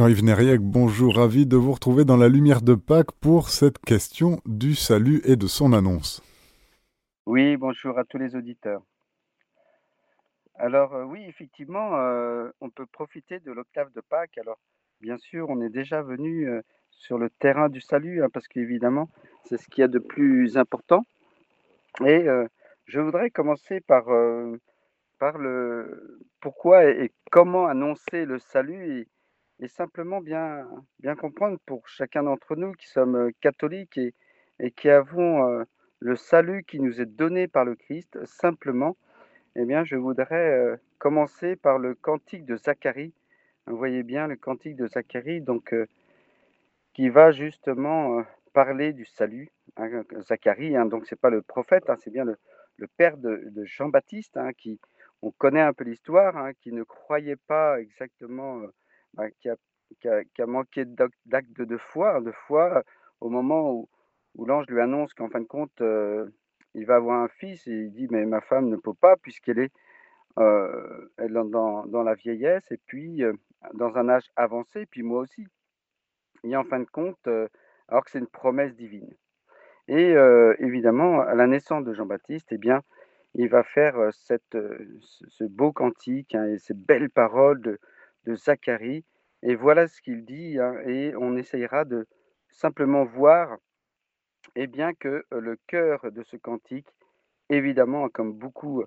Jean-Yves 0.00 0.24
Nériec, 0.24 0.60
bonjour, 0.62 1.16
ravi 1.16 1.44
de 1.44 1.58
vous 1.58 1.72
retrouver 1.72 2.06
dans 2.06 2.16
la 2.16 2.30
lumière 2.30 2.62
de 2.62 2.74
Pâques 2.74 3.12
pour 3.20 3.50
cette 3.50 3.78
question 3.80 4.40
du 4.46 4.74
salut 4.74 5.20
et 5.26 5.36
de 5.36 5.46
son 5.46 5.74
annonce. 5.74 6.22
Oui, 7.26 7.58
bonjour 7.58 7.98
à 7.98 8.06
tous 8.06 8.16
les 8.16 8.34
auditeurs. 8.34 8.80
Alors 10.54 10.94
euh, 10.94 11.04
oui, 11.04 11.22
effectivement, 11.28 11.98
euh, 11.98 12.48
on 12.62 12.70
peut 12.70 12.86
profiter 12.86 13.40
de 13.40 13.52
l'octave 13.52 13.92
de 13.92 14.00
Pâques. 14.00 14.38
Alors 14.38 14.58
bien 15.02 15.18
sûr, 15.18 15.50
on 15.50 15.60
est 15.60 15.68
déjà 15.68 16.00
venu 16.00 16.48
euh, 16.48 16.62
sur 16.92 17.18
le 17.18 17.28
terrain 17.28 17.68
du 17.68 17.82
salut, 17.82 18.24
hein, 18.24 18.30
parce 18.32 18.48
qu'évidemment, 18.48 19.10
c'est 19.44 19.58
ce 19.58 19.68
qu'il 19.68 19.82
y 19.82 19.84
a 19.84 19.88
de 19.88 19.98
plus 19.98 20.56
important. 20.56 21.04
Et 22.06 22.24
je 22.86 23.00
voudrais 23.00 23.28
commencer 23.28 23.80
par, 23.80 24.08
le 24.08 24.58
pourquoi 26.40 26.86
et, 26.86 27.04
et 27.04 27.12
comment 27.30 27.66
annoncer 27.66 28.24
le 28.24 28.38
salut 28.38 29.00
et, 29.00 29.08
et 29.60 29.68
simplement 29.68 30.20
bien, 30.20 30.66
bien 31.00 31.14
comprendre 31.14 31.58
pour 31.66 31.86
chacun 31.88 32.22
d'entre 32.22 32.56
nous 32.56 32.72
qui 32.72 32.88
sommes 32.88 33.30
catholiques 33.40 33.98
et, 33.98 34.14
et 34.58 34.70
qui 34.70 34.88
avons 34.88 35.64
le 36.00 36.16
salut 36.16 36.64
qui 36.64 36.80
nous 36.80 37.00
est 37.00 37.06
donné 37.06 37.46
par 37.46 37.64
le 37.64 37.74
Christ, 37.74 38.24
simplement, 38.24 38.96
eh 39.54 39.64
bien, 39.64 39.84
je 39.84 39.96
voudrais 39.96 40.78
commencer 40.98 41.56
par 41.56 41.78
le 41.78 41.94
cantique 41.94 42.46
de 42.46 42.56
Zacharie. 42.56 43.12
Vous 43.66 43.76
voyez 43.76 44.02
bien 44.02 44.26
le 44.26 44.36
cantique 44.36 44.76
de 44.76 44.86
Zacharie, 44.86 45.42
donc, 45.42 45.74
qui 46.94 47.08
va 47.10 47.32
justement 47.32 48.24
parler 48.54 48.92
du 48.92 49.04
salut. 49.04 49.50
Hein, 49.76 50.02
Zacharie, 50.20 50.76
hein, 50.76 50.86
donc 50.86 51.06
c'est 51.06 51.20
pas 51.20 51.30
le 51.30 51.42
prophète, 51.42 51.88
hein, 51.90 51.96
c'est 51.98 52.10
bien 52.10 52.24
le, 52.24 52.36
le 52.76 52.86
père 52.86 53.18
de, 53.18 53.42
de 53.50 53.64
Jean-Baptiste, 53.64 54.36
hein, 54.36 54.52
qui, 54.52 54.80
on 55.22 55.30
connaît 55.30 55.60
un 55.60 55.74
peu 55.74 55.84
l'histoire, 55.84 56.50
qui 56.60 56.72
ne 56.72 56.82
croyait 56.82 57.36
pas 57.36 57.78
exactement 57.80 58.62
bah, 59.14 59.30
qui, 59.40 59.48
a, 59.48 59.56
qui, 60.00 60.42
a, 60.42 60.46
manqué 60.46 60.84
d'acte 60.84 61.60
de 61.60 61.76
foi, 61.76 62.16
hein, 62.16 62.20
de 62.20 62.32
foi 62.32 62.82
au 63.20 63.28
moment 63.28 63.72
où, 63.72 63.88
où 64.36 64.44
l'ange 64.44 64.66
lui 64.68 64.80
annonce 64.80 65.14
qu'en 65.14 65.28
fin 65.28 65.40
de 65.40 65.46
compte, 65.46 65.80
euh, 65.80 66.28
il 66.74 66.86
va 66.86 66.96
avoir 66.96 67.20
un 67.22 67.28
fils 67.28 67.66
et 67.66 67.72
il 67.72 67.92
dit 67.92 68.06
mais 68.10 68.24
ma 68.24 68.40
femme 68.40 68.68
ne 68.68 68.76
peut 68.76 68.94
pas 68.94 69.16
puisqu'elle 69.16 69.58
est 69.58 69.72
euh, 70.38 71.10
elle 71.18 71.32
dans, 71.32 71.84
dans, 71.86 72.02
la 72.02 72.14
vieillesse 72.14 72.70
et 72.70 72.78
puis 72.86 73.24
euh, 73.24 73.32
dans 73.74 73.96
un 73.96 74.08
âge 74.08 74.30
avancé, 74.36 74.86
puis 74.86 75.02
moi 75.02 75.20
aussi. 75.20 75.46
Et 76.44 76.56
en 76.56 76.64
fin 76.64 76.78
de 76.78 76.84
compte, 76.84 77.28
alors 77.88 78.04
que 78.04 78.10
c'est 78.10 78.20
une 78.20 78.26
promesse 78.26 78.74
divine. 78.74 79.12
Et 79.88 80.14
évidemment, 80.58 81.20
à 81.20 81.34
la 81.34 81.46
naissance 81.46 81.84
de 81.84 81.92
Jean-Baptiste, 81.92 82.46
eh 82.52 82.56
bien, 82.56 82.80
il 83.34 83.50
va 83.50 83.62
faire 83.62 84.10
cette, 84.12 84.56
ce 85.02 85.44
beau 85.44 85.72
cantique 85.72 86.34
hein, 86.34 86.46
et 86.46 86.58
ces 86.58 86.72
belles 86.72 87.10
paroles 87.10 87.60
de, 87.60 87.78
de 88.24 88.36
Zacharie. 88.36 89.04
Et 89.42 89.54
voilà 89.54 89.88
ce 89.88 90.00
qu'il 90.02 90.24
dit, 90.24 90.58
hein, 90.58 90.74
et 90.86 91.14
on 91.16 91.36
essayera 91.36 91.84
de 91.84 92.06
simplement 92.48 93.04
voir 93.04 93.56
eh 94.56 94.66
bien, 94.66 94.92
que 94.94 95.24
le 95.30 95.58
cœur 95.66 96.10
de 96.10 96.22
ce 96.24 96.36
cantique, 96.36 96.88
évidemment, 97.48 98.08
comme 98.08 98.32
beaucoup 98.32 98.84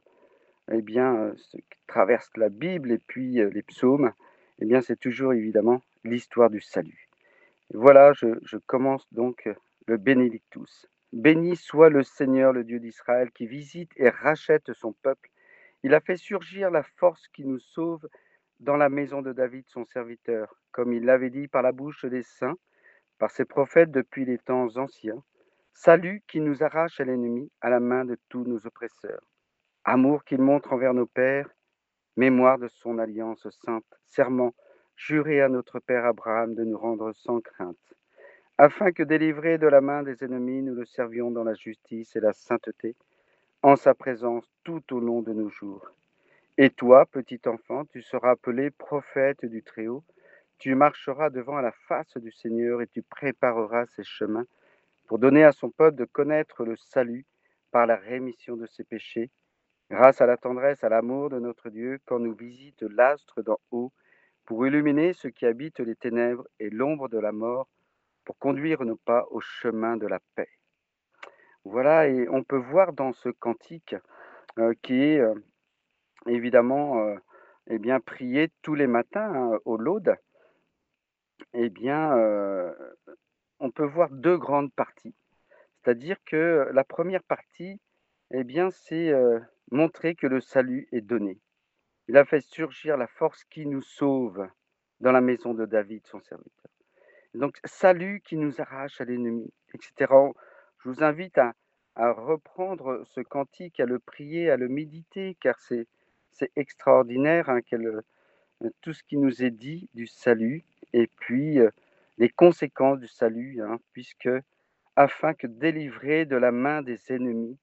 eh 0.72 0.81
bien, 0.81 1.34
ce 1.36 1.58
qui 1.58 1.78
traverse 1.88 2.30
la 2.36 2.50
Bible 2.50 2.92
et 2.92 2.98
puis 3.00 3.34
les 3.34 3.64
psaumes, 3.64 4.14
eh 4.59 4.66
bien, 4.66 4.81
c'est 4.81 5.00
toujours 5.00 5.34
évidemment 5.34 5.81
l'histoire 6.04 6.50
du 6.50 6.61
salut. 6.61 7.09
Voilà, 7.73 8.14
je, 8.14 8.28
je 8.44 8.58
commence 8.58 9.06
donc 9.11 9.50
le 9.88 9.98
Bénédictus. 9.98 10.88
Béni 11.11 11.56
soit 11.56 11.89
le 11.89 12.04
Seigneur, 12.04 12.54
le 12.54 12.64
Dieu 12.64 12.80
d'Israël, 12.80 13.31
qui 13.31 13.45
visite 13.45 13.92
et 13.98 14.09
rachète 14.09 14.73
son 14.73 14.94
peuple. 14.94 15.30
Il 15.84 15.94
a 15.94 16.00
fait 16.00 16.17
surgir 16.17 16.72
la 16.72 16.84
force 16.84 17.28
qui 17.28 17.45
nous 17.45 17.59
sauve 17.59 18.08
dans 18.64 18.78
la 18.78 18.88
maison 18.88 19.22
de 19.22 19.33
David, 19.33 19.66
son 19.67 19.83
serviteur, 19.86 20.56
comme 20.72 20.94
il 20.94 21.03
l'avait 21.03 21.30
dit 21.30 21.50
par 21.50 21.61
la 21.61 21.73
bouche 21.73 22.06
des 22.06 22.23
saints, 22.23 22.56
par 23.20 23.30
ses 23.30 23.44
prophètes 23.44 23.92
depuis 23.92 24.23
les 24.23 24.38
temps 24.38 24.78
anciens. 24.78 25.22
Salut 25.73 26.23
qui 26.28 26.39
nous 26.39 26.64
arrache 26.64 27.02
à 27.02 27.03
l'ennemi, 27.03 27.52
à 27.59 27.70
la 27.70 27.81
main 27.81 28.05
de 28.05 28.17
tous 28.30 28.45
nos 28.45 28.66
oppresseurs. 28.66 29.21
Amour 29.83 30.23
qu'il 30.23 30.42
montre 30.42 30.71
envers 30.71 30.93
nos 30.93 31.05
pères, 31.05 31.49
mémoire 32.15 32.58
de 32.58 32.70
son 32.70 32.99
alliance 32.99 33.45
sainte, 33.65 33.99
serment 34.05 34.54
juré 34.95 35.42
à 35.42 35.49
notre 35.49 35.80
père 35.80 36.05
Abraham 36.05 36.55
de 36.55 36.64
nous 36.64 36.77
rendre 36.77 37.11
sans 37.14 37.42
crainte, 37.42 37.93
afin 38.58 38.93
que 38.93 39.04
délivrés 39.04 39.58
de 39.58 39.67
la 39.67 39.82
main 39.82 40.04
des 40.04 40.23
ennemis, 40.23 40.61
nous 40.61 40.76
le 40.76 40.86
servions 40.86 41.32
dans 41.32 41.43
la 41.43 41.55
justice 41.55 42.16
et 42.16 42.21
la 42.21 42.32
sainteté, 42.32 42.95
en 43.61 43.76
sa 43.76 43.93
présence 43.93 44.49
tout 44.64 44.93
au 44.93 45.02
long 45.02 45.21
de 45.21 45.33
nos 45.33 45.49
jours. 45.49 45.92
Et 46.59 46.69
toi, 46.69 47.08
petit 47.08 47.41
enfant, 47.47 47.83
tu 47.86 48.03
seras 48.03 48.31
appelé 48.31 48.69
prophète 48.69 49.43
du 49.43 49.64
Très-Haut. 49.64 50.03
Tu 50.59 50.75
marcheras 50.75 51.31
devant 51.31 51.59
la 51.59 51.71
face 51.71 52.15
du 52.17 52.31
Seigneur 52.31 52.80
et 52.83 52.87
tu 52.87 53.02
prépareras 53.02 53.87
ses 53.87 54.03
chemins 54.03 54.45
pour 55.08 55.17
donner 55.17 55.43
à 55.43 55.52
son 55.52 55.71
peuple 55.71 55.97
de 55.97 56.05
connaître 56.05 56.63
le 56.63 56.75
salut 56.75 57.25
par 57.71 57.87
la 57.87 57.95
rémission 57.95 58.55
de 58.55 58.67
ses 58.67 58.83
péchés, 58.83 59.31
grâce 59.89 60.21
à 60.21 60.27
la 60.27 60.37
tendresse, 60.37 60.83
à 60.83 60.89
l'amour 60.89 61.31
de 61.31 61.39
notre 61.39 61.71
Dieu, 61.71 61.99
quand 62.05 62.19
nous 62.19 62.36
visite 62.36 62.83
l'astre 62.83 63.42
d'en 63.42 63.59
haut, 63.71 63.92
pour 64.45 64.67
illuminer 64.67 65.13
ceux 65.13 65.31
qui 65.31 65.47
habitent 65.47 65.80
les 65.80 65.95
ténèbres 65.95 66.47
et 66.59 66.69
l'ombre 66.69 67.09
de 67.09 67.17
la 67.17 67.31
mort, 67.31 67.67
pour 68.25 68.37
conduire 68.37 68.83
nos 68.83 68.95
pas 68.95 69.25
au 69.31 69.39
chemin 69.39 69.97
de 69.97 70.05
la 70.05 70.19
paix. 70.36 70.49
Voilà, 71.65 72.08
et 72.08 72.30
on 72.30 72.43
peut 72.43 72.58
voir 72.58 72.93
dans 72.93 73.11
ce 73.11 73.30
cantique 73.30 73.95
euh, 74.59 74.73
qui 74.83 75.02
est 75.02 75.19
euh, 75.19 75.33
évidemment, 76.28 77.00
euh, 77.00 77.16
eh 77.67 77.80
bien, 77.80 78.00
prier 78.00 78.52
tous 78.61 78.76
les 78.76 78.88
matins 78.88 79.34
hein, 79.34 79.60
au 79.66 79.78
laude, 79.78 80.16
eh 81.54 81.70
bien, 81.70 82.17
euh, 82.17 82.73
on 83.60 83.72
peut 83.72 83.86
voir 83.86 84.10
deux 84.10 84.38
grandes 84.38 84.73
parties. 84.73 85.16
C'est-à-dire 85.84 86.17
que 86.26 86.70
la 86.73 86.84
première 86.84 87.23
partie, 87.23 87.80
eh 88.32 88.44
bien, 88.44 88.70
c'est 88.72 89.10
euh, 89.10 89.39
montrer 89.72 90.16
que 90.16 90.28
le 90.28 90.42
salut 90.42 90.88
est 90.92 91.02
donné. 91.02 91.39
Il 92.08 92.17
a 92.17 92.26
fait 92.26 92.42
surgir 92.42 92.98
la 92.98 93.08
force 93.08 93.44
qui 93.45 93.66
nous 93.66 93.82
sauve 93.82 94.48
dans 95.00 95.11
la 95.11 95.22
maison 95.22 95.54
de 95.54 95.66
David, 95.66 96.05
son 96.08 96.22
serviteur. 96.22 96.72
Donc, 97.34 97.58
salut 97.66 98.22
qui 98.22 98.38
nous 98.38 98.61
arrache 98.61 99.02
à 99.02 99.05
l'ennemi, 99.05 99.52
etc. 99.73 100.14
Je 100.80 100.90
vous 100.90 101.04
invite 101.04 101.38
à, 101.38 101.54
à 101.95 102.11
reprendre 102.11 103.04
ce 103.05 103.22
cantique, 103.22 103.80
à 103.80 103.86
le 103.86 104.00
prier, 104.00 104.50
à 104.50 104.58
le 104.58 104.67
méditer, 104.67 105.38
car 105.42 105.60
c'est 105.60 105.88
c'est 106.33 106.52
extraordinaire 106.55 107.49
hein, 107.49 107.60
euh, 107.73 108.02
tout 108.82 108.94
ce 108.94 109.04
qui 109.04 109.17
nous 109.17 109.44
est 109.44 109.52
dit 109.52 109.89
du 109.94 110.08
salut 110.08 110.64
et 110.94 111.08
puis 111.08 111.60
euh, 111.60 111.70
les 112.17 112.30
conséquences 112.30 112.99
du 112.99 113.08
salut, 113.08 113.61
hein, 113.61 113.80
puisque 113.94 114.30
afin 114.95 115.33
que 115.33 115.48
délivrés 115.48 116.26
de 116.26 116.36
la 116.36 116.52
main 116.52 116.82
des 116.82 116.99
ennemis, 117.11 117.58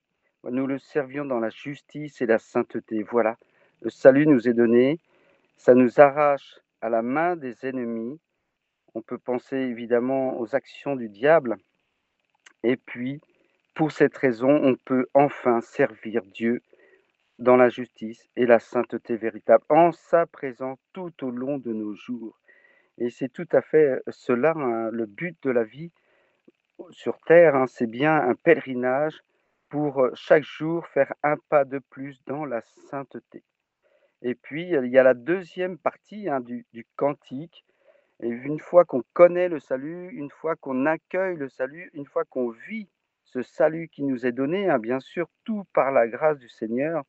nous 0.44 0.66
le 0.66 0.78
servions 0.78 1.24
dans 1.24 1.38
la 1.38 1.50
justice 1.50 2.20
et 2.20 2.26
la 2.26 2.38
sainteté. 2.38 3.02
Voilà, 3.02 3.36
le 3.82 3.90
salut 3.90 4.26
nous 4.26 4.48
est 4.48 4.54
donné, 4.54 4.98
ça 5.56 5.74
nous 5.74 6.00
arrache 6.00 6.60
à 6.80 6.88
la 6.88 7.02
main 7.02 7.36
des 7.36 7.66
ennemis. 7.66 8.18
On 8.94 9.02
peut 9.02 9.18
penser 9.18 9.56
évidemment 9.56 10.40
aux 10.40 10.56
actions 10.56 10.96
du 10.96 11.08
diable. 11.08 11.56
Et 12.64 12.76
puis, 12.76 13.20
pour 13.74 13.92
cette 13.92 14.16
raison, 14.16 14.50
on 14.50 14.74
peut 14.74 15.06
enfin 15.14 15.60
servir 15.60 16.22
Dieu 16.24 16.62
dans 17.40 17.56
la 17.56 17.70
justice 17.70 18.28
et 18.36 18.46
la 18.46 18.58
sainteté 18.58 19.16
véritable, 19.16 19.64
en 19.70 19.92
sa 19.92 20.26
présence 20.26 20.78
tout 20.92 21.12
au 21.24 21.30
long 21.30 21.58
de 21.58 21.72
nos 21.72 21.94
jours. 21.94 22.38
Et 22.98 23.08
c'est 23.08 23.30
tout 23.30 23.48
à 23.52 23.62
fait 23.62 23.88
euh, 23.88 24.00
cela, 24.08 24.52
hein, 24.54 24.90
le 24.92 25.06
but 25.06 25.36
de 25.42 25.50
la 25.50 25.64
vie 25.64 25.90
sur 26.90 27.18
Terre, 27.26 27.56
hein, 27.56 27.66
c'est 27.66 27.86
bien 27.86 28.14
un 28.14 28.34
pèlerinage 28.34 29.20
pour 29.70 30.02
euh, 30.02 30.10
chaque 30.14 30.44
jour 30.44 30.86
faire 30.88 31.12
un 31.22 31.36
pas 31.48 31.64
de 31.64 31.78
plus 31.78 32.22
dans 32.26 32.44
la 32.44 32.60
sainteté. 32.90 33.42
Et 34.22 34.34
puis, 34.34 34.68
il 34.70 34.86
y 34.90 34.98
a 34.98 35.02
la 35.02 35.14
deuxième 35.14 35.78
partie 35.78 36.28
hein, 36.28 36.40
du, 36.40 36.66
du 36.74 36.86
cantique. 36.96 37.64
Et 38.22 38.28
une 38.28 38.60
fois 38.60 38.84
qu'on 38.84 39.02
connaît 39.14 39.48
le 39.48 39.60
salut, 39.60 40.10
une 40.12 40.30
fois 40.30 40.56
qu'on 40.56 40.84
accueille 40.84 41.36
le 41.36 41.48
salut, 41.48 41.90
une 41.94 42.04
fois 42.04 42.26
qu'on 42.26 42.50
vit 42.50 42.90
ce 43.24 43.40
salut 43.40 43.88
qui 43.88 44.02
nous 44.02 44.26
est 44.26 44.32
donné, 44.32 44.68
bien 44.78 45.00
sûr, 45.00 45.30
tout 45.44 45.64
par 45.72 45.90
la 45.90 46.06
grâce 46.06 46.38
du 46.38 46.50
Seigneur, 46.50 47.04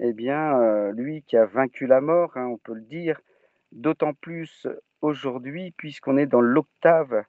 eh 0.00 0.12
bien, 0.12 0.60
euh, 0.60 0.92
lui 0.92 1.22
qui 1.22 1.36
a 1.36 1.46
vaincu 1.46 1.86
la 1.86 2.00
mort, 2.00 2.36
hein, 2.36 2.46
on 2.46 2.58
peut 2.58 2.74
le 2.74 2.82
dire, 2.82 3.20
d'autant 3.72 4.14
plus 4.14 4.66
aujourd'hui, 5.00 5.72
puisqu'on 5.76 6.16
est 6.16 6.26
dans 6.26 6.40
l'octave 6.40 7.24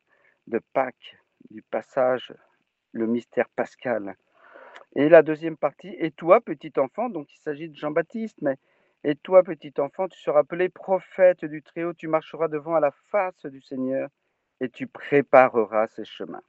de 0.47 0.59
Pâques, 0.73 1.17
du 1.49 1.61
passage, 1.61 2.33
le 2.91 3.07
mystère 3.07 3.49
pascal. 3.49 4.15
Et 4.95 5.09
la 5.09 5.21
deuxième 5.21 5.57
partie, 5.57 5.95
et 5.99 6.11
toi, 6.11 6.41
petit 6.41 6.73
enfant, 6.77 7.09
donc 7.09 7.33
il 7.33 7.39
s'agit 7.39 7.69
de 7.69 7.75
Jean-Baptiste, 7.75 8.37
mais 8.41 8.57
et 9.03 9.15
toi, 9.15 9.43
petit 9.43 9.73
enfant, 9.77 10.07
tu 10.07 10.19
seras 10.19 10.39
appelé 10.39 10.69
prophète 10.69 11.45
du 11.45 11.61
Très-Haut, 11.61 11.93
tu 11.93 12.07
marcheras 12.07 12.47
devant 12.47 12.75
à 12.75 12.79
la 12.79 12.91
face 13.11 13.45
du 13.45 13.61
Seigneur 13.61 14.09
et 14.59 14.69
tu 14.69 14.87
prépareras 14.87 15.87
ses 15.87 16.03
chemins. 16.03 16.41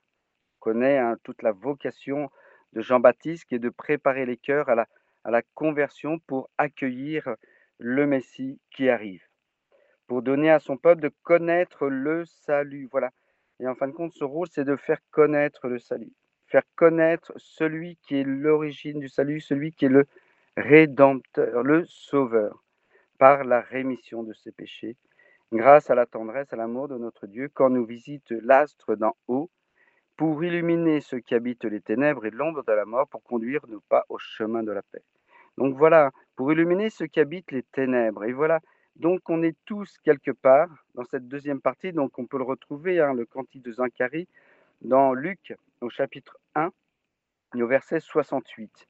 On 0.56 0.60
connaît 0.60 0.98
hein, 0.98 1.16
toute 1.22 1.42
la 1.42 1.52
vocation 1.52 2.30
de 2.72 2.80
Jean-Baptiste 2.80 3.44
qui 3.44 3.54
est 3.56 3.60
de 3.60 3.68
préparer 3.68 4.26
les 4.26 4.36
cœurs 4.36 4.68
à 4.68 4.74
la 4.74 4.88
à 5.28 5.30
la 5.30 5.42
conversion 5.54 6.18
pour 6.20 6.48
accueillir 6.58 7.36
le 7.78 8.06
Messie 8.06 8.58
qui 8.70 8.88
arrive. 8.88 9.22
pour 10.06 10.22
donner 10.22 10.50
à 10.50 10.58
son 10.58 10.76
peuple 10.78 11.02
de 11.02 11.12
connaître 11.22 11.86
le 11.88 12.24
salut. 12.24 12.88
Voilà. 12.90 13.10
Et 13.60 13.68
en 13.68 13.74
fin 13.74 13.88
de 13.88 13.92
compte, 13.92 14.14
ce 14.14 14.24
rôle, 14.24 14.48
c'est 14.50 14.64
de 14.64 14.76
faire 14.76 15.00
connaître 15.10 15.68
le 15.68 15.78
salut, 15.78 16.12
faire 16.46 16.62
connaître 16.76 17.32
celui 17.36 17.96
qui 17.98 18.16
est 18.16 18.24
l'origine 18.24 19.00
du 19.00 19.08
salut, 19.08 19.40
celui 19.40 19.72
qui 19.72 19.84
est 19.86 19.90
le 19.90 20.06
rédempteur, 20.56 21.62
le 21.62 21.84
sauveur, 21.86 22.64
par 23.18 23.44
la 23.44 23.60
rémission 23.60 24.22
de 24.22 24.32
ses 24.32 24.52
péchés, 24.52 24.96
grâce 25.52 25.90
à 25.90 25.94
la 25.94 26.06
tendresse, 26.06 26.52
à 26.52 26.56
l'amour 26.56 26.88
de 26.88 26.98
notre 26.98 27.26
Dieu, 27.26 27.50
quand 27.52 27.70
nous 27.70 27.84
visite 27.84 28.30
l'astre 28.30 28.96
d'en 28.96 29.16
haut, 29.28 29.50
pour 30.16 30.42
illuminer 30.44 31.00
ceux 31.00 31.20
qui 31.20 31.34
habitent 31.34 31.64
les 31.64 31.80
ténèbres 31.80 32.26
et 32.26 32.30
l'ombre 32.30 32.64
de 32.64 32.72
la 32.72 32.86
mort, 32.86 33.08
pour 33.08 33.22
conduire 33.22 33.66
nos 33.68 33.80
pas 33.88 34.04
au 34.08 34.18
chemin 34.18 34.62
de 34.62 34.72
la 34.72 34.82
paix. 34.82 35.02
Donc 35.58 35.76
voilà, 35.76 36.12
pour 36.36 36.52
illuminer 36.52 36.88
ceux 36.88 37.08
qui 37.08 37.18
habitent 37.18 37.50
les 37.50 37.64
ténèbres. 37.64 38.24
Et 38.24 38.32
voilà, 38.32 38.60
donc 38.94 39.28
on 39.28 39.42
est 39.42 39.56
tous 39.64 39.98
quelque 40.04 40.30
part 40.30 40.68
dans 40.94 41.04
cette 41.04 41.26
deuxième 41.26 41.60
partie, 41.60 41.92
donc 41.92 42.16
on 42.16 42.26
peut 42.26 42.38
le 42.38 42.44
retrouver, 42.44 43.00
hein, 43.00 43.12
le 43.12 43.26
cantique 43.26 43.64
de 43.64 43.72
Zacharie, 43.72 44.28
dans 44.82 45.14
Luc 45.14 45.52
au 45.80 45.90
chapitre 45.90 46.38
1 46.54 46.70
au 47.56 47.66
verset 47.66 47.98
68 47.98 48.86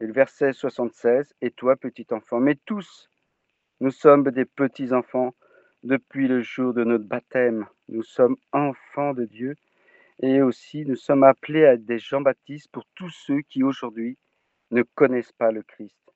et 0.00 0.06
le 0.06 0.12
verset 0.12 0.52
76, 0.52 1.32
Et 1.40 1.52
toi, 1.52 1.76
petit 1.76 2.06
enfant, 2.10 2.40
mais 2.40 2.56
tous, 2.64 3.08
nous 3.80 3.92
sommes 3.92 4.24
des 4.24 4.44
petits 4.44 4.92
enfants 4.92 5.34
depuis 5.84 6.26
le 6.26 6.42
jour 6.42 6.74
de 6.74 6.82
notre 6.82 7.04
baptême. 7.04 7.66
Nous 7.88 8.02
sommes 8.02 8.36
enfants 8.52 9.14
de 9.14 9.24
Dieu 9.24 9.54
et 10.20 10.42
aussi 10.42 10.84
nous 10.84 10.96
sommes 10.96 11.22
appelés 11.22 11.64
à 11.64 11.74
être 11.74 11.84
des 11.84 12.00
Jean-Baptiste 12.00 12.68
pour 12.72 12.84
tous 12.96 13.10
ceux 13.10 13.40
qui 13.42 13.62
aujourd'hui 13.62 14.18
ne 14.72 14.82
connaissent 14.82 15.32
pas 15.32 15.52
le 15.52 15.62
Christ. 15.62 16.07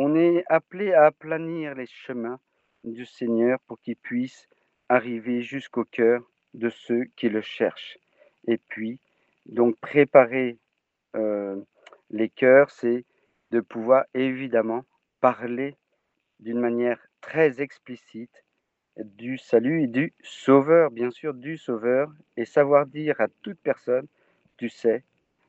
On 0.00 0.14
est 0.14 0.44
appelé 0.46 0.92
à 0.92 1.06
aplanir 1.06 1.74
les 1.74 1.88
chemins 1.88 2.38
du 2.84 3.04
Seigneur 3.04 3.58
pour 3.66 3.80
qu'il 3.80 3.96
puisse 3.96 4.48
arriver 4.88 5.42
jusqu'au 5.42 5.84
cœur 5.84 6.22
de 6.54 6.68
ceux 6.68 7.06
qui 7.16 7.28
le 7.28 7.40
cherchent. 7.40 7.98
Et 8.46 8.58
puis, 8.58 9.00
donc 9.46 9.76
préparer 9.80 10.56
euh, 11.16 11.60
les 12.10 12.28
cœurs, 12.28 12.70
c'est 12.70 13.04
de 13.50 13.58
pouvoir 13.58 14.04
évidemment 14.14 14.84
parler 15.20 15.74
d'une 16.38 16.60
manière 16.60 17.04
très 17.20 17.60
explicite 17.60 18.44
du 18.98 19.36
salut 19.36 19.82
et 19.82 19.88
du 19.88 20.14
sauveur, 20.22 20.92
bien 20.92 21.10
sûr, 21.10 21.34
du 21.34 21.58
sauveur, 21.58 22.08
et 22.36 22.44
savoir 22.44 22.86
dire 22.86 23.20
à 23.20 23.26
toute 23.42 23.58
personne, 23.58 24.06
tu 24.58 24.68
sais, 24.68 25.02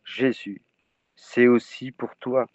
Jésus, 0.06 0.64
c'est 1.16 1.48
aussi 1.48 1.92
pour 1.92 2.16
toi. 2.16 2.48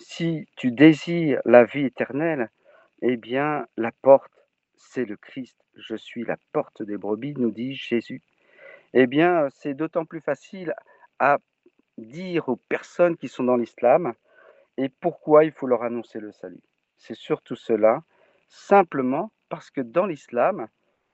Si 0.00 0.46
tu 0.56 0.70
désires 0.70 1.40
la 1.44 1.64
vie 1.64 1.84
éternelle, 1.84 2.50
eh 3.02 3.16
bien, 3.16 3.66
la 3.76 3.90
porte, 4.02 4.32
c'est 4.76 5.04
le 5.04 5.16
Christ. 5.16 5.56
Je 5.74 5.96
suis 5.96 6.24
la 6.24 6.36
porte 6.52 6.82
des 6.82 6.96
brebis, 6.96 7.34
nous 7.36 7.50
dit 7.50 7.74
Jésus. 7.74 8.22
Eh 8.94 9.06
bien, 9.08 9.48
c'est 9.50 9.74
d'autant 9.74 10.04
plus 10.04 10.20
facile 10.20 10.72
à 11.18 11.38
dire 11.98 12.48
aux 12.48 12.56
personnes 12.56 13.16
qui 13.16 13.28
sont 13.28 13.44
dans 13.44 13.56
l'islam 13.56 14.14
et 14.76 14.88
pourquoi 14.88 15.44
il 15.44 15.52
faut 15.52 15.66
leur 15.66 15.82
annoncer 15.82 16.20
le 16.20 16.30
salut. 16.32 16.62
C'est 16.96 17.16
surtout 17.16 17.56
cela, 17.56 18.02
simplement 18.48 19.32
parce 19.48 19.70
que 19.70 19.80
dans 19.80 20.06
l'islam, 20.06 20.68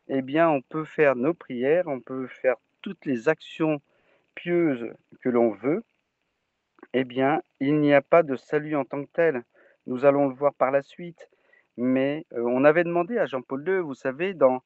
eh 0.08 0.20
bien, 0.20 0.48
on 0.50 0.60
peut 0.60 0.84
faire 0.84 1.16
nos 1.16 1.32
prières, 1.34 1.86
on 1.86 2.00
peut 2.00 2.26
faire 2.26 2.56
toutes 2.82 3.06
les 3.06 3.28
actions 3.30 3.80
pieuses 4.34 4.92
que 5.22 5.30
l'on 5.30 5.50
veut, 5.52 5.82
eh 6.92 7.04
bien, 7.04 7.42
il 7.60 7.80
n'y 7.80 7.94
a 7.94 8.02
pas 8.02 8.22
de 8.22 8.36
salut 8.36 8.76
en 8.76 8.84
tant 8.84 9.04
que 9.04 9.10
tel. 9.12 9.42
Nous 9.86 10.04
allons 10.04 10.28
le 10.28 10.34
voir 10.34 10.54
par 10.54 10.70
la 10.70 10.82
suite. 10.82 11.28
Mais 11.76 12.26
euh, 12.32 12.42
on 12.46 12.64
avait 12.64 12.84
demandé 12.84 13.18
à 13.18 13.26
Jean-Paul 13.26 13.66
II, 13.66 13.78
vous 13.78 13.94
savez, 13.94 14.34
dans, 14.34 14.62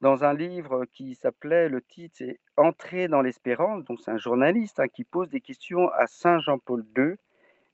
dans 0.00 0.24
un 0.24 0.32
livre 0.34 0.86
qui 0.86 1.14
s'appelait, 1.14 1.68
le 1.68 1.82
titre, 1.82 2.14
c'est 2.18 2.40
Entrer 2.56 3.08
dans 3.08 3.22
l'espérance. 3.22 3.84
Donc, 3.84 4.00
c'est 4.00 4.10
un 4.10 4.18
journaliste 4.18 4.80
hein, 4.80 4.88
qui 4.88 5.04
pose 5.04 5.28
des 5.28 5.40
questions 5.40 5.88
à 5.90 6.06
Saint 6.06 6.38
Jean-Paul 6.38 6.84
II 6.96 7.16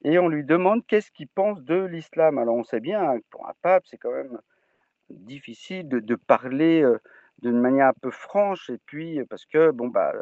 et 0.05 0.19
on 0.19 0.29
lui 0.29 0.45
demande 0.45 0.87
qu'est-ce 0.87 1.11
qu'il 1.11 1.29
pense 1.29 1.63
de 1.63 1.85
l'islam. 1.85 2.39
Alors 2.39 2.57
on 2.57 2.65
sait 2.65 2.81
bien, 2.81 3.03
hein, 3.03 3.19
pour 3.31 3.49
un 3.49 3.55
pape, 3.63 3.85
c'est 3.87 3.97
quand 3.97 4.13
même 4.13 4.39
difficile 5.11 5.89
de, 5.89 6.15
parler 6.15 6.83
euh, 6.83 7.01
d'une 7.43 7.61
manière 7.61 7.89
un 7.89 7.93
peu 8.01 8.11
franche, 8.11 8.71
et 8.71 8.79
puis 8.87 9.23
parce 9.25 9.45
que 9.47 9.71
bon 9.71 9.89
bah 9.89 10.13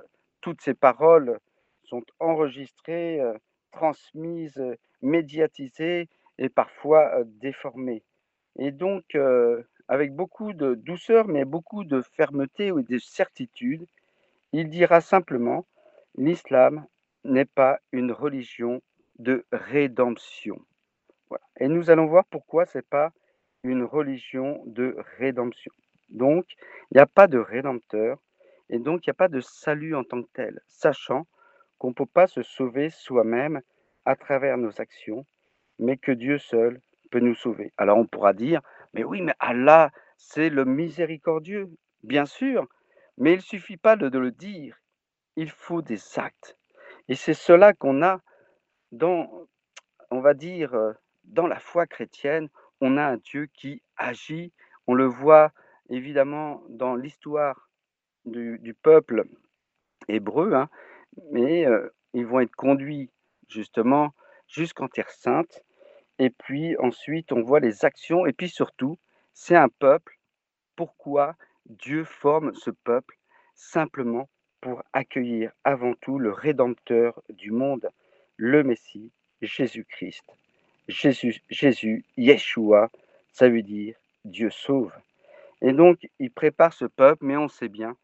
toutes 0.40 0.60
ces 0.60 0.74
paroles 0.74 1.38
sont 1.84 2.04
enregistrées, 2.20 3.20
euh, 3.20 3.36
transmises, 3.72 4.58
euh, 4.58 4.76
médiatisées 5.02 6.08
et 6.38 6.48
parfois 6.48 7.22
déformées. 7.24 8.02
Et 8.58 8.72
donc 8.72 9.16
avec 9.88 10.14
beaucoup 10.14 10.52
de 10.52 10.74
douceur, 10.74 11.28
mais 11.28 11.44
beaucoup 11.44 11.84
de 11.84 12.00
fermeté 12.16 12.72
ou 12.72 12.82
de 12.82 12.98
certitude, 12.98 13.86
il 14.52 14.68
dira 14.68 15.00
simplement 15.00 15.66
l'islam 16.16 16.86
n'est 17.24 17.44
pas 17.44 17.78
une 17.92 18.12
religion 18.12 18.82
de 19.18 19.44
rédemption. 19.52 20.60
Et 21.58 21.68
nous 21.68 21.90
allons 21.90 22.06
voir 22.06 22.24
pourquoi 22.26 22.66
ce 22.66 22.78
n'est 22.78 22.82
pas 22.82 23.12
une 23.62 23.82
religion 23.82 24.62
de 24.66 24.96
rédemption. 25.18 25.72
Donc, 26.10 26.44
il 26.90 26.96
n'y 26.96 27.00
a 27.00 27.06
pas 27.06 27.26
de 27.26 27.38
rédempteur 27.38 28.18
et 28.70 28.78
donc 28.78 29.06
il 29.06 29.10
n'y 29.10 29.12
a 29.12 29.14
pas 29.14 29.28
de 29.28 29.40
salut 29.40 29.94
en 29.94 30.04
tant 30.04 30.22
que 30.22 30.28
tel, 30.32 30.60
sachant 30.68 31.26
qu'on 31.84 31.90
ne 31.90 31.94
peut 31.94 32.06
pas 32.06 32.26
se 32.26 32.42
sauver 32.42 32.88
soi-même 32.88 33.60
à 34.06 34.16
travers 34.16 34.56
nos 34.56 34.80
actions, 34.80 35.26
mais 35.78 35.98
que 35.98 36.12
Dieu 36.12 36.38
seul 36.38 36.80
peut 37.10 37.20
nous 37.20 37.34
sauver. 37.34 37.74
Alors 37.76 37.98
on 37.98 38.06
pourra 38.06 38.32
dire, 38.32 38.62
mais 38.94 39.04
oui, 39.04 39.20
mais 39.20 39.34
Allah, 39.38 39.90
c'est 40.16 40.48
le 40.48 40.64
miséricordieux, 40.64 41.68
bien 42.02 42.24
sûr, 42.24 42.66
mais 43.18 43.34
il 43.34 43.36
ne 43.36 43.42
suffit 43.42 43.76
pas 43.76 43.96
de 43.96 44.18
le 44.18 44.30
dire, 44.30 44.80
il 45.36 45.50
faut 45.50 45.82
des 45.82 46.00
actes. 46.18 46.56
Et 47.08 47.16
c'est 47.16 47.34
cela 47.34 47.74
qu'on 47.74 48.02
a 48.02 48.22
dans, 48.90 49.46
on 50.10 50.20
va 50.20 50.32
dire, 50.32 50.72
euh, 50.72 50.94
dans 51.24 51.46
la 51.46 51.58
foi 51.58 51.86
chrétienne, 51.86 52.48
on 52.80 52.96
a 52.96 53.04
un 53.04 53.18
Dieu 53.18 53.44
qui 53.52 53.82
agit. 53.98 54.54
On 54.86 54.94
le 54.94 55.04
voit 55.04 55.52
évidemment 55.90 56.62
dans 56.70 56.94
l'histoire 56.94 57.68
du, 58.24 58.74
peuple 58.82 59.26
hébreu, 60.08 60.54
hein, 60.54 60.70
mais 61.32 61.66
ils 62.12 62.26
vont 62.26 62.40
être 62.40 62.54
conduits 62.54 63.10
justement 63.48 64.12
jusqu'en 64.48 64.88
Terre 64.88 65.10
Sainte. 65.10 65.62
Et 66.18 66.30
puis 66.30 66.76
ensuite, 66.78 67.32
on 67.32 67.42
voit 67.42 67.60
les 67.60 67.84
actions. 67.84 68.26
Et 68.26 68.32
puis 68.32 68.48
surtout, 68.48 68.98
c'est 69.32 69.56
un 69.56 69.68
peuple. 69.68 70.18
Pourquoi 70.76 71.34
Dieu 71.66 72.04
forme 72.04 72.54
ce 72.54 72.70
peuple? 72.70 73.18
Simplement 73.54 74.28
pour 74.60 74.82
accueillir 74.92 75.52
avant 75.64 75.94
tout 76.00 76.18
le 76.18 76.32
Rédempteur 76.32 77.20
du 77.28 77.50
monde 77.50 77.88
le 78.36 78.62
Messie, 78.62 79.12
Jésus-Christ. 79.42 80.24
Jésus, 80.88 81.42
Jésus, 81.48 82.04
Yeshua, 82.16 82.90
ça 83.32 83.48
veut 83.48 83.62
dire 83.62 83.96
Dieu 84.24 84.50
sauve. 84.50 84.92
Et 85.60 85.72
donc, 85.72 86.08
il 86.18 86.30
prépare 86.30 86.72
ce 86.72 86.84
peuple, 86.84 87.24
mais 87.24 87.36
on 87.36 87.48
sait 87.48 87.68
bien 87.68 87.96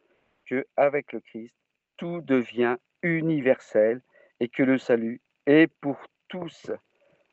qu'avec 0.47 1.13
le 1.13 1.21
Christ, 1.21 1.55
tout 1.97 2.21
devient 2.23 2.77
universel 3.03 4.03
et 4.41 4.49
que 4.49 4.63
le 4.63 4.79
salut 4.79 5.21
est 5.47 5.69
pour 5.81 5.99
tous. 6.29 6.71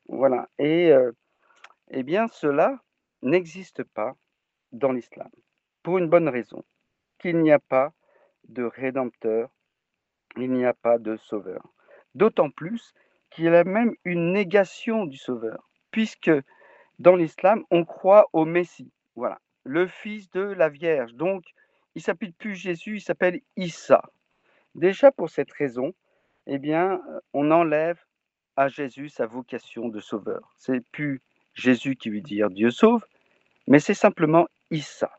Voilà. 0.07 0.49
Et 0.59 0.91
euh, 0.91 1.11
eh 1.91 2.03
bien, 2.03 2.27
cela 2.27 2.79
n'existe 3.21 3.83
pas 3.83 4.15
dans 4.71 4.91
l'islam, 4.91 5.29
pour 5.83 5.97
une 5.97 6.09
bonne 6.09 6.29
raison, 6.29 6.63
qu'il 7.19 7.39
n'y 7.39 7.51
a 7.51 7.59
pas 7.59 7.93
de 8.47 8.63
rédempteur, 8.63 9.49
il 10.37 10.51
n'y 10.51 10.65
a 10.65 10.73
pas 10.73 10.97
de 10.97 11.17
sauveur. 11.17 11.61
D'autant 12.15 12.49
plus 12.49 12.93
qu'il 13.29 13.45
y 13.45 13.47
a 13.47 13.63
même 13.63 13.95
une 14.03 14.31
négation 14.31 15.05
du 15.05 15.17
Sauveur, 15.17 15.69
puisque 15.91 16.31
dans 16.99 17.15
l'islam, 17.15 17.63
on 17.69 17.85
croit 17.85 18.27
au 18.33 18.45
Messie, 18.45 18.91
voilà, 19.15 19.39
le 19.63 19.87
fils 19.87 20.29
de 20.31 20.41
la 20.41 20.69
Vierge. 20.69 21.13
Donc, 21.13 21.43
il 21.95 22.01
s'appelle 22.01 22.33
plus 22.33 22.55
Jésus, 22.55 22.97
il 22.97 23.01
s'appelle 23.01 23.41
Issa. 23.55 24.01
Déjà 24.77 25.11
pour 25.11 25.29
cette 25.29 25.51
raison, 25.51 25.93
eh 26.45 26.59
bien, 26.59 27.01
on 27.33 27.49
enlève 27.51 27.99
à 28.55 28.67
Jésus 28.67 29.09
sa 29.09 29.25
vocation 29.25 29.89
de 29.89 29.99
sauveur. 29.99 30.53
C'est 30.55 30.81
plus 30.91 31.21
Jésus 31.55 31.95
qui 31.95 32.11
veut 32.11 32.21
dire 32.21 32.51
Dieu 32.51 32.69
sauve, 32.69 33.03
mais 33.67 33.79
c'est 33.79 33.95
simplement 33.95 34.47
Issa. 34.69 35.11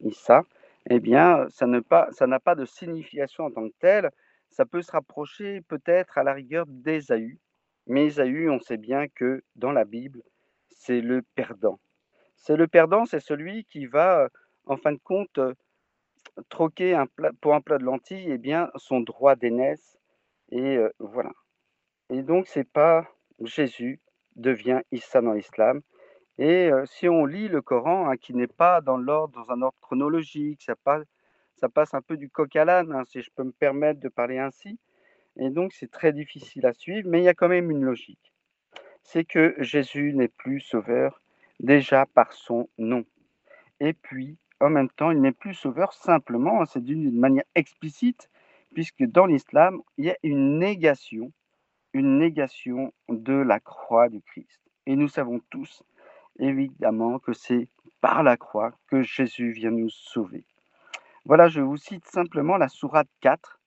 Issa, 0.00 0.42
eh 0.90 0.98
bien, 0.98 1.46
ça 1.50 1.66
n'a 1.66 1.80
pas, 1.82 2.10
pas 2.44 2.54
de 2.56 2.64
signification 2.64 3.44
en 3.44 3.50
tant 3.52 3.68
que 3.68 3.74
telle, 3.78 4.10
ça 4.50 4.66
peut 4.66 4.82
se 4.82 4.90
rapprocher 4.90 5.60
peut-être 5.62 6.18
à 6.18 6.24
la 6.24 6.32
rigueur 6.32 6.66
d'Ésaü. 6.66 7.38
Mais 7.86 8.06
Ésaü, 8.06 8.50
on 8.50 8.58
sait 8.58 8.76
bien 8.76 9.06
que 9.06 9.44
dans 9.54 9.72
la 9.72 9.84
Bible, 9.84 10.22
c'est 10.68 11.00
le 11.00 11.22
perdant. 11.22 11.78
C'est 12.34 12.56
le 12.56 12.66
perdant, 12.66 13.06
c'est 13.06 13.20
celui 13.20 13.64
qui 13.64 13.86
va, 13.86 14.22
euh, 14.22 14.28
en 14.66 14.76
fin 14.76 14.92
de 14.92 15.00
compte, 15.02 15.38
euh, 15.38 15.54
troquer 16.48 16.94
un 16.94 17.06
plat, 17.06 17.30
pour 17.40 17.54
un 17.54 17.60
plat 17.60 17.78
de 17.78 17.84
lentilles 17.84 18.30
eh 18.30 18.38
bien, 18.38 18.70
son 18.76 19.00
droit 19.00 19.36
d'aînesse. 19.36 19.98
Et 20.50 20.76
euh, 20.76 20.90
voilà. 20.98 21.32
Et 22.10 22.22
donc, 22.22 22.46
c'est 22.46 22.68
pas 22.68 23.08
Jésus 23.40 24.00
devient 24.36 24.80
Issa 24.92 25.20
dans 25.20 25.32
l'islam. 25.32 25.82
Et 26.38 26.70
si 26.84 27.08
on 27.08 27.24
lit 27.24 27.48
le 27.48 27.62
Coran, 27.62 28.10
hein, 28.10 28.16
qui 28.18 28.34
n'est 28.34 28.46
pas 28.46 28.82
dans 28.82 28.98
l'ordre, 28.98 29.34
dans 29.40 29.50
un 29.52 29.62
ordre 29.62 29.78
chronologique, 29.80 30.62
ça 30.62 30.76
passe, 30.76 31.06
ça 31.56 31.68
passe 31.68 31.94
un 31.94 32.02
peu 32.02 32.16
du 32.18 32.28
coq 32.28 32.54
à 32.56 32.64
l'âne, 32.66 32.92
hein, 32.92 33.04
si 33.06 33.22
je 33.22 33.30
peux 33.34 33.44
me 33.44 33.52
permettre 33.52 34.00
de 34.00 34.08
parler 34.08 34.38
ainsi. 34.38 34.78
Et 35.38 35.50
donc, 35.50 35.72
c'est 35.72 35.90
très 35.90 36.12
difficile 36.12 36.66
à 36.66 36.74
suivre, 36.74 37.08
mais 37.08 37.20
il 37.20 37.24
y 37.24 37.28
a 37.28 37.34
quand 37.34 37.48
même 37.48 37.70
une 37.70 37.84
logique. 37.84 38.32
C'est 39.02 39.24
que 39.24 39.54
Jésus 39.58 40.12
n'est 40.14 40.28
plus 40.28 40.60
sauveur 40.60 41.20
déjà 41.60 42.06
par 42.06 42.32
son 42.32 42.68
nom. 42.76 43.04
Et 43.80 43.92
puis, 43.92 44.36
en 44.60 44.70
même 44.70 44.90
temps, 44.90 45.10
il 45.10 45.20
n'est 45.20 45.32
plus 45.32 45.54
sauveur 45.54 45.92
simplement, 45.92 46.62
hein, 46.62 46.66
c'est 46.66 46.82
d'une 46.82 47.10
manière 47.18 47.44
explicite, 47.54 48.30
puisque 48.74 49.04
dans 49.04 49.26
l'islam, 49.26 49.80
il 49.98 50.06
y 50.06 50.10
a 50.10 50.16
une 50.22 50.58
négation, 50.58 51.32
une 51.92 52.18
négation 52.18 52.92
de 53.08 53.34
la 53.34 53.60
croix 53.60 54.08
du 54.08 54.22
Christ. 54.22 54.60
Et 54.86 54.96
nous 54.96 55.08
savons 55.08 55.40
tous 55.50 55.82
évidemment 56.38 57.18
que 57.18 57.32
c'est 57.32 57.68
par 58.00 58.22
la 58.22 58.36
croix 58.36 58.72
que 58.88 59.02
Jésus 59.02 59.52
vient 59.52 59.70
nous 59.70 59.90
sauver. 59.90 60.46
Voilà, 61.24 61.48
je 61.48 61.60
vous 61.60 61.76
cite 61.76 62.06
simplement 62.06 62.56
la 62.56 62.68
sourate 62.68 63.08
4 63.20 63.60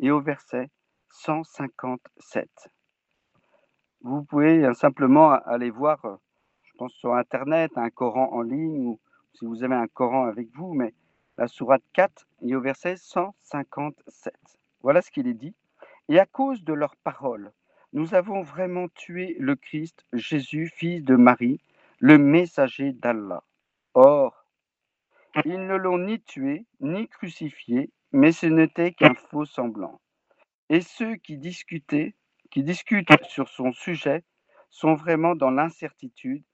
et 0.00 0.10
au 0.10 0.20
verset 0.20 0.68
157. 1.10 2.48
Vous 4.00 4.24
pouvez 4.24 4.64
hein, 4.64 4.74
simplement 4.74 5.30
aller 5.30 5.70
voir, 5.70 6.04
euh, 6.04 6.16
je 6.62 6.72
pense 6.76 6.92
sur 6.94 7.14
Internet, 7.14 7.72
un 7.76 7.90
Coran 7.90 8.30
en 8.32 8.42
ligne 8.42 8.98
si 9.34 9.44
vous 9.44 9.64
avez 9.64 9.74
un 9.74 9.88
Coran 9.88 10.24
avec 10.24 10.48
vous, 10.54 10.74
mais 10.74 10.94
la 11.36 11.48
sourate 11.48 11.82
4 11.92 12.26
et 12.42 12.54
au 12.54 12.60
verset 12.60 12.96
157. 12.96 14.34
Voilà 14.80 15.02
ce 15.02 15.10
qu'il 15.10 15.26
est 15.26 15.34
dit. 15.34 15.54
Et 16.08 16.18
à 16.18 16.26
cause 16.26 16.62
de 16.62 16.72
leurs 16.72 16.96
paroles, 16.96 17.52
nous 17.92 18.14
avons 18.14 18.42
vraiment 18.42 18.88
tué 18.88 19.36
le 19.38 19.56
Christ, 19.56 20.04
Jésus, 20.12 20.70
fils 20.74 21.02
de 21.02 21.16
Marie, 21.16 21.60
le 21.98 22.18
messager 22.18 22.92
d'Allah. 22.92 23.42
Or, 23.94 24.44
ils 25.44 25.66
ne 25.66 25.74
l'ont 25.74 25.98
ni 25.98 26.20
tué, 26.20 26.66
ni 26.80 27.08
crucifié, 27.08 27.90
mais 28.12 28.32
ce 28.32 28.46
n'était 28.46 28.92
qu'un 28.92 29.14
faux 29.14 29.44
semblant. 29.44 30.00
Et 30.68 30.80
ceux 30.80 31.16
qui 31.16 31.38
discutaient, 31.38 32.14
qui 32.50 32.62
discutent 32.62 33.08
sur 33.24 33.48
son 33.48 33.72
sujet, 33.72 34.22
sont 34.70 34.94
vraiment 34.94 35.34
dans 35.34 35.50
l'incertitude. 35.50 36.44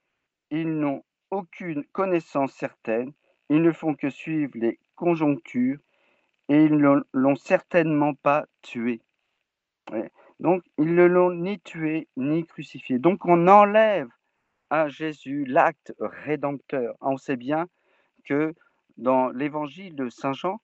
Ils 0.50 0.78
n'ont 0.78 1.02
aucune 1.30 1.84
connaissance 1.92 2.52
certaine, 2.52 3.12
ils 3.48 3.62
ne 3.62 3.72
font 3.72 3.94
que 3.94 4.10
suivre 4.10 4.52
les 4.54 4.78
conjonctures 4.94 5.78
et 6.48 6.64
ils 6.64 6.76
ne 6.76 7.00
l'ont 7.12 7.36
certainement 7.36 8.14
pas 8.14 8.46
tué. 8.62 9.00
Donc, 10.40 10.62
ils 10.78 10.94
ne 10.94 11.04
l'ont 11.04 11.32
ni 11.32 11.60
tué 11.60 12.08
ni 12.16 12.44
crucifié. 12.46 12.98
Donc, 12.98 13.26
on 13.26 13.46
enlève 13.48 14.08
à 14.70 14.88
Jésus 14.88 15.44
l'acte 15.46 15.94
rédempteur. 15.98 16.94
On 17.00 17.16
sait 17.16 17.36
bien 17.36 17.66
que 18.24 18.54
dans 18.96 19.30
l'évangile 19.30 19.94
de 19.96 20.08
Saint 20.08 20.32
Jean, 20.32 20.60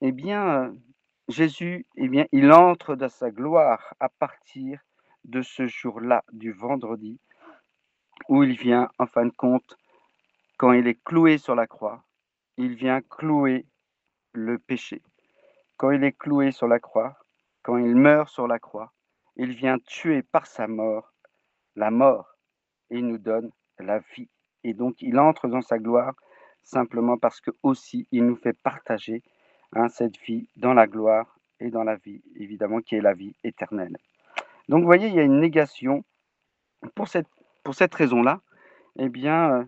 eh 0.00 0.12
bien, 0.12 0.74
Jésus, 1.28 1.86
eh 1.96 2.08
bien, 2.08 2.26
il 2.32 2.52
entre 2.52 2.96
dans 2.96 3.08
sa 3.08 3.30
gloire 3.30 3.94
à 4.00 4.08
partir 4.08 4.80
de 5.24 5.42
ce 5.42 5.66
jour-là, 5.66 6.24
du 6.32 6.52
vendredi, 6.52 7.20
où 8.28 8.42
il 8.42 8.56
vient, 8.56 8.88
en 8.98 9.06
fin 9.06 9.26
de 9.26 9.32
compte, 9.36 9.76
quand 10.60 10.72
il 10.72 10.86
est 10.88 11.02
cloué 11.02 11.38
sur 11.38 11.54
la 11.54 11.66
croix, 11.66 12.04
il 12.58 12.74
vient 12.74 13.00
clouer 13.00 13.64
le 14.34 14.58
péché. 14.58 15.00
Quand 15.78 15.90
il 15.90 16.04
est 16.04 16.12
cloué 16.12 16.52
sur 16.52 16.68
la 16.68 16.78
croix, 16.78 17.16
quand 17.62 17.78
il 17.78 17.96
meurt 17.96 18.28
sur 18.28 18.46
la 18.46 18.58
croix, 18.58 18.92
il 19.36 19.54
vient 19.54 19.78
tuer 19.78 20.22
par 20.22 20.46
sa 20.46 20.68
mort 20.68 21.14
la 21.76 21.90
mort 21.90 22.36
et 22.90 23.00
nous 23.00 23.16
donne 23.16 23.50
la 23.78 24.00
vie. 24.14 24.28
Et 24.62 24.74
donc, 24.74 25.00
il 25.00 25.18
entre 25.18 25.48
dans 25.48 25.62
sa 25.62 25.78
gloire 25.78 26.12
simplement 26.62 27.16
parce 27.16 27.40
que 27.40 27.52
aussi 27.62 28.06
il 28.12 28.26
nous 28.26 28.36
fait 28.36 28.52
partager 28.52 29.22
hein, 29.72 29.88
cette 29.88 30.18
vie 30.18 30.46
dans 30.56 30.74
la 30.74 30.86
gloire 30.86 31.38
et 31.60 31.70
dans 31.70 31.84
la 31.84 31.96
vie, 31.96 32.20
évidemment, 32.36 32.82
qui 32.82 32.96
est 32.96 33.00
la 33.00 33.14
vie 33.14 33.34
éternelle. 33.44 33.96
Donc, 34.68 34.80
vous 34.80 34.86
voyez, 34.86 35.08
il 35.08 35.14
y 35.14 35.20
a 35.20 35.22
une 35.22 35.40
négation. 35.40 36.04
Pour 36.94 37.08
cette, 37.08 37.28
pour 37.64 37.74
cette 37.74 37.94
raison-là, 37.94 38.42
eh 38.98 39.08
bien, 39.08 39.52
euh, 39.52 39.64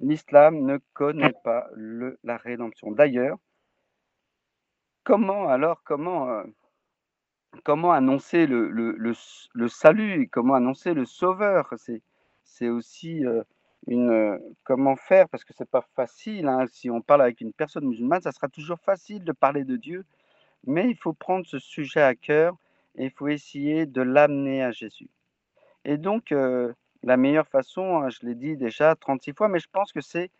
l'islam 0.00 0.64
ne 0.64 0.78
connaît 0.92 1.34
pas 1.44 1.68
le, 1.74 2.18
la 2.24 2.36
rédemption. 2.36 2.90
D'ailleurs, 2.92 3.38
comment 5.04 5.48
alors, 5.48 5.82
comment, 5.84 6.28
euh, 6.30 6.44
comment 7.64 7.92
annoncer 7.92 8.46
le, 8.46 8.70
le, 8.70 8.96
le, 9.54 9.68
salut, 9.68 10.28
comment 10.28 10.54
annoncer 10.54 10.94
le 10.94 11.04
sauveur? 11.06 11.72
C'est 12.44 12.68
aussi 12.68 13.24
une 13.86 14.40
comment 14.64 14.96
faire? 14.96 15.28
Parce 15.28 15.44
que 15.44 15.52
c'est 15.52 15.70
pas 15.70 15.86
facile. 15.94 16.48
Hein. 16.48 16.66
Si 16.72 16.90
on 16.90 17.02
parle 17.02 17.22
avec 17.22 17.40
une 17.40 17.52
personne 17.52 17.86
musulmane, 17.86 18.22
ça 18.22 18.32
sera 18.32 18.48
toujours 18.48 18.80
facile 18.80 19.24
de 19.24 19.32
parler 19.32 19.64
de 19.64 19.76
Dieu, 19.76 20.04
mais 20.64 20.88
il 20.90 20.96
faut 20.96 21.12
prendre 21.12 21.46
ce 21.46 21.58
sujet 21.58 22.02
à 22.02 22.14
cœur 22.14 22.56
et 22.96 23.06
il 23.06 23.10
faut 23.10 23.28
essayer 23.28 23.86
de 23.86 24.02
l'amener 24.02 24.62
à 24.62 24.72
Jésus. 24.72 25.10
Et 25.84 25.98
donc, 25.98 26.32
la 27.02 27.16
meilleure 27.16 27.48
façon, 27.48 28.02
hein, 28.02 28.08
je 28.10 28.26
l'ai 28.26 28.34
dit 28.34 28.56
déjà 28.56 28.94
36 28.94 29.32
fois, 29.32 29.48
mais 29.48 29.58
je 29.58 29.68
pense 29.72 29.92
que 29.92 30.00
c'est 30.00 30.30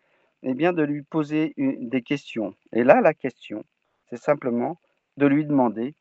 eh 0.43 0.53
bien, 0.53 0.73
de 0.73 0.83
lui 0.83 1.03
poser 1.03 1.53
des 1.57 2.01
questions. 2.01 2.53
Et 2.71 2.83
là, 2.83 3.01
la 3.01 3.13
question, 3.13 3.63
c'est 4.09 4.17
simplement 4.17 4.79
de 5.17 5.25
lui 5.25 5.45
demander 5.45 5.95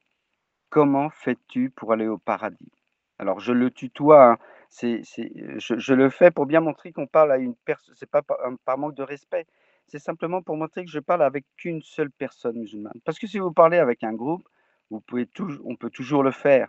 comment 0.69 1.11
fais-tu 1.11 1.71
pour 1.71 1.93
aller 1.93 2.07
au 2.07 2.19
paradis? 2.19 2.71
Alors, 3.19 3.41
je 3.41 3.53
le 3.53 3.71
tutoie. 3.71 4.33
Hein, 4.33 4.39
c'est, 4.69 5.03
je, 5.05 5.95
le 5.95 6.11
fais 6.11 6.31
pour 6.31 6.45
bien 6.45 6.61
montrer 6.61 6.93
qu'on 6.93 7.07
parle 7.07 7.33
à 7.33 7.39
une 7.39 7.55
personne. 7.55 7.95
C'est 7.97 8.11
pas 8.11 8.23
par, 8.23 8.79
manque 8.79 8.95
de 8.95 9.03
respect. 9.03 9.47
C'est 9.87 9.99
simplement 9.99 10.43
pour 10.43 10.57
montrer 10.57 10.85
que 10.85 10.91
je 10.91 10.99
parle 10.99 11.23
avec 11.23 11.45
qu'une 11.57 11.81
seule 11.83 12.11
personne 12.11 12.59
musulmane. 12.59 13.01
Parce 13.05 13.19
que 13.19 13.27
si 13.27 13.39
vous 13.39 13.53
parlez 13.53 13.79
avec 13.79 14.03
un 14.05 14.13
groupe, 14.13 14.47
vous 14.91 15.01
pouvez 15.01 15.29
on 15.65 15.77
peut 15.77 15.91
toujours 15.91 16.23
le 16.23 16.33
faire, 16.33 16.69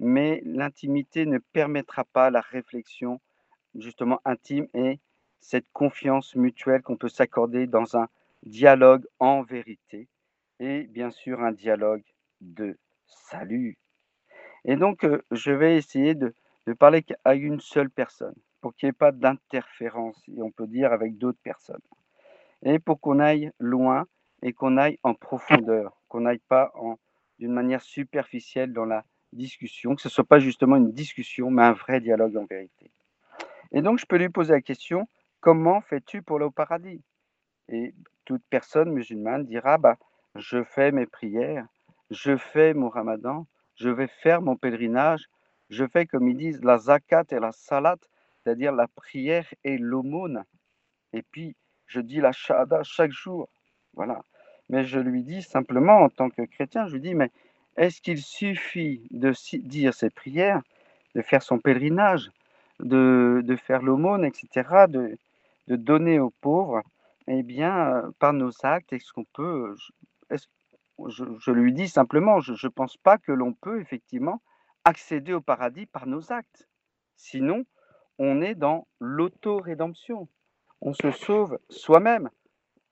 mais 0.00 0.42
l'intimité 0.44 1.26
ne 1.26 1.38
permettra 1.38 2.04
pas 2.04 2.30
la 2.30 2.40
réflexion 2.40 3.20
justement 3.78 4.20
intime 4.24 4.68
et 4.74 4.98
cette 5.40 5.66
confiance 5.72 6.34
mutuelle 6.34 6.82
qu'on 6.82 6.96
peut 6.96 7.08
s'accorder 7.08 7.66
dans 7.66 7.96
un 7.96 8.08
dialogue 8.44 9.06
en 9.18 9.42
vérité 9.42 10.08
et 10.60 10.84
bien 10.84 11.10
sûr 11.10 11.40
un 11.42 11.52
dialogue 11.52 12.04
de 12.40 12.78
salut. 13.06 13.78
Et 14.64 14.76
donc, 14.76 15.04
euh, 15.04 15.22
je 15.30 15.52
vais 15.52 15.76
essayer 15.76 16.14
de, 16.14 16.34
parler 16.78 17.04
à 17.24 17.34
une 17.34 17.60
seule 17.60 17.90
personne, 17.90 18.34
pour 18.60 18.74
qu'il 18.74 18.88
n'y 18.88 18.90
ait 18.90 18.92
pas 18.92 19.12
d'interférence, 19.12 20.20
et 20.28 20.42
on 20.42 20.50
peut 20.50 20.66
dire 20.66 20.92
avec 20.92 21.16
d'autres 21.16 21.38
personnes. 21.42 21.82
Et 22.64 22.80
pour 22.80 23.00
qu'on 23.00 23.20
aille 23.20 23.52
loin 23.60 24.06
et 24.42 24.52
qu'on 24.52 24.76
aille 24.76 24.98
en 25.04 25.14
profondeur, 25.14 25.96
qu'on 26.08 26.22
n'aille 26.22 26.42
pas 26.48 26.72
d'une 27.38 27.52
manière 27.52 27.82
superficielle 27.82 28.72
dans 28.72 28.84
la 28.84 29.04
discussion, 29.32 29.94
que 29.94 30.02
ce 30.02 30.08
ne 30.08 30.12
soit 30.12 30.24
pas 30.24 30.40
justement 30.40 30.76
une 30.76 30.92
discussion, 30.92 31.50
mais 31.50 31.62
un 31.62 31.72
vrai 31.72 32.00
dialogue 32.00 32.36
en 32.36 32.46
vérité. 32.46 32.90
Et 33.72 33.82
donc, 33.82 33.98
je 33.98 34.06
peux 34.06 34.16
lui 34.16 34.28
poser 34.28 34.52
la 34.52 34.60
question, 34.60 35.08
comment 35.40 35.80
fais-tu 35.80 36.22
pour 36.22 36.36
aller 36.36 36.46
au 36.46 36.50
paradis? 36.50 37.02
Et 37.68 37.94
toute 38.24 38.42
personne 38.50 38.92
musulmane 38.92 39.44
dira, 39.44 39.78
bah, 39.78 39.96
je 40.34 40.62
fais 40.62 40.92
mes 40.92 41.06
prières, 41.06 41.66
je 42.10 42.36
fais 42.36 42.74
mon 42.74 42.88
ramadan, 42.88 43.46
je 43.74 43.88
vais 43.88 44.06
faire 44.06 44.42
mon 44.42 44.56
pèlerinage, 44.56 45.26
je 45.70 45.86
fais 45.86 46.06
comme 46.06 46.28
ils 46.28 46.36
disent 46.36 46.62
la 46.62 46.78
zakat 46.78 47.24
et 47.30 47.40
la 47.40 47.52
salat, 47.52 47.96
c'est-à-dire 48.42 48.72
la 48.72 48.86
prière 48.88 49.46
et 49.64 49.78
l'aumône. 49.78 50.44
Et 51.12 51.22
puis, 51.22 51.56
je 51.86 52.00
dis 52.00 52.20
la 52.20 52.32
shahada 52.32 52.82
chaque 52.82 53.12
jour. 53.12 53.48
Voilà. 53.94 54.20
Mais 54.68 54.84
je 54.84 54.98
lui 54.98 55.22
dis 55.22 55.42
simplement, 55.42 56.00
en 56.00 56.08
tant 56.08 56.30
que 56.30 56.42
chrétien, 56.42 56.86
je 56.86 56.94
lui 56.94 57.00
dis, 57.00 57.14
mais 57.14 57.30
est-ce 57.76 58.00
qu'il 58.00 58.20
suffit 58.22 59.06
de 59.10 59.32
dire 59.58 59.94
ces 59.94 60.10
prières, 60.10 60.62
de 61.14 61.22
faire 61.22 61.42
son 61.42 61.58
pèlerinage, 61.58 62.30
de, 62.80 63.42
de 63.44 63.56
faire 63.56 63.82
l'aumône, 63.82 64.24
etc., 64.24 64.86
de, 64.88 65.16
de, 65.68 65.76
donner 65.76 66.18
aux 66.18 66.32
pauvres 66.40 66.82
Eh 67.28 67.42
bien, 67.42 68.12
par 68.18 68.32
nos 68.32 68.52
actes, 68.62 68.92
est-ce 68.92 69.12
qu'on 69.12 69.24
peut... 69.24 69.74
je, 70.30 71.24
je, 71.38 71.50
lui 71.50 71.72
dis 71.72 71.88
simplement, 71.88 72.40
je 72.40 72.52
ne 72.52 72.70
pense 72.70 72.96
pas 72.96 73.18
que 73.18 73.32
l'on 73.32 73.52
peut 73.52 73.80
effectivement 73.80 74.42
accéder 74.84 75.32
au 75.32 75.40
paradis 75.40 75.86
par 75.86 76.06
nos 76.06 76.32
actes. 76.32 76.68
Sinon, 77.16 77.64
on 78.18 78.40
est 78.40 78.54
dans 78.54 78.86
l'auto-rédemption. 79.00 80.28
On 80.80 80.92
se 80.94 81.10
sauve 81.10 81.58
soi-même. 81.70 82.30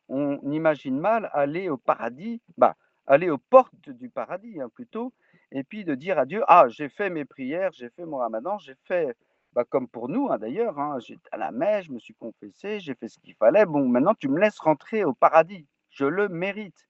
On 0.08 0.38
imagine 0.50 0.98
mal 0.98 1.30
aller 1.32 1.68
au 1.68 1.76
paradis, 1.76 2.42
bah, 2.58 2.76
aller 3.06 3.30
aux 3.30 3.38
portes 3.38 3.90
du 3.90 4.08
paradis 4.08 4.60
hein, 4.60 4.68
plutôt, 4.74 5.12
et 5.52 5.62
puis 5.62 5.84
de 5.84 5.94
dire 5.94 6.18
à 6.18 6.26
Dieu, 6.26 6.42
ah, 6.48 6.66
j'ai 6.68 6.88
fait 6.88 7.10
mes 7.10 7.24
prières, 7.24 7.72
j'ai 7.72 7.90
fait 7.90 8.04
mon 8.04 8.18
ramadan, 8.18 8.58
j'ai 8.58 8.74
fait, 8.84 9.16
bah, 9.54 9.64
comme 9.64 9.88
pour 9.88 10.08
nous 10.08 10.28
hein, 10.30 10.38
d'ailleurs, 10.38 10.78
hein, 10.78 10.98
j'étais 11.00 11.28
à 11.32 11.36
la 11.36 11.52
messe, 11.52 11.86
je 11.86 11.92
me 11.92 11.98
suis 11.98 12.14
confessé, 12.14 12.80
j'ai 12.80 12.94
fait 12.94 13.08
ce 13.08 13.18
qu'il 13.18 13.34
fallait, 13.34 13.66
bon, 13.66 13.88
maintenant 13.88 14.14
tu 14.14 14.28
me 14.28 14.40
laisses 14.40 14.58
rentrer 14.58 15.04
au 15.04 15.14
paradis, 15.14 15.66
je 15.90 16.04
le 16.04 16.28
mérite. 16.28 16.88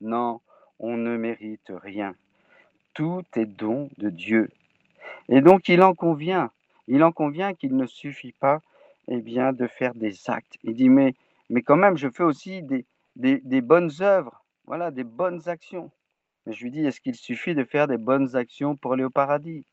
Non, 0.00 0.40
on 0.78 0.96
ne 0.96 1.16
mérite 1.16 1.70
rien 1.70 2.14
tout 2.94 3.24
est 3.36 3.46
don 3.46 3.90
de 3.98 4.08
Dieu. 4.08 4.48
Et 5.28 5.40
donc 5.40 5.68
il 5.68 5.82
en 5.82 5.94
convient, 5.94 6.50
il 6.86 7.02
en 7.02 7.12
convient 7.12 7.52
qu'il 7.52 7.76
ne 7.76 7.86
suffit 7.86 8.32
pas 8.32 8.60
eh 9.08 9.20
bien, 9.20 9.52
de 9.52 9.66
faire 9.66 9.94
des 9.94 10.30
actes. 10.30 10.56
Il 10.62 10.74
dit, 10.74 10.88
mais, 10.88 11.14
quand 11.64 11.76
même, 11.76 11.96
je 11.96 12.08
fais 12.08 12.22
aussi 12.22 12.62
des 12.62 13.60
bonnes 13.60 13.90
œuvres, 14.00 14.42
voilà, 14.66 14.90
des 14.90 15.04
bonnes 15.04 15.46
actions. 15.48 15.90
Mais 16.46 16.52
je 16.52 16.64
lui 16.64 16.70
dis, 16.70 16.86
est-ce 16.86 17.00
qu'il 17.00 17.14
suffit 17.14 17.54
de 17.54 17.64
faire 17.64 17.86
des 17.86 17.98
bonnes 17.98 18.34
actions 18.36 18.76
pour 18.76 18.94
aller 18.94 19.04
au 19.04 19.10
paradis? 19.10 19.66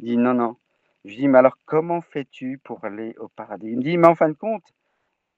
Il 0.00 0.06
dit, 0.06 0.16
non, 0.16 0.34
non. 0.34 0.56
Je 1.04 1.10
lui 1.10 1.16
dis, 1.16 1.28
mais 1.28 1.38
alors 1.38 1.58
comment 1.64 2.00
fais-tu 2.00 2.58
pour 2.58 2.84
aller 2.84 3.14
au 3.18 3.28
paradis? 3.28 3.68
Il 3.68 3.78
me 3.78 3.82
dit, 3.82 3.98
mais 3.98 4.06
en 4.06 4.14
fin 4.14 4.28
de 4.28 4.34
compte, 4.34 4.64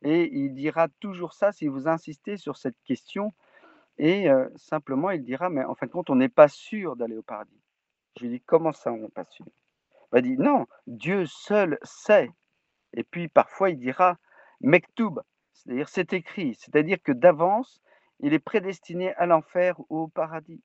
et 0.03 0.31
il 0.33 0.55
dira 0.55 0.89
toujours 1.01 1.33
ça 1.33 1.53
si 1.53 1.67
vous 1.67 1.89
insistez 1.89 2.37
sur 2.37 2.57
cette 2.57 2.77
question. 2.85 3.33
Et 3.97 4.29
euh, 4.29 4.49
simplement, 4.57 5.11
il 5.11 5.23
dira, 5.23 5.49
mais 5.49 5.65
en 5.65 5.75
fin 5.75 5.87
de 5.87 5.93
compte, 5.93 6.11
on 6.11 6.17
n'est 6.17 6.29
pas 6.29 6.49
sûr 6.49 6.97
d'aller 6.97 7.17
au 7.17 7.23
paradis. 7.23 7.63
Je 8.17 8.25
lui 8.25 8.31
dis, 8.31 8.41
comment 8.41 8.73
ça, 8.73 8.93
on 8.93 8.99
n'est 8.99 9.09
pas 9.09 9.25
sûr? 9.25 9.47
Il 10.15 10.23
dit, 10.23 10.37
non, 10.37 10.67
Dieu 10.87 11.27
seul 11.27 11.79
sait. 11.83 12.31
Et 12.93 13.03
puis 13.03 13.29
parfois, 13.29 13.71
il 13.71 13.79
dira, 13.79 14.19
mektoub, 14.61 15.21
c'est-à-dire 15.53 15.89
c'est 15.89 16.13
écrit, 16.13 16.55
c'est-à-dire 16.55 16.99
que 17.03 17.13
d'avance, 17.13 17.81
il 18.21 18.33
est 18.35 18.39
prédestiné 18.39 19.15
à 19.15 19.27
l'enfer 19.27 19.81
ou 19.89 20.01
au 20.01 20.09
paradis. 20.09 20.63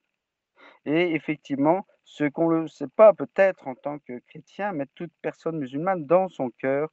Et 0.86 1.14
effectivement, 1.14 1.86
ce 2.04 2.24
qu'on 2.24 2.50
ne 2.50 2.66
sait 2.66 2.88
pas 2.88 3.12
peut-être 3.12 3.68
en 3.68 3.74
tant 3.74 3.98
que 3.98 4.18
chrétien, 4.28 4.72
mais 4.72 4.86
toute 4.94 5.12
personne 5.22 5.58
musulmane 5.58 6.06
dans 6.06 6.28
son 6.28 6.50
cœur 6.50 6.90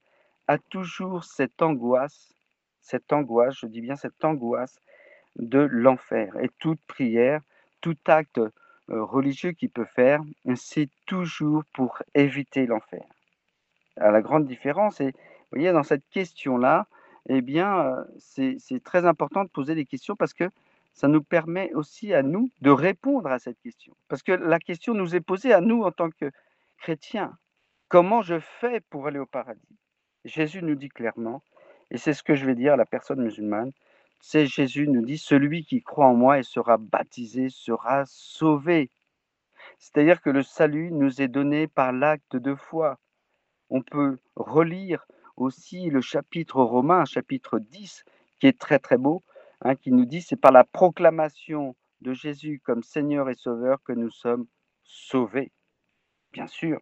a 0.48 0.58
toujours 0.58 1.24
cette 1.24 1.62
angoisse 1.62 2.34
cette 2.88 3.12
angoisse, 3.12 3.56
je 3.60 3.68
dis 3.68 3.82
bien 3.82 3.96
cette 3.96 4.24
angoisse 4.24 4.80
de 5.36 5.60
l'enfer. 5.60 6.36
Et 6.42 6.50
toute 6.60 6.80
prière, 6.88 7.42
tout 7.82 7.98
acte 8.08 8.40
euh, 8.40 8.50
religieux 8.88 9.52
qu'il 9.52 9.70
peut 9.70 9.88
faire, 9.94 10.22
c'est 10.56 10.90
toujours 11.06 11.64
pour 11.74 12.02
éviter 12.16 12.66
l'enfer. 12.66 13.04
La 13.98 14.22
grande 14.22 14.46
différence, 14.46 15.02
et 15.02 15.12
vous 15.12 15.52
voyez, 15.52 15.72
dans 15.72 15.84
cette 15.84 16.08
question-là, 16.12 16.88
eh 17.30 17.42
bien, 17.42 17.80
euh, 17.80 18.04
c'est 18.20 18.84
très 18.84 19.06
important 19.06 19.44
de 19.44 19.50
poser 19.50 19.76
des 19.76 19.86
questions 19.86 20.16
parce 20.16 20.34
que 20.34 20.50
ça 20.98 21.08
nous 21.08 21.22
permet 21.22 21.72
aussi 21.76 22.12
à 22.16 22.24
nous 22.24 22.50
de 22.62 22.72
répondre 22.72 23.30
à 23.30 23.38
cette 23.38 23.60
question. 23.60 23.96
Parce 24.08 24.24
que 24.24 24.32
la 24.32 24.58
question 24.58 24.96
nous 24.96 25.16
est 25.16 25.22
posée 25.22 25.54
à 25.54 25.62
nous 25.62 25.84
en 25.84 25.92
tant 25.92 26.10
que 26.10 26.32
chrétiens. 26.80 27.38
Comment 27.88 28.24
je 28.24 28.40
fais 28.40 28.80
pour 28.80 29.06
aller 29.06 29.20
au 29.20 29.28
paradis? 29.28 29.78
Jésus 30.26 30.64
nous 30.64 30.74
dit 30.74 30.90
clairement, 30.90 31.44
et 31.92 32.00
c'est 32.00 32.14
ce 32.14 32.24
que 32.24 32.34
je 32.34 32.48
vais 32.48 32.56
dire 32.56 32.74
à 32.74 32.78
la 32.78 32.88
personne 32.88 33.22
musulmane. 33.22 33.72
C'est 34.22 34.48
Jésus 34.48 34.88
nous 34.88 35.06
dit, 35.06 35.20
celui 35.20 35.66
qui 35.66 35.84
croit 35.84 36.08
en 36.08 36.16
moi 36.16 36.40
et 36.40 36.44
sera 36.44 36.78
baptisé 36.78 37.50
sera 37.50 38.04
sauvé. 38.08 38.90
C'est-à-dire 39.78 40.20
que 40.20 40.32
le 40.32 40.42
salut 40.42 40.92
nous 40.92 41.22
est 41.22 41.28
donné 41.28 41.68
par 41.68 41.92
l'acte 41.92 42.36
de 42.36 42.56
foi. 42.56 42.98
On 43.70 43.84
peut 43.84 44.18
relire 44.36 45.06
aussi 45.36 45.92
le 45.92 46.02
chapitre 46.02 46.64
romain, 46.64 47.06
chapitre 47.06 47.60
10, 47.60 48.04
qui 48.40 48.48
est 48.48 48.60
très 48.60 48.80
très 48.80 48.98
beau, 48.98 49.22
hein, 49.62 49.76
qui 49.76 49.92
nous 49.92 50.06
dit, 50.06 50.22
c'est 50.22 50.36
par 50.36 50.52
la 50.52 50.64
proclamation 50.64 51.76
de 52.02 52.14
Jésus 52.14 52.62
comme 52.64 52.84
Seigneur 52.84 53.30
et 53.30 53.36
Sauveur 53.36 53.82
que 53.84 53.94
nous 53.94 54.12
sommes 54.12 54.48
sauvés. 54.84 55.52
Bien 56.32 56.48
sûr, 56.48 56.80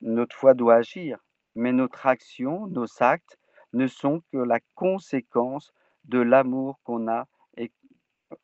notre 0.00 0.34
foi 0.34 0.54
doit 0.54 0.76
agir, 0.76 1.18
mais 1.54 1.72
notre 1.72 2.06
action, 2.06 2.66
nos 2.66 2.86
actes, 3.00 3.38
ne 3.72 3.86
sont 3.86 4.22
que 4.32 4.38
la 4.38 4.58
conséquence 4.74 5.72
de 6.04 6.18
l'amour 6.18 6.80
qu'on 6.82 7.08
a 7.08 7.26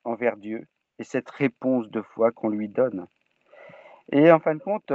envers 0.05 0.37
Dieu 0.37 0.67
et 0.99 1.05
cette 1.05 1.31
réponse 1.31 1.89
de 1.91 2.03
foi 2.03 2.33
qu'on 2.33 2.49
lui 2.49 2.69
donne. 2.69 3.07
Et 4.13 4.31
en 4.31 4.39
fin 4.39 4.55
de 4.55 4.61
compte, 4.61 4.93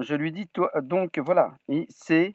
je 0.00 0.14
lui 0.14 0.32
dis, 0.32 0.48
donc 0.82 1.18
voilà, 1.18 1.56
c'est 1.90 2.34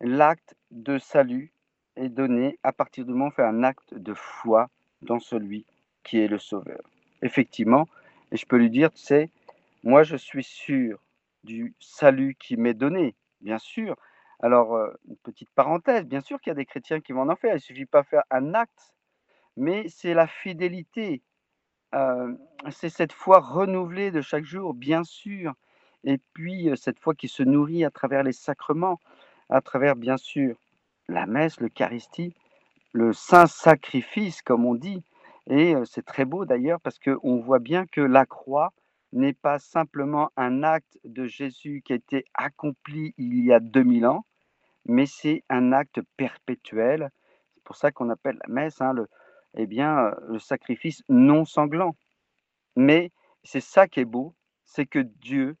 l'acte 0.00 0.54
de 0.70 0.98
salut 0.98 1.52
est 1.96 2.08
donné 2.08 2.58
à 2.62 2.72
partir 2.72 3.04
du 3.04 3.12
moment 3.12 3.26
où 3.26 3.28
on 3.28 3.30
fait 3.32 3.44
un 3.44 3.62
acte 3.62 3.94
de 3.94 4.14
foi 4.14 4.68
dans 5.02 5.20
celui 5.20 5.64
qui 6.04 6.18
est 6.18 6.28
le 6.28 6.38
Sauveur. 6.38 6.80
Effectivement, 7.22 7.88
et 8.30 8.36
je 8.36 8.46
peux 8.46 8.56
lui 8.56 8.70
dire, 8.70 8.90
tu 8.90 9.02
sais, 9.02 9.30
moi 9.84 10.02
je 10.02 10.16
suis 10.16 10.44
sûr 10.44 10.98
du 11.44 11.74
salut 11.80 12.36
qui 12.38 12.56
m'est 12.56 12.74
donné, 12.74 13.14
bien 13.40 13.58
sûr, 13.58 13.96
alors, 14.40 14.76
une 15.08 15.16
petite 15.18 15.50
parenthèse, 15.50 16.04
bien 16.04 16.20
sûr 16.20 16.40
qu'il 16.40 16.50
y 16.50 16.52
a 16.52 16.56
des 16.56 16.66
chrétiens 16.66 17.00
qui 17.00 17.12
vont 17.12 17.28
en 17.28 17.36
faire, 17.36 17.52
il 17.52 17.56
ne 17.56 17.60
suffit 17.60 17.86
pas 17.86 18.02
de 18.02 18.08
faire 18.08 18.24
un 18.30 18.54
acte, 18.54 18.92
mais 19.56 19.88
c'est 19.88 20.14
la 20.14 20.26
fidélité, 20.26 21.22
c'est 22.70 22.88
cette 22.88 23.12
foi 23.12 23.38
renouvelée 23.38 24.10
de 24.10 24.20
chaque 24.20 24.44
jour, 24.44 24.74
bien 24.74 25.04
sûr, 25.04 25.54
et 26.02 26.18
puis 26.32 26.68
cette 26.76 26.98
foi 26.98 27.14
qui 27.14 27.28
se 27.28 27.44
nourrit 27.44 27.84
à 27.84 27.90
travers 27.90 28.24
les 28.24 28.32
sacrements, 28.32 28.98
à 29.48 29.60
travers, 29.60 29.94
bien 29.94 30.16
sûr, 30.16 30.56
la 31.08 31.26
messe, 31.26 31.60
l'Eucharistie, 31.60 32.34
le 32.92 33.12
saint 33.12 33.46
sacrifice, 33.46 34.42
comme 34.42 34.66
on 34.66 34.74
dit, 34.74 35.02
et 35.48 35.74
c'est 35.84 36.04
très 36.04 36.24
beau 36.24 36.44
d'ailleurs 36.44 36.80
parce 36.80 36.98
qu'on 36.98 37.40
voit 37.40 37.58
bien 37.58 37.86
que 37.86 38.00
la 38.00 38.26
croix 38.26 38.72
n'est 39.12 39.32
pas 39.32 39.58
simplement 39.58 40.30
un 40.36 40.62
acte 40.62 40.98
de 41.04 41.26
Jésus 41.26 41.82
qui 41.84 41.92
a 41.92 41.96
été 41.96 42.24
accompli 42.34 43.14
il 43.18 43.44
y 43.44 43.52
a 43.52 43.60
2000 43.60 44.06
ans, 44.06 44.24
mais 44.86 45.06
c'est 45.06 45.42
un 45.48 45.72
acte 45.72 46.00
perpétuel. 46.16 47.10
C'est 47.54 47.64
pour 47.64 47.76
ça 47.76 47.90
qu'on 47.90 48.08
appelle 48.08 48.38
la 48.46 48.52
messe 48.52 48.80
hein, 48.80 48.92
le, 48.92 49.08
eh 49.54 49.66
bien, 49.66 49.98
euh, 49.98 50.14
le 50.28 50.38
sacrifice 50.38 51.02
non 51.08 51.44
sanglant. 51.44 51.96
Mais 52.76 53.10
c'est 53.44 53.60
ça 53.60 53.86
qui 53.86 54.00
est 54.00 54.06
beau, 54.06 54.34
c'est 54.64 54.86
que 54.86 55.00
Dieu 55.00 55.56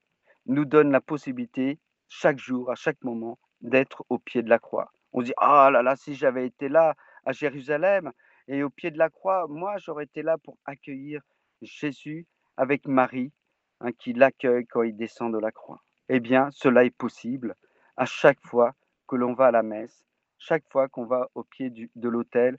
nous 0.46 0.64
donne 0.64 0.90
la 0.90 1.00
possibilité 1.00 1.78
chaque 2.08 2.38
jour, 2.38 2.70
à 2.70 2.74
chaque 2.74 3.02
moment, 3.02 3.38
d'être 3.60 4.04
au 4.08 4.18
pied 4.18 4.42
de 4.42 4.48
la 4.48 4.58
croix. 4.58 4.92
On 5.12 5.22
dit 5.22 5.34
ah 5.36 5.70
là 5.70 5.82
là, 5.82 5.96
si 5.96 6.14
j'avais 6.14 6.46
été 6.46 6.68
là 6.68 6.94
à 7.24 7.32
Jérusalem 7.32 8.12
et 8.48 8.62
au 8.62 8.70
pied 8.70 8.90
de 8.90 8.98
la 8.98 9.10
croix, 9.10 9.46
moi 9.48 9.76
j'aurais 9.78 10.04
été 10.04 10.22
là 10.22 10.38
pour 10.38 10.56
accueillir 10.64 11.22
Jésus 11.62 12.26
avec 12.56 12.86
Marie, 12.86 13.32
hein, 13.80 13.92
qui 13.92 14.12
l'accueille 14.12 14.66
quand 14.66 14.82
il 14.82 14.96
descend 14.96 15.32
de 15.32 15.38
la 15.38 15.52
croix. 15.52 15.80
Eh 16.08 16.20
bien, 16.20 16.50
cela 16.52 16.84
est 16.84 16.96
possible 16.96 17.54
à 17.96 18.04
chaque 18.04 18.40
fois 18.44 18.74
que 19.06 19.16
l'on 19.16 19.34
va 19.34 19.46
à 19.46 19.50
la 19.50 19.62
messe, 19.62 20.04
chaque 20.38 20.64
fois 20.70 20.88
qu'on 20.88 21.04
va 21.04 21.28
au 21.34 21.44
pied 21.44 21.70
de 21.70 22.08
l'autel 22.08 22.58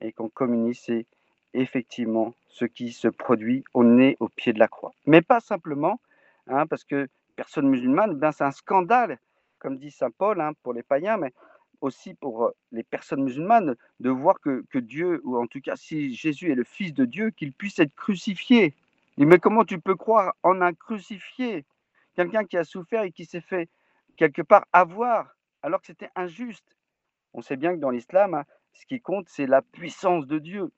et 0.00 0.12
qu'on 0.12 0.28
communie, 0.28 0.74
c'est 0.74 1.06
effectivement 1.54 2.34
ce 2.48 2.64
qui 2.64 2.92
se 2.92 3.08
produit 3.08 3.64
au 3.74 3.84
nez, 3.84 4.16
au 4.20 4.28
pied 4.28 4.52
de 4.52 4.58
la 4.58 4.68
croix. 4.68 4.92
Mais 5.06 5.22
pas 5.22 5.40
simplement, 5.40 6.00
hein, 6.48 6.66
parce 6.66 6.84
que 6.84 7.08
personne 7.36 7.68
musulmane, 7.68 8.14
ben 8.16 8.32
c'est 8.32 8.44
un 8.44 8.50
scandale, 8.50 9.18
comme 9.58 9.78
dit 9.78 9.90
Saint 9.90 10.10
Paul, 10.10 10.40
hein, 10.40 10.52
pour 10.62 10.72
les 10.72 10.82
païens, 10.82 11.16
mais 11.16 11.32
aussi 11.82 12.14
pour 12.14 12.52
les 12.70 12.82
personnes 12.82 13.24
musulmanes, 13.24 13.76
de 14.00 14.10
voir 14.10 14.40
que, 14.40 14.64
que, 14.70 14.78
Dieu, 14.78 15.20
ou 15.24 15.36
en 15.36 15.46
tout 15.46 15.60
cas 15.60 15.76
si 15.76 16.14
Jésus 16.14 16.50
est 16.50 16.54
le 16.54 16.64
Fils 16.64 16.94
de 16.94 17.04
Dieu, 17.04 17.30
qu'il 17.30 17.52
puisse 17.52 17.78
être 17.78 17.94
crucifié. 17.94 18.74
mais 19.18 19.38
comment 19.38 19.64
tu 19.64 19.80
peux 19.80 19.96
croire 19.96 20.34
en 20.42 20.60
un 20.60 20.72
crucifié? 20.72 21.64
Quelqu'un 22.14 22.44
qui 22.44 22.56
a 22.56 22.64
souffert 22.64 23.02
et 23.02 23.12
qui 23.12 23.24
s'est 23.24 23.40
fait 23.40 23.68
quelque 24.16 24.42
part 24.42 24.66
avoir 24.72 25.34
alors 25.62 25.80
que 25.80 25.86
c'était 25.86 26.10
injuste. 26.14 26.76
On 27.32 27.42
sait 27.42 27.56
bien 27.56 27.74
que 27.74 27.80
dans 27.80 27.90
l'islam, 27.90 28.34
hein, 28.34 28.44
ce 28.72 28.86
qui 28.86 29.00
compte, 29.00 29.28
c'est 29.28 29.46
la 29.46 29.62
puissance 29.62 30.26
de 30.26 30.38
Dieu. 30.38 30.70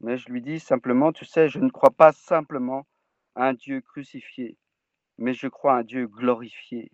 Mais 0.00 0.18
je 0.18 0.28
lui 0.30 0.42
dis 0.42 0.60
simplement, 0.60 1.12
tu 1.12 1.24
sais, 1.24 1.48
je 1.48 1.58
ne 1.58 1.70
crois 1.70 1.90
pas 1.90 2.12
simplement 2.12 2.86
à 3.34 3.48
un 3.48 3.54
Dieu 3.54 3.80
crucifié, 3.80 4.56
mais 5.18 5.32
je 5.32 5.46
crois 5.48 5.74
à 5.74 5.78
un 5.78 5.84
Dieu 5.84 6.06
glorifié. 6.06 6.90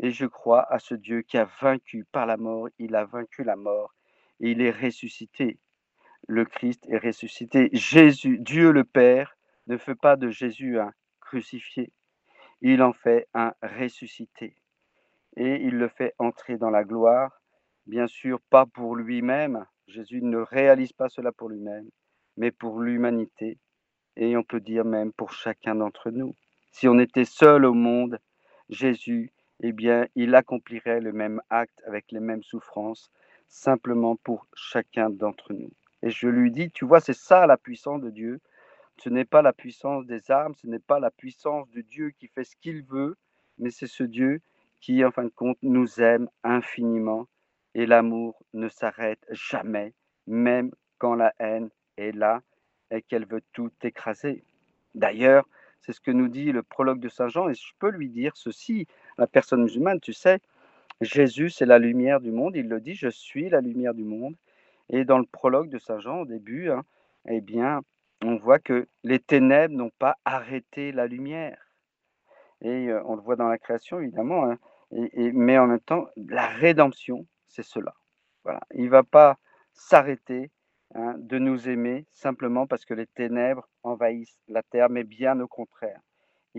Et 0.00 0.10
je 0.10 0.26
crois 0.26 0.70
à 0.72 0.78
ce 0.78 0.94
Dieu 0.94 1.22
qui 1.22 1.38
a 1.38 1.48
vaincu 1.60 2.04
par 2.12 2.26
la 2.26 2.36
mort, 2.36 2.68
il 2.78 2.94
a 2.94 3.04
vaincu 3.04 3.42
la 3.44 3.56
mort 3.56 3.94
et 4.40 4.52
il 4.52 4.60
est 4.62 4.70
ressuscité. 4.70 5.58
Le 6.28 6.44
Christ 6.44 6.84
est 6.88 6.98
ressuscité. 6.98 7.68
Jésus, 7.72 8.38
Dieu 8.38 8.70
le 8.70 8.84
Père, 8.84 9.36
ne 9.66 9.76
fait 9.76 9.94
pas 9.94 10.16
de 10.16 10.30
Jésus 10.30 10.78
un 10.78 10.92
crucifié, 11.20 11.92
il 12.62 12.82
en 12.82 12.92
fait 12.92 13.28
un 13.34 13.52
ressuscité 13.62 14.56
et 15.36 15.56
il 15.62 15.76
le 15.76 15.88
fait 15.88 16.14
entrer 16.18 16.56
dans 16.56 16.70
la 16.70 16.84
gloire, 16.84 17.40
bien 17.86 18.06
sûr 18.06 18.40
pas 18.50 18.66
pour 18.66 18.96
lui-même, 18.96 19.64
Jésus 19.86 20.22
ne 20.22 20.38
réalise 20.38 20.92
pas 20.92 21.08
cela 21.08 21.32
pour 21.32 21.48
lui-même, 21.48 21.88
mais 22.36 22.50
pour 22.50 22.80
l'humanité, 22.80 23.58
et 24.16 24.36
on 24.36 24.42
peut 24.42 24.60
dire 24.60 24.84
même 24.84 25.12
pour 25.12 25.32
chacun 25.32 25.76
d'entre 25.76 26.10
nous. 26.10 26.34
Si 26.72 26.88
on 26.88 26.98
était 26.98 27.24
seul 27.24 27.64
au 27.64 27.74
monde, 27.74 28.18
Jésus, 28.68 29.32
eh 29.60 29.72
bien, 29.72 30.06
il 30.14 30.34
accomplirait 30.34 31.00
le 31.00 31.12
même 31.12 31.40
acte 31.50 31.82
avec 31.86 32.12
les 32.12 32.20
mêmes 32.20 32.42
souffrances, 32.42 33.10
simplement 33.48 34.16
pour 34.16 34.46
chacun 34.54 35.10
d'entre 35.10 35.52
nous. 35.52 35.70
Et 36.02 36.10
je 36.10 36.28
lui 36.28 36.50
dis, 36.50 36.70
tu 36.70 36.84
vois, 36.84 37.00
c'est 37.00 37.12
ça 37.12 37.46
la 37.46 37.56
puissance 37.56 38.00
de 38.00 38.10
Dieu. 38.10 38.40
Ce 38.98 39.08
n'est 39.08 39.24
pas 39.24 39.42
la 39.42 39.52
puissance 39.52 40.06
des 40.06 40.30
armes, 40.30 40.54
ce 40.54 40.66
n'est 40.66 40.78
pas 40.78 41.00
la 41.00 41.10
puissance 41.10 41.68
de 41.70 41.80
Dieu 41.80 42.10
qui 42.10 42.28
fait 42.28 42.44
ce 42.44 42.56
qu'il 42.56 42.82
veut, 42.84 43.16
mais 43.58 43.70
c'est 43.70 43.86
ce 43.86 44.04
Dieu 44.04 44.40
qui, 44.80 45.04
en 45.04 45.10
fin 45.10 45.24
de 45.24 45.28
compte, 45.30 45.58
nous 45.62 46.00
aime 46.00 46.28
infiniment 46.44 47.26
et 47.74 47.86
l'amour 47.86 48.42
ne 48.54 48.68
s'arrête 48.68 49.24
jamais, 49.30 49.94
même 50.26 50.72
quand 50.98 51.14
la 51.14 51.32
haine 51.38 51.70
est 51.96 52.12
là 52.12 52.42
et 52.90 53.02
qu'elle 53.02 53.26
veut 53.26 53.42
tout 53.52 53.70
écraser. 53.82 54.44
D'ailleurs, 54.94 55.48
c'est 55.80 55.92
ce 55.92 56.00
que 56.00 56.10
nous 56.10 56.28
dit 56.28 56.52
le 56.52 56.62
prologue 56.62 57.00
de 57.00 57.08
Saint 57.08 57.28
Jean, 57.28 57.48
et 57.48 57.54
je 57.54 57.72
peux 57.78 57.90
lui 57.90 58.08
dire 58.08 58.36
ceci, 58.36 58.86
la 59.18 59.26
personne 59.26 59.62
musulmane, 59.62 60.00
tu 60.00 60.12
sais, 60.12 60.40
Jésus, 61.00 61.50
c'est 61.50 61.66
la 61.66 61.78
lumière 61.78 62.20
du 62.20 62.32
monde. 62.32 62.56
Il 62.56 62.68
le 62.68 62.80
dit, 62.80 62.94
je 62.94 63.08
suis 63.08 63.48
la 63.50 63.60
lumière 63.60 63.94
du 63.94 64.04
monde. 64.04 64.34
Et 64.88 65.04
dans 65.04 65.18
le 65.18 65.26
prologue 65.26 65.68
de 65.68 65.78
Saint 65.78 66.00
Jean, 66.00 66.20
au 66.20 66.24
début, 66.24 66.70
hein, 66.70 66.82
eh 67.28 67.40
bien, 67.40 67.82
on 68.24 68.36
voit 68.36 68.58
que 68.58 68.88
les 69.04 69.18
ténèbres 69.20 69.74
n'ont 69.74 69.92
pas 69.98 70.16
arrêté 70.24 70.92
la 70.92 71.06
lumière. 71.06 71.58
Et 72.62 72.88
euh, 72.88 73.02
on 73.04 73.14
le 73.14 73.22
voit 73.22 73.36
dans 73.36 73.48
la 73.48 73.58
création, 73.58 74.00
évidemment. 74.00 74.44
Hein, 74.44 74.58
et, 74.90 75.32
mais 75.32 75.58
en 75.58 75.66
même 75.66 75.80
temps, 75.80 76.08
la 76.16 76.46
rédemption, 76.46 77.26
c'est 77.46 77.62
cela. 77.62 77.94
Il 78.74 78.84
ne 78.84 78.90
va 78.90 79.02
pas 79.02 79.36
s'arrêter 79.72 80.50
hein, 80.94 81.14
de 81.18 81.38
nous 81.38 81.68
aimer 81.68 82.06
simplement 82.12 82.66
parce 82.66 82.86
que 82.86 82.94
les 82.94 83.06
ténèbres 83.06 83.68
envahissent 83.82 84.40
la 84.48 84.62
terre, 84.62 84.88
mais 84.88 85.04
bien 85.04 85.38
au 85.40 85.48
contraire. 85.48 86.00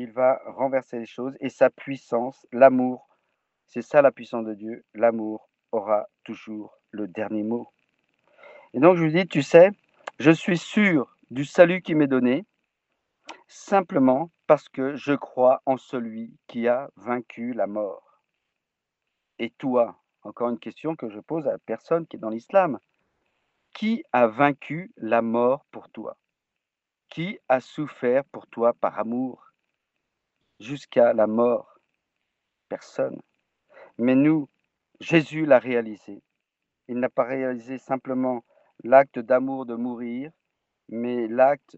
Il 0.02 0.14
va 0.14 0.42
renverser 0.46 0.98
les 0.98 1.06
choses 1.06 1.36
et 1.42 1.50
sa 1.50 1.70
puissance, 1.70 2.48
l'amour, 2.54 3.10
c'est 3.68 3.82
ça 3.82 4.02
la 4.02 4.14
puissance 4.14 4.46
de 4.46 4.54
Dieu, 4.54 4.86
l'amour 4.94 5.50
aura 5.74 6.08
toujours 6.24 6.80
le 6.92 7.06
dernier 7.06 7.44
mot. 7.44 7.68
Et 8.74 8.80
donc 8.80 8.96
je 8.96 9.04
lui 9.04 9.12
dis, 9.12 9.28
tu 9.28 9.44
sais, 9.44 9.72
je 10.18 10.32
suis 10.32 10.58
sûr 10.58 11.18
du 11.32 11.44
salut 11.44 11.82
qui 11.82 11.96
m'est 11.96 12.08
donné, 12.08 12.46
simplement 13.50 14.32
parce 14.48 14.70
que 14.70 14.96
je 14.96 15.12
crois 15.12 15.62
en 15.66 15.76
celui 15.76 16.34
qui 16.48 16.70
a 16.70 16.90
vaincu 16.96 17.52
la 17.52 17.68
mort. 17.68 18.22
Et 19.38 19.50
toi, 19.50 20.02
encore 20.24 20.48
une 20.48 20.60
question 20.60 20.96
que 20.96 21.10
je 21.10 21.20
pose 21.20 21.46
à 21.46 21.52
la 21.52 21.60
personne 21.60 22.08
qui 22.08 22.16
est 22.16 22.20
dans 22.20 22.30
l'islam, 22.30 22.80
qui 23.74 24.06
a 24.14 24.28
vaincu 24.28 24.94
la 24.96 25.22
mort 25.22 25.66
pour 25.72 25.90
toi? 25.90 26.16
Qui 27.10 27.38
a 27.50 27.60
souffert 27.60 28.24
pour 28.32 28.48
toi 28.48 28.72
par 28.72 28.98
amour? 28.98 29.49
Jusqu'à 30.60 31.14
la 31.14 31.28
mort 31.28 31.80
Personne. 32.70 33.20
Mais 33.98 34.16
nous, 34.16 34.48
Jésus 35.00 35.46
l'a 35.46 35.60
réalisé. 35.60 36.22
Il 36.88 37.00
n'a 37.00 37.10
pas 37.10 37.24
réalisé 37.24 37.78
simplement 37.78 38.44
l'acte 38.84 39.20
d'amour 39.20 39.66
de 39.66 39.76
mourir, 39.76 40.32
mais 40.88 41.28
l'acte, 41.28 41.78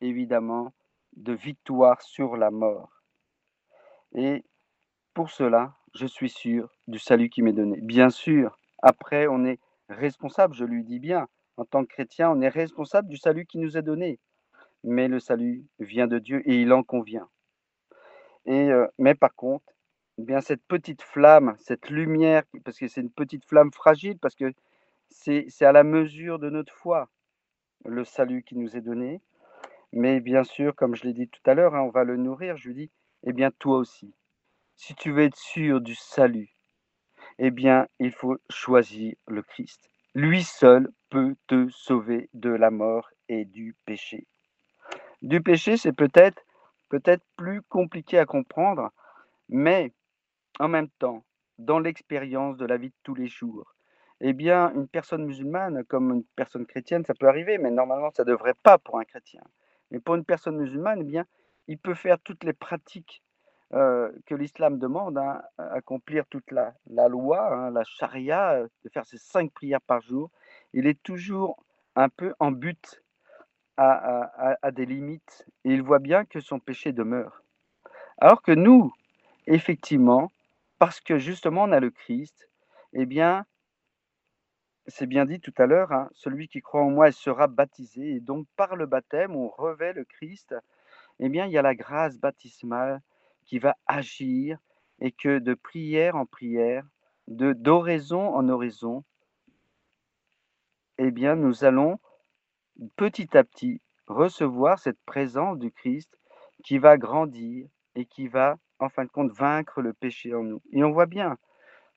évidemment, 0.00 0.72
de 1.16 1.32
victoire 1.32 2.00
sur 2.02 2.36
la 2.36 2.50
mort. 2.50 3.02
Et 4.14 4.44
pour 5.14 5.30
cela, 5.30 5.74
je 5.94 6.06
suis 6.06 6.30
sûr 6.30 6.72
du 6.86 6.98
salut 6.98 7.28
qui 7.28 7.42
m'est 7.42 7.52
donné. 7.52 7.80
Bien 7.80 8.10
sûr, 8.10 8.56
après, 8.82 9.26
on 9.26 9.44
est 9.44 9.60
responsable, 9.88 10.54
je 10.54 10.64
lui 10.64 10.84
dis 10.84 11.00
bien, 11.00 11.28
en 11.56 11.64
tant 11.64 11.84
que 11.84 11.92
chrétien, 11.92 12.30
on 12.30 12.40
est 12.40 12.48
responsable 12.48 13.08
du 13.08 13.16
salut 13.16 13.44
qui 13.44 13.58
nous 13.58 13.76
est 13.76 13.82
donné. 13.82 14.18
Mais 14.84 15.08
le 15.08 15.20
salut 15.20 15.66
vient 15.78 16.06
de 16.06 16.18
Dieu 16.18 16.42
et 16.48 16.62
il 16.62 16.72
en 16.72 16.82
convient. 16.82 17.28
Euh, 18.48 18.86
mais 18.98 19.14
par 19.14 19.34
contre, 19.34 19.72
eh 20.18 20.22
bien 20.22 20.40
cette 20.40 20.62
petite 20.66 21.02
flamme, 21.02 21.54
cette 21.58 21.90
lumière, 21.90 22.42
parce 22.64 22.78
que 22.78 22.88
c'est 22.88 23.00
une 23.00 23.10
petite 23.10 23.44
flamme 23.44 23.72
fragile, 23.72 24.18
parce 24.18 24.34
que 24.34 24.52
c'est 25.08 25.46
à 25.62 25.72
la 25.72 25.84
mesure 25.84 26.38
de 26.38 26.50
notre 26.50 26.72
foi, 26.72 27.08
le 27.84 28.04
salut 28.04 28.42
qui 28.42 28.56
nous 28.56 28.76
est 28.76 28.80
donné. 28.80 29.20
Mais 29.92 30.20
bien 30.20 30.44
sûr, 30.44 30.74
comme 30.76 30.94
je 30.94 31.04
l'ai 31.04 31.12
dit 31.12 31.28
tout 31.28 31.42
à 31.46 31.54
l'heure, 31.54 31.74
hein, 31.74 31.82
on 31.82 31.90
va 31.90 32.04
le 32.04 32.16
nourrir. 32.16 32.56
Je 32.56 32.68
lui 32.68 32.74
dis, 32.74 32.90
eh 33.24 33.32
bien, 33.32 33.50
toi 33.58 33.78
aussi, 33.78 34.14
si 34.76 34.94
tu 34.94 35.10
veux 35.10 35.24
être 35.24 35.36
sûr 35.36 35.80
du 35.80 35.94
salut, 35.94 36.54
eh 37.38 37.50
bien, 37.50 37.86
il 37.98 38.12
faut 38.12 38.36
choisir 38.50 39.14
le 39.26 39.42
Christ. 39.42 39.88
Lui 40.14 40.42
seul 40.42 40.88
peut 41.08 41.34
te 41.46 41.68
sauver 41.70 42.28
de 42.34 42.50
la 42.50 42.70
mort 42.70 43.10
et 43.28 43.44
du 43.44 43.74
péché. 43.84 44.26
Du 45.22 45.42
péché, 45.42 45.76
c'est 45.76 45.92
peut-être 45.92 46.42
peut-être 46.90 47.24
plus 47.36 47.62
compliqué 47.62 48.18
à 48.18 48.26
comprendre, 48.26 48.90
mais 49.48 49.92
en 50.58 50.68
même 50.68 50.88
temps, 50.98 51.24
dans 51.58 51.78
l'expérience 51.78 52.58
de 52.58 52.66
la 52.66 52.76
vie 52.76 52.90
de 52.90 52.94
tous 53.02 53.14
les 53.14 53.28
jours, 53.28 53.74
eh 54.20 54.34
bien, 54.34 54.72
une 54.74 54.88
personne 54.88 55.24
musulmane, 55.24 55.84
comme 55.84 56.12
une 56.12 56.24
personne 56.36 56.66
chrétienne, 56.66 57.04
ça 57.06 57.14
peut 57.14 57.28
arriver, 57.28 57.56
mais 57.56 57.70
normalement, 57.70 58.10
ça 58.10 58.24
ne 58.24 58.28
devrait 58.28 58.54
pas 58.62 58.76
pour 58.76 58.98
un 58.98 59.04
chrétien. 59.04 59.40
Mais 59.90 59.98
pour 59.98 60.14
une 60.14 60.24
personne 60.24 60.58
musulmane, 60.58 61.00
eh 61.00 61.04
bien, 61.04 61.24
il 61.68 61.78
peut 61.78 61.94
faire 61.94 62.18
toutes 62.20 62.44
les 62.44 62.52
pratiques 62.52 63.22
euh, 63.72 64.10
que 64.26 64.34
l'islam 64.34 64.78
demande, 64.78 65.16
hein, 65.16 65.42
accomplir 65.56 66.26
toute 66.26 66.50
la, 66.50 66.74
loi, 67.08 67.54
hein, 67.54 67.70
la 67.70 67.84
charia, 67.84 68.54
euh, 68.54 68.68
de 68.84 68.90
faire 68.90 69.06
ses 69.06 69.18
cinq 69.18 69.52
prières 69.52 69.80
par 69.80 70.02
jour. 70.02 70.30
Il 70.72 70.86
est 70.86 71.00
toujours 71.02 71.64
un 71.94 72.08
peu 72.08 72.34
en 72.40 72.50
but 72.50 72.99
à, 73.80 74.70
des 74.72 74.84
limites 74.84 75.46
et 75.64 75.72
il 75.72 75.82
voit 75.82 75.98
bien 75.98 76.24
que 76.24 76.40
son 76.40 76.58
péché 76.58 76.92
demeure. 76.92 77.42
Alors 78.18 78.42
que 78.42 78.52
nous, 78.52 78.92
effectivement, 79.46 80.30
parce 80.78 81.00
que 81.00 81.18
justement 81.18 81.64
on 81.64 81.72
a 81.72 81.80
le 81.80 81.90
Christ, 81.90 82.50
eh 82.92 83.06
bien, 83.06 83.46
c'est 84.86 85.06
bien 85.06 85.24
dit 85.24 85.40
tout 85.40 85.54
à 85.56 85.66
l'heure, 85.66 85.92
hein, 85.92 86.10
celui 86.12 86.48
qui 86.48 86.60
croit 86.60 86.82
en 86.82 86.90
moi 86.90 87.10
sera 87.12 87.46
baptisé. 87.46 88.16
Et 88.16 88.20
donc, 88.20 88.46
par 88.56 88.76
le 88.76 88.86
baptême, 88.86 89.36
on 89.36 89.48
revêt 89.48 89.92
le 89.92 90.04
Christ. 90.04 90.54
Eh 91.18 91.28
bien, 91.28 91.46
il 91.46 91.52
y 91.52 91.58
a 91.58 91.62
la 91.62 91.74
grâce 91.74 92.18
baptismale 92.18 93.00
qui 93.44 93.58
va 93.58 93.76
agir 93.86 94.58
et 95.00 95.12
que 95.12 95.38
de 95.38 95.54
prière 95.54 96.16
en 96.16 96.26
prière, 96.26 96.84
de 97.28 97.52
d'oraison 97.52 98.34
en 98.34 98.48
oraison, 98.48 99.04
eh 100.98 101.10
bien, 101.10 101.36
nous 101.36 101.64
allons 101.64 101.98
petit 102.96 103.36
à 103.36 103.44
petit 103.44 103.80
recevoir 104.06 104.78
cette 104.78 105.00
présence 105.04 105.58
du 105.58 105.70
Christ 105.70 106.18
qui 106.64 106.78
va 106.78 106.98
grandir 106.98 107.66
et 107.94 108.04
qui 108.04 108.28
va, 108.28 108.58
en 108.78 108.88
fin 108.88 109.04
de 109.04 109.10
compte, 109.10 109.32
vaincre 109.32 109.80
le 109.80 109.92
péché 109.92 110.34
en 110.34 110.42
nous. 110.42 110.62
Et 110.72 110.82
on 110.84 110.90
voit 110.90 111.06
bien, 111.06 111.38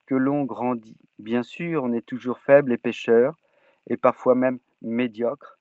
que 0.06 0.16
l'on 0.16 0.44
grandit. 0.44 0.98
Bien 1.20 1.44
sûr, 1.44 1.84
on 1.84 1.94
est 1.94 2.06
toujours 2.06 2.40
faible 2.40 2.74
et 2.74 2.78
pécheur, 2.78 3.36
et 3.88 3.98
parfois 3.98 4.36
même 4.36 4.60
médiocre, 4.82 5.60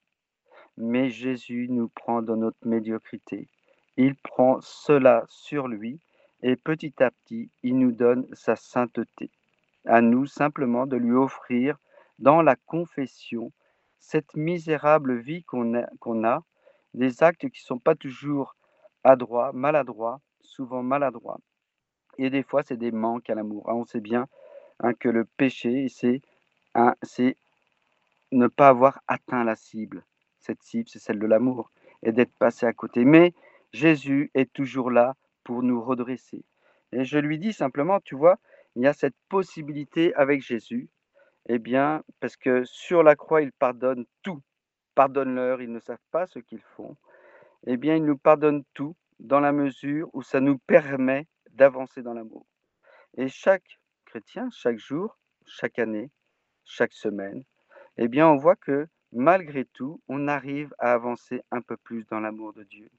mais 0.77 1.11
Jésus 1.11 1.69
nous 1.71 1.89
prend 1.89 2.23
dans 2.23 2.37
notre 2.37 2.67
médiocrité. 2.67 3.49
Il 3.97 4.17
prend 4.17 4.61
cela 4.61 5.25
sur 5.29 5.69
lui, 5.69 6.01
et 6.43 6.57
petit 6.57 6.95
à 7.03 7.11
petit, 7.11 7.51
il 7.63 7.79
nous 7.79 7.93
donne 7.93 8.27
sa 8.33 8.57
sainteté. 8.57 9.31
À 9.85 10.01
nous 10.01 10.27
simplement 10.27 10.87
de 10.87 10.97
lui 10.97 11.13
offrir 11.13 11.79
dans 12.19 12.43
la 12.43 12.57
confession 12.57 13.53
cette 14.03 14.37
misérable 14.37 15.17
vie 15.17 15.45
qu'on 15.45 15.75
a, 15.75 16.45
des 16.93 17.23
actes 17.23 17.49
qui 17.49 17.63
ne 17.63 17.67
sont 17.67 17.79
pas 17.79 17.95
toujours 17.95 18.55
adroits, 19.05 19.53
maladroits, 19.55 20.21
souvent 20.43 20.83
maladroits, 20.83 21.39
et 22.19 22.31
des 22.31 22.43
fois, 22.43 22.63
c'est 22.63 22.77
des 22.77 22.91
manques 22.91 23.31
à 23.31 23.35
l'amour. 23.35 23.65
Ah, 23.69 23.75
on 23.75 23.85
sait 23.85 24.01
bien 24.01 24.29
hein, 24.81 24.93
que 24.95 25.09
le 25.09 25.25
péché, 25.25 25.89
c'est 25.89 26.21
ne 28.33 28.47
pas 28.47 28.69
avoir 28.69 29.01
atteint 29.09 29.45
la 29.45 29.57
cible. 29.57 30.05
Cette 30.39 30.63
cible, 30.63 30.89
c'est 30.89 30.99
celle 30.99 31.19
de 31.19 31.27
l'amour 31.27 31.71
et 32.03 32.13
d'être 32.13 32.35
passé 32.39 32.67
à 32.67 32.73
côté. 32.73 33.05
Mais 33.05 33.33
Jésus 33.73 34.31
est 34.35 34.53
toujours 34.53 34.91
là 34.91 35.15
pour 35.45 35.63
nous 35.63 35.83
redresser. 35.83 36.45
Et 36.93 37.05
je 37.05 37.19
lui 37.19 37.39
dis 37.39 37.53
simplement, 37.53 38.01
tu 38.01 38.15
vois, 38.15 38.39
il 38.77 38.83
y 38.83 38.87
a 38.87 38.93
cette 38.93 39.17
possibilité 39.29 40.15
avec 40.15 40.43
Jésus, 40.43 40.89
eh 41.49 41.59
bien, 41.59 42.03
parce 42.21 42.37
que 42.37 42.65
sur 42.65 43.03
la 43.03 43.17
croix, 43.17 43.43
il 43.43 43.53
pardonne 43.53 44.05
tout. 44.23 44.41
Pardonne-leur, 44.95 45.63
ils 45.63 45.73
ne 45.73 45.81
savent 45.81 45.99
pas 46.11 46.27
ce 46.27 46.39
qu'ils 46.39 46.63
font. 46.77 46.97
Eh 47.67 47.77
bien, 47.77 47.97
il 47.97 48.05
nous 48.05 48.19
pardonne 48.19 48.65
tout 48.75 48.97
dans 49.19 49.41
la 49.41 49.53
mesure 49.53 50.09
où 50.13 50.23
ça 50.23 50.41
nous 50.41 50.59
permet 50.59 51.27
d'avancer 51.51 52.03
dans 52.03 52.15
l'amour. 52.15 52.47
Et 53.17 53.29
chaque 53.29 53.79
chrétien, 54.05 54.49
chaque 54.53 54.79
jour, 54.79 55.19
chaque 55.47 55.79
année, 55.79 56.11
chaque 56.65 56.93
semaine, 56.93 57.43
eh 57.97 58.09
bien, 58.09 58.29
on 58.29 58.37
voit 58.37 58.57
que 58.57 58.87
malgré 59.13 59.65
tout, 59.65 60.01
on 60.09 60.29
arrive 60.29 60.75
à 60.79 60.93
avancer 60.93 61.43
un 61.51 61.61
peu 61.61 61.77
plus 61.77 62.07
dans 62.07 62.21
l'amour 62.21 62.53
de 62.53 62.65
Dieu. 62.65 62.91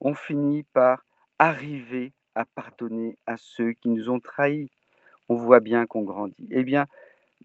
On 0.00 0.14
finit 0.14 0.62
par 0.62 1.04
arriver 1.38 2.12
à 2.34 2.44
pardonner 2.44 3.16
à 3.26 3.36
ceux 3.36 3.72
qui 3.72 3.88
nous 3.88 4.10
ont 4.10 4.20
trahis. 4.20 4.70
On 5.28 5.34
voit 5.34 5.60
bien 5.60 5.86
qu'on 5.86 6.02
grandit. 6.02 6.48
Eh 6.50 6.62
bien, 6.62 6.86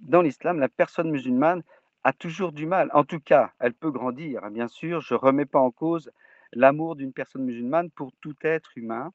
dans 0.01 0.21
l'islam, 0.21 0.59
la 0.59 0.69
personne 0.69 1.11
musulmane 1.11 1.63
a 2.03 2.13
toujours 2.13 2.51
du 2.51 2.65
mal. 2.65 2.89
En 2.93 3.03
tout 3.03 3.19
cas, 3.19 3.51
elle 3.59 3.73
peut 3.73 3.91
grandir. 3.91 4.49
Bien 4.51 4.67
sûr, 4.67 5.01
je 5.01 5.13
ne 5.13 5.19
remets 5.19 5.45
pas 5.45 5.59
en 5.59 5.71
cause 5.71 6.11
l'amour 6.51 6.95
d'une 6.95 7.13
personne 7.13 7.43
musulmane 7.45 7.89
pour 7.91 8.11
tout 8.21 8.35
être 8.43 8.77
humain 8.77 9.11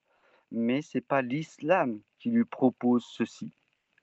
mais 0.51 0.83
ce 0.83 0.99
n'est 0.99 1.03
pas 1.03 1.23
l'islam 1.23 2.01
qui 2.19 2.31
lui 2.31 2.45
propose 2.45 3.05
ceci. 3.05 3.53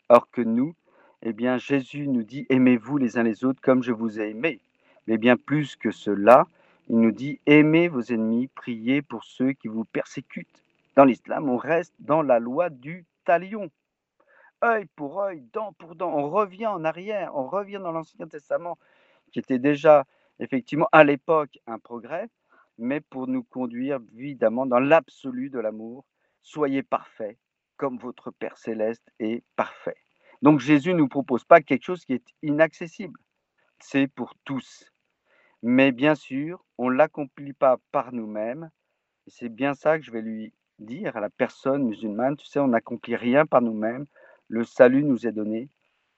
Or 0.09 0.29
que 0.29 0.41
nous, 0.41 0.75
eh 1.23 1.33
bien, 1.33 1.57
Jésus 1.57 2.07
nous 2.07 2.23
dit 2.23 2.45
aimez-vous 2.49 2.97
les 2.97 3.17
uns 3.17 3.23
les 3.23 3.43
autres 3.43 3.61
comme 3.61 3.83
je 3.83 3.91
vous 3.91 4.19
ai 4.19 4.29
aimé. 4.29 4.59
Mais 5.07 5.17
bien 5.17 5.37
plus 5.37 5.75
que 5.75 5.91
cela, 5.91 6.47
il 6.87 6.99
nous 6.99 7.11
dit 7.11 7.39
aimez 7.45 7.87
vos 7.87 8.01
ennemis, 8.01 8.47
priez 8.47 9.01
pour 9.01 9.23
ceux 9.23 9.53
qui 9.53 9.67
vous 9.67 9.85
persécutent. 9.85 10.63
Dans 10.95 11.05
l'islam, 11.05 11.49
on 11.49 11.57
reste 11.57 11.93
dans 11.99 12.21
la 12.21 12.39
loi 12.39 12.69
du 12.69 13.05
talion. 13.25 13.69
Œil 14.63 14.85
pour 14.95 15.21
œil, 15.21 15.41
dent 15.53 15.73
pour 15.73 15.95
dent. 15.95 16.11
On 16.13 16.29
revient 16.29 16.67
en 16.67 16.83
arrière, 16.83 17.35
on 17.35 17.47
revient 17.47 17.79
dans 17.81 17.91
l'Ancien 17.91 18.27
Testament, 18.27 18.77
qui 19.31 19.39
était 19.39 19.59
déjà 19.59 20.05
effectivement 20.39 20.87
à 20.91 21.03
l'époque 21.03 21.59
un 21.67 21.79
progrès, 21.79 22.29
mais 22.77 23.01
pour 23.01 23.27
nous 23.27 23.43
conduire 23.43 23.99
évidemment 24.17 24.65
dans 24.65 24.79
l'absolu 24.79 25.49
de 25.49 25.59
l'amour 25.59 26.05
Soyez 26.45 26.83
parfaits 26.83 27.39
comme 27.75 27.97
votre 27.97 28.29
Père 28.29 28.55
céleste 28.59 29.11
est 29.17 29.43
parfait. 29.55 29.97
Donc 30.43 30.59
Jésus 30.59 30.93
ne 30.93 30.99
nous 30.99 31.07
propose 31.07 31.43
pas 31.43 31.59
quelque 31.59 31.83
chose 31.83 32.05
qui 32.05 32.13
est 32.13 32.27
inaccessible. 32.43 33.19
C'est 33.79 34.07
pour 34.07 34.35
tous. 34.45 34.93
Mais 35.63 35.91
bien 35.91 36.13
sûr, 36.13 36.63
on 36.77 36.91
ne 36.91 36.95
l'accomplit 36.95 37.53
pas 37.53 37.77
par 37.91 38.13
nous-mêmes. 38.13 38.69
C'est 39.25 39.49
bien 39.49 39.73
ça 39.73 39.97
que 39.97 40.05
je 40.05 40.11
vais 40.11 40.21
lui 40.21 40.53
dire 40.77 41.17
à 41.17 41.19
la 41.19 41.31
personne 41.31 41.83
musulmane. 41.83 42.37
Tu 42.37 42.45
sais, 42.45 42.59
on 42.59 42.67
n'accomplit 42.67 43.15
rien 43.15 43.47
par 43.47 43.63
nous-mêmes. 43.63 44.05
Le 44.47 44.63
salut 44.63 45.03
nous 45.03 45.25
est 45.25 45.31
donné. 45.31 45.69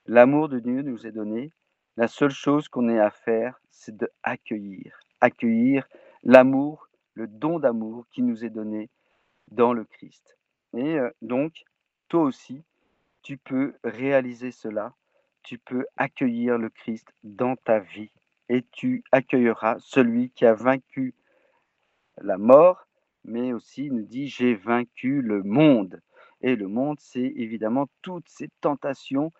L'amour 0.05 0.49
de 0.49 0.59
Dieu 0.59 0.81
nous 0.81 1.07
est 1.07 1.11
donné. 1.11 1.51
La 1.95 2.07
seule 2.07 2.31
chose 2.31 2.67
qu'on 2.67 2.89
ait 2.89 2.99
à 2.99 3.09
faire, 3.09 3.59
c'est 3.69 3.95
de 3.95 4.09
accueillir. 4.23 5.87
L'amour, 6.23 6.89
le 7.13 7.27
don 7.27 7.59
d'amour 7.59 8.05
qui 8.11 8.21
nous 8.21 8.43
est 8.43 8.49
donné 8.49 8.89
dans 9.47 9.73
le 9.73 9.85
Christ. 9.85 10.37
Et 10.75 10.99
euh, 10.99 11.09
donc, 11.21 11.63
toi 12.09 12.23
aussi, 12.23 12.63
tu 13.21 13.37
peux 13.37 13.75
réaliser 13.83 14.51
cela. 14.51 14.93
Tu 15.43 15.57
peux 15.57 15.85
accueillir 15.95 16.57
le 16.57 16.69
Christ 16.69 17.07
dans 17.23 17.55
ta 17.55 17.79
vie 17.79 18.11
et 18.49 18.63
tu 18.71 19.03
accueilleras 19.11 19.77
celui 19.79 20.29
qui 20.31 20.45
a 20.45 20.53
vaincu 20.53 21.15
la 22.21 22.37
mort, 22.37 22.87
mais 23.23 23.53
aussi 23.53 23.89
nous 23.89 24.03
dit 24.03 24.27
j'ai 24.27 24.55
vaincu 24.55 25.21
le 25.21 25.43
monde. 25.43 26.01
Et 26.41 26.55
le 26.55 26.67
monde, 26.67 26.97
c'est 26.99 27.33
évidemment 27.35 27.87
toutes 28.01 28.27
ces 28.29 28.49
tentations, 28.61 29.31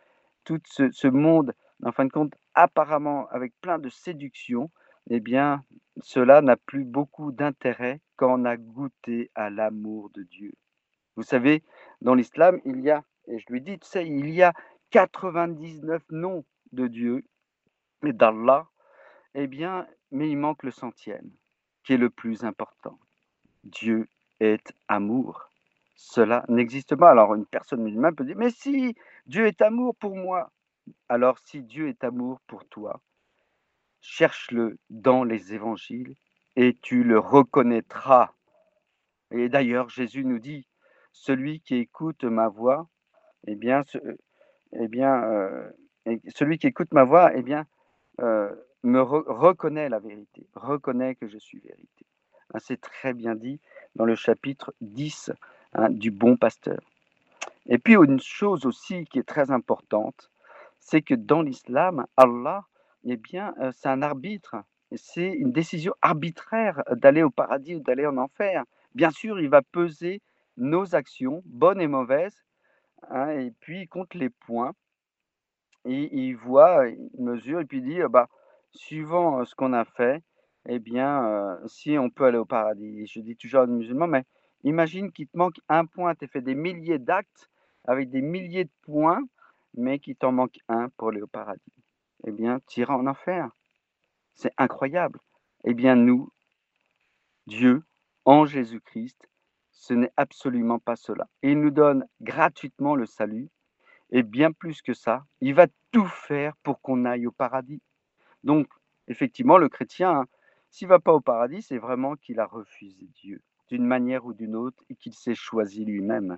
tout 0.43 0.60
ce, 0.65 1.07
monde, 1.07 1.53
en 1.83 1.91
fin 1.91 2.05
de 2.05 2.12
compte, 2.12 2.33
apparemment 2.53 3.27
avec 3.29 3.53
plein 3.62 3.79
de 3.79 3.89
séduction, 3.89 4.71
eh 5.10 5.19
bien, 5.19 5.63
cela 6.01 6.41
n'a 6.41 6.57
plus 6.57 6.83
beaucoup 6.83 7.31
d'intérêt 7.31 8.01
quand 8.15 8.39
on 8.41 8.45
a 8.45 8.57
goûté 8.57 9.31
à 9.36 9.49
l'amour 9.49 10.10
de 10.13 10.23
Dieu. 10.23 10.53
Vous 11.15 11.23
savez, 11.23 11.63
dans 12.01 12.15
l'islam, 12.15 12.60
il 12.65 12.81
y 12.81 12.89
a, 12.89 13.03
et 13.27 13.39
je 13.39 13.45
lui 13.49 13.62
dis, 13.62 13.79
tu 13.79 13.88
sais, 13.88 14.07
il 14.07 14.29
y 14.29 14.43
a 14.43 14.53
99 14.91 16.03
noms 16.12 16.45
de 16.71 16.88
Dieu 16.88 17.23
et 18.05 18.13
d'Allah, 18.13 18.67
eh 19.33 19.47
bien, 19.47 19.88
mais 20.12 20.29
il 20.29 20.38
manque 20.38 20.63
le 20.63 20.71
centième, 20.71 21.29
qui 21.83 21.93
est 21.93 21.97
le 21.97 22.10
plus 22.10 22.43
important. 22.43 22.97
Dieu 23.63 24.07
est 24.39 24.73
amour. 24.88 25.49
Cela 25.97 26.45
n'existe 26.47 26.95
pas. 26.95 27.10
Alors 27.10 27.33
une 27.33 27.45
personne 27.45 27.81
musulmane 27.81 28.15
peut 28.15 28.23
dire, 28.23 28.38
mais 28.38 28.51
si 28.51 28.95
Dieu 29.25 29.47
est 29.47 29.62
amour 29.62 29.95
pour 29.95 30.15
moi, 30.15 30.51
alors 31.10 31.39
si 31.43 31.63
Dieu 31.63 31.89
est 31.89 32.03
amour 32.03 32.39
pour 32.47 32.65
toi, 32.65 33.01
cherche-le 33.99 34.77
dans 34.91 35.23
les 35.23 35.53
évangiles 35.53 36.15
et 36.55 36.77
tu 36.81 37.03
le 37.03 37.19
reconnaîtras. 37.19 38.31
Et 39.31 39.49
d'ailleurs, 39.49 39.89
Jésus 39.89 40.23
nous 40.23 40.39
dit, 40.39 40.67
celui 41.12 41.60
qui 41.62 41.75
écoute 41.75 42.23
ma 42.23 42.47
voix, 42.47 42.88
eh 43.47 43.55
bien, 43.55 43.81
eh 44.73 45.01
euh, 45.03 45.69
celui 46.29 46.60
qui 46.60 46.67
écoute 46.67 46.93
ma 46.93 47.03
voix, 47.05 47.31
eh 47.36 47.41
bien, 47.41 47.65
euh, 48.21 48.53
me 48.83 49.01
reconnaît 49.01 49.89
la 49.89 49.99
vérité, 49.99 50.47
reconnaît 50.53 51.15
que 51.15 51.27
je 51.27 51.39
suis 51.39 51.60
vérité. 51.60 52.05
Hein, 52.53 52.60
c'est 52.60 52.79
très 52.79 53.13
bien 53.13 53.36
dit 53.36 53.60
dans 53.95 54.05
le 54.05 54.15
chapitre 54.15 54.73
10 54.81 55.31
hein, 55.73 55.89
du 55.89 56.12
bon 56.12 56.38
pasteur. 56.38 56.80
Et 57.67 57.77
puis 57.77 57.95
une 57.95 58.19
chose 58.19 58.65
aussi 58.65 59.06
qui 59.06 59.19
est 59.19 59.27
très 59.27 59.51
importante, 59.51 60.32
c'est 60.80 61.01
que 61.01 61.15
dans 61.15 61.41
l'islam, 61.41 62.06
Allah, 62.15 62.65
eh 63.06 63.17
bien, 63.17 63.53
euh, 63.60 63.71
c'est 63.75 63.89
un 63.89 64.01
arbitre. 64.01 64.56
C'est 64.95 65.32
une 65.32 65.51
décision 65.51 65.93
arbitraire 66.01 66.82
d'aller 66.91 67.23
au 67.23 67.30
paradis 67.30 67.75
ou 67.75 67.80
d'aller 67.82 68.06
en 68.06 68.17
enfer. 68.17 68.63
Bien 68.95 69.12
sûr, 69.12 69.39
il 69.39 69.49
va 69.49 69.62
peser 69.62 70.21
nos 70.56 70.95
actions, 70.95 71.41
bonnes 71.45 71.82
et 71.82 71.88
mauvaises, 71.88 72.45
hein, 73.10 73.30
et 73.32 73.51
puis 73.60 73.82
il 73.82 73.88
compte 73.88 74.13
les 74.13 74.30
points. 74.30 74.73
Il 75.86 76.34
voit, 76.36 76.88
il 76.88 77.23
mesure, 77.23 77.62
et 77.62 77.65
puis 77.65 77.77
il 77.77 77.84
dit, 77.84 77.99
bah, 78.10 78.27
suivant 78.71 79.45
ce 79.45 79.56
qu'on 79.56 79.73
a 79.73 79.86
fait, 79.86 80.21
eh 80.67 80.80
bien, 80.80 81.60
si 81.65 81.97
on 81.97 82.10
peut 82.10 82.25
aller 82.25 82.38
au 82.38 82.45
paradis. 82.45 83.08
Je 83.08 83.21
dis 83.21 83.38
toujours 83.38 83.63
aux 83.63 83.67
musulmans, 83.67 84.08
mais 84.08 84.25
imagine 84.63 85.11
qu'il 85.11 85.27
te 85.27 85.37
manque 85.37 85.59
un 85.69 85.85
point, 85.85 86.15
tu 86.15 86.25
as 86.25 86.27
fait 86.27 86.41
des 86.41 86.55
milliers 86.55 86.99
d'actes 86.99 87.49
avec 87.85 88.09
des 88.09 88.21
milliers 88.21 88.65
de 88.65 88.71
points, 88.81 89.23
mais 89.73 89.99
qu'il 89.99 90.15
t'en 90.15 90.31
manque 90.31 90.59
un 90.67 90.89
pour 90.97 91.09
aller 91.09 91.21
au 91.21 91.27
paradis. 91.27 91.73
Eh 92.25 92.31
bien, 92.31 92.59
tu 92.67 92.81
iras 92.81 92.95
en 92.95 93.07
enfer. 93.07 93.49
C'est 94.33 94.53
incroyable. 94.57 95.19
Eh 95.63 95.73
bien, 95.73 95.95
nous, 95.95 96.31
Dieu, 97.47 97.83
en 98.25 98.45
Jésus-Christ, 98.45 99.29
ce 99.71 99.93
n'est 99.93 100.11
absolument 100.17 100.79
pas 100.79 100.95
cela. 100.95 101.29
il 101.43 101.59
nous 101.61 101.71
donne 101.71 102.05
gratuitement 102.21 102.95
le 102.95 103.05
salut, 103.05 103.49
et 104.09 104.23
bien 104.23 104.51
plus 104.51 104.81
que 104.81 104.93
ça, 104.93 105.25
il 105.41 105.53
va 105.53 105.67
tout 105.91 106.07
faire 106.07 106.55
pour 106.63 106.81
qu'on 106.81 107.05
aille 107.05 107.27
au 107.27 107.31
paradis. 107.31 107.81
Donc, 108.43 108.67
effectivement, 109.07 109.57
le 109.57 109.69
chrétien, 109.69 110.11
hein, 110.11 110.25
s'il 110.69 110.87
ne 110.87 110.93
va 110.93 110.99
pas 110.99 111.13
au 111.13 111.21
paradis, 111.21 111.61
c'est 111.61 111.77
vraiment 111.77 112.15
qu'il 112.15 112.39
a 112.39 112.45
refusé 112.45 113.07
Dieu, 113.13 113.41
d'une 113.69 113.86
manière 113.86 114.25
ou 114.25 114.34
d'une 114.34 114.56
autre, 114.56 114.84
et 114.89 114.95
qu'il 114.95 115.13
s'est 115.13 115.36
choisi 115.36 115.86
lui-même. 115.86 116.38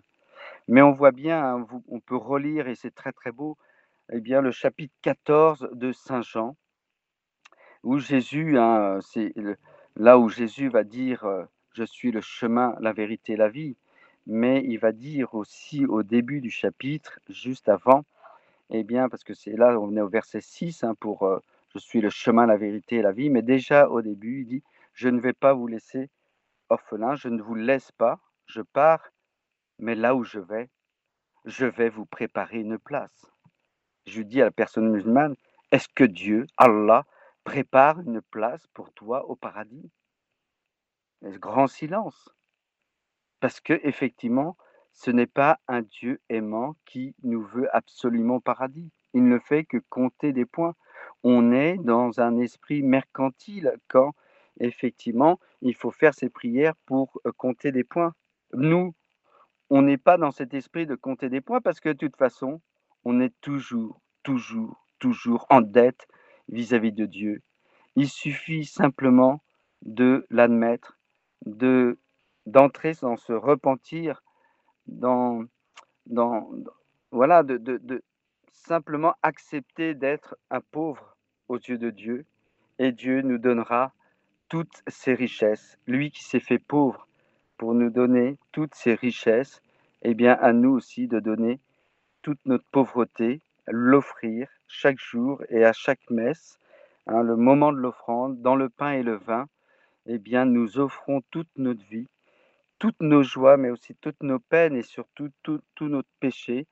Mais 0.68 0.82
on 0.82 0.92
voit 0.92 1.12
bien, 1.12 1.44
hein, 1.44 1.68
on 1.88 2.00
peut 2.00 2.16
relire, 2.16 2.68
et 2.68 2.76
c'est 2.76 2.94
très 2.94 3.12
très 3.12 3.32
beau, 3.32 3.58
eh 4.12 4.20
bien, 4.20 4.42
le 4.42 4.52
chapitre 4.52 4.94
14 5.02 5.70
de 5.74 5.92
Saint 5.92 6.22
Jean, 6.22 6.56
où 7.84 8.00
Jésus, 8.00 8.58
hein, 8.58 9.00
c'est 9.02 9.34
là 9.96 10.18
où 10.20 10.30
Jésus 10.30 10.70
va 10.70 10.84
dire 10.84 11.26
euh, 11.26 11.44
Je 11.74 11.84
suis 11.84 12.12
le 12.12 12.22
chemin, 12.22 12.76
la 12.80 12.94
vérité, 12.94 13.36
la 13.36 13.50
vie. 13.50 13.76
Mais 14.28 14.64
il 14.66 14.78
va 14.78 14.92
dire 14.92 15.34
aussi 15.36 15.86
au 15.86 16.04
début 16.04 16.42
du 16.42 16.52
chapitre, 16.52 17.20
juste 17.30 17.70
avant, 17.70 18.04
eh 18.70 18.84
bien, 18.84 19.10
parce 19.10 19.24
que 19.24 19.34
c'est 19.34 19.56
là, 19.56 19.80
on 19.80 19.96
est 19.96 20.02
au 20.02 20.10
verset 20.10 20.42
6 20.42 20.86
pour 21.00 21.24
euh, 21.24 21.40
je 21.74 21.80
suis 21.80 22.02
le 22.02 22.10
chemin, 22.10 22.46
la 22.46 22.58
vérité 22.58 23.02
la 23.02 23.12
vie. 23.12 23.30
Mais 23.30 23.42
déjà 23.42 23.90
au 23.90 24.02
début, 24.02 24.42
il 24.42 24.46
dit, 24.48 24.64
je 24.94 25.10
ne 25.10 25.20
vais 25.20 25.34
pas 25.34 25.54
vous 25.54 25.68
laisser 25.68 26.10
orphelin, 26.70 27.16
je 27.16 27.28
ne 27.28 27.42
vous 27.42 27.56
laisse 27.56 27.92
pas, 27.94 28.20
je 28.46 28.62
pars, 28.62 29.10
mais 29.78 29.96
là 29.96 30.16
où 30.16 30.24
je 30.24 30.40
vais, 30.40 30.70
je 31.46 31.66
vais 31.66 31.90
vous 31.90 32.06
préparer 32.06 32.60
une 32.60 32.78
place. 32.78 33.32
Je 34.06 34.22
dis 34.22 34.42
à 34.42 34.46
la 34.46 34.52
personne 34.52 34.90
musulmane, 34.90 35.36
est-ce 35.72 35.88
que 35.90 36.04
Dieu, 36.04 36.48
Allah, 36.58 37.06
prépare 37.44 38.00
une 38.00 38.22
place 38.22 38.66
pour 38.74 38.92
toi 38.94 39.26
au 39.30 39.36
paradis? 39.36 39.92
Grand 41.22 41.68
silence. 41.68 42.30
Parce 43.40 43.60
que 43.60 43.80
effectivement, 43.84 44.58
ce 44.94 45.12
n'est 45.12 45.28
pas 45.28 45.60
un 45.68 45.82
Dieu 45.82 46.22
aimant 46.30 46.76
qui 46.86 47.16
nous 47.24 47.44
veut 47.44 47.74
absolument 47.76 48.36
au 48.36 48.42
paradis. 48.42 48.92
Il 49.14 49.28
ne 49.28 49.40
fait 49.40 49.66
que 49.66 49.78
compter 49.90 50.34
des 50.34 50.46
points 50.46 50.76
on 51.24 51.52
est 51.52 51.78
dans 51.78 52.20
un 52.20 52.38
esprit 52.38 52.82
mercantile 52.82 53.78
quand 53.88 54.14
effectivement 54.60 55.40
il 55.62 55.76
faut 55.76 55.92
faire 55.92 56.14
ses 56.14 56.30
prières 56.30 56.76
pour 56.86 57.20
euh, 57.26 57.32
compter 57.32 57.72
des 57.72 57.84
points. 57.84 58.14
Nous, 58.54 58.94
on 59.70 59.82
n'est 59.82 59.98
pas 59.98 60.18
dans 60.18 60.32
cet 60.32 60.54
esprit 60.54 60.86
de 60.86 60.96
compter 60.96 61.30
des 61.30 61.42
points 61.42 61.62
parce 61.62 61.80
que 61.80 61.90
de 61.90 61.98
toute 61.98 62.16
façon, 62.16 62.62
on 63.06 63.20
est 63.20 63.34
toujours, 63.42 64.02
toujours, 64.24 64.86
toujours 65.00 65.46
en 65.50 65.62
dette 65.62 66.08
vis-à-vis 66.48 66.92
de 66.92 67.06
Dieu. 67.06 67.42
Il 67.96 68.10
suffit 68.10 68.66
simplement 68.66 69.42
de 69.84 70.26
l'admettre, 70.30 70.98
de 71.46 71.98
d'entrer 72.46 72.94
dans 73.02 73.16
ce 73.16 73.32
repentir, 73.32 74.24
dans, 74.88 75.44
dans 76.08 76.50
voilà, 77.12 77.44
de, 77.44 77.58
de, 77.58 78.04
simplement 78.52 79.14
accepter 79.22 79.94
d'être 79.94 80.36
un 80.50 80.62
pauvre 80.62 81.16
aux 81.48 81.58
yeux 81.58 81.78
de 81.78 81.92
Dieu, 81.92 82.26
et 82.80 82.92
Dieu 82.92 83.22
nous 83.22 83.38
donnera 83.38 83.94
toutes 84.50 84.84
ses 84.88 85.14
richesses. 85.14 85.78
Lui 85.88 86.12
qui 86.12 86.24
s'est 86.24 86.40
fait 86.40 86.60
pauvre 86.60 87.08
pour 87.58 87.74
nous 87.74 87.90
donner 87.90 88.38
toutes 88.52 88.76
ses 88.76 88.96
richesses, 88.96 89.62
eh 90.02 90.14
bien 90.14 90.34
à 90.34 90.54
nous 90.54 90.72
aussi 90.72 91.08
de 91.08 91.20
donner 91.20 91.60
toute 92.22 92.40
notre 92.46 92.66
pauvreté, 92.72 93.42
l'offrir 93.68 94.50
chaque 94.68 95.00
jour 95.00 95.42
et 95.50 95.64
à 95.64 95.74
chaque 95.74 96.10
messe, 96.10 96.58
hein, 97.08 97.22
le 97.24 97.36
moment 97.36 97.72
de 97.72 97.78
l'offrande, 97.78 98.42
dans 98.42 98.56
le 98.56 98.70
pain 98.70 98.94
et 98.94 99.04
le 99.04 99.16
vin, 99.16 99.48
eh 100.06 100.18
bien 100.18 100.46
nous 100.46 100.80
offrons 100.80 101.22
toute 101.32 101.50
notre 101.58 101.84
vie, 101.86 102.08
toutes 102.80 103.02
nos 103.02 103.24
joies, 103.24 103.58
mais 103.58 103.70
aussi 103.70 103.96
toutes 103.96 104.24
nos 104.24 104.40
peines 104.40 104.76
et 104.76 104.84
surtout 104.84 105.30
tout, 105.44 105.62
tout 105.76 105.88
notre 105.88 106.10
péché, 106.20 106.68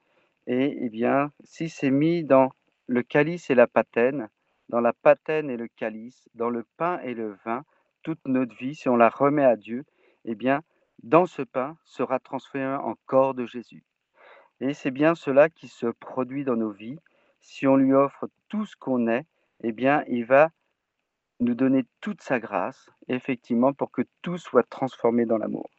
et 0.47 0.77
eh 0.81 0.89
bien, 0.89 1.31
si 1.43 1.67
c'est 1.67 1.91
mis 1.91 2.23
dans 2.23 2.51
le 2.87 3.03
calice 3.03 3.49
et 3.49 3.55
la 3.55 3.67
patène, 3.67 4.29
dans 4.69 4.81
la 4.81 4.93
patène 4.93 5.49
et 5.49 5.57
le 5.57 5.67
calice, 5.67 6.29
dans 6.35 6.49
le 6.49 6.65
pain 6.77 6.99
et 7.01 7.13
le 7.13 7.37
vin, 7.45 7.63
toute 8.03 8.19
notre 8.25 8.55
vie, 8.55 8.75
si 8.75 8.89
on 8.89 8.95
la 8.95 9.09
remet 9.09 9.45
à 9.45 9.55
Dieu, 9.55 9.85
eh 10.25 10.35
bien, 10.35 10.61
dans 11.03 11.25
ce 11.25 11.41
pain 11.41 11.77
sera 11.83 12.19
transformé 12.19 12.65
en 12.65 12.95
corps 13.05 13.33
de 13.33 13.45
Jésus. 13.45 13.83
Et 14.59 14.73
c'est 14.73 14.91
bien 14.91 15.15
cela 15.15 15.49
qui 15.49 15.67
se 15.67 15.87
produit 15.87 16.43
dans 16.43 16.55
nos 16.55 16.71
vies. 16.71 16.99
Si 17.41 17.67
on 17.67 17.75
lui 17.75 17.93
offre 17.93 18.29
tout 18.49 18.65
ce 18.65 18.75
qu'on 18.75 19.07
est, 19.07 19.25
eh 19.63 19.71
bien, 19.71 20.03
il 20.07 20.25
va 20.25 20.49
nous 21.39 21.53
donner 21.53 21.85
toute 22.01 22.21
sa 22.21 22.39
grâce, 22.39 22.89
effectivement, 23.07 23.73
pour 23.73 23.91
que 23.91 24.01
tout 24.21 24.37
soit 24.37 24.67
transformé 24.67 25.25
dans 25.25 25.37
l'amour. 25.37 25.69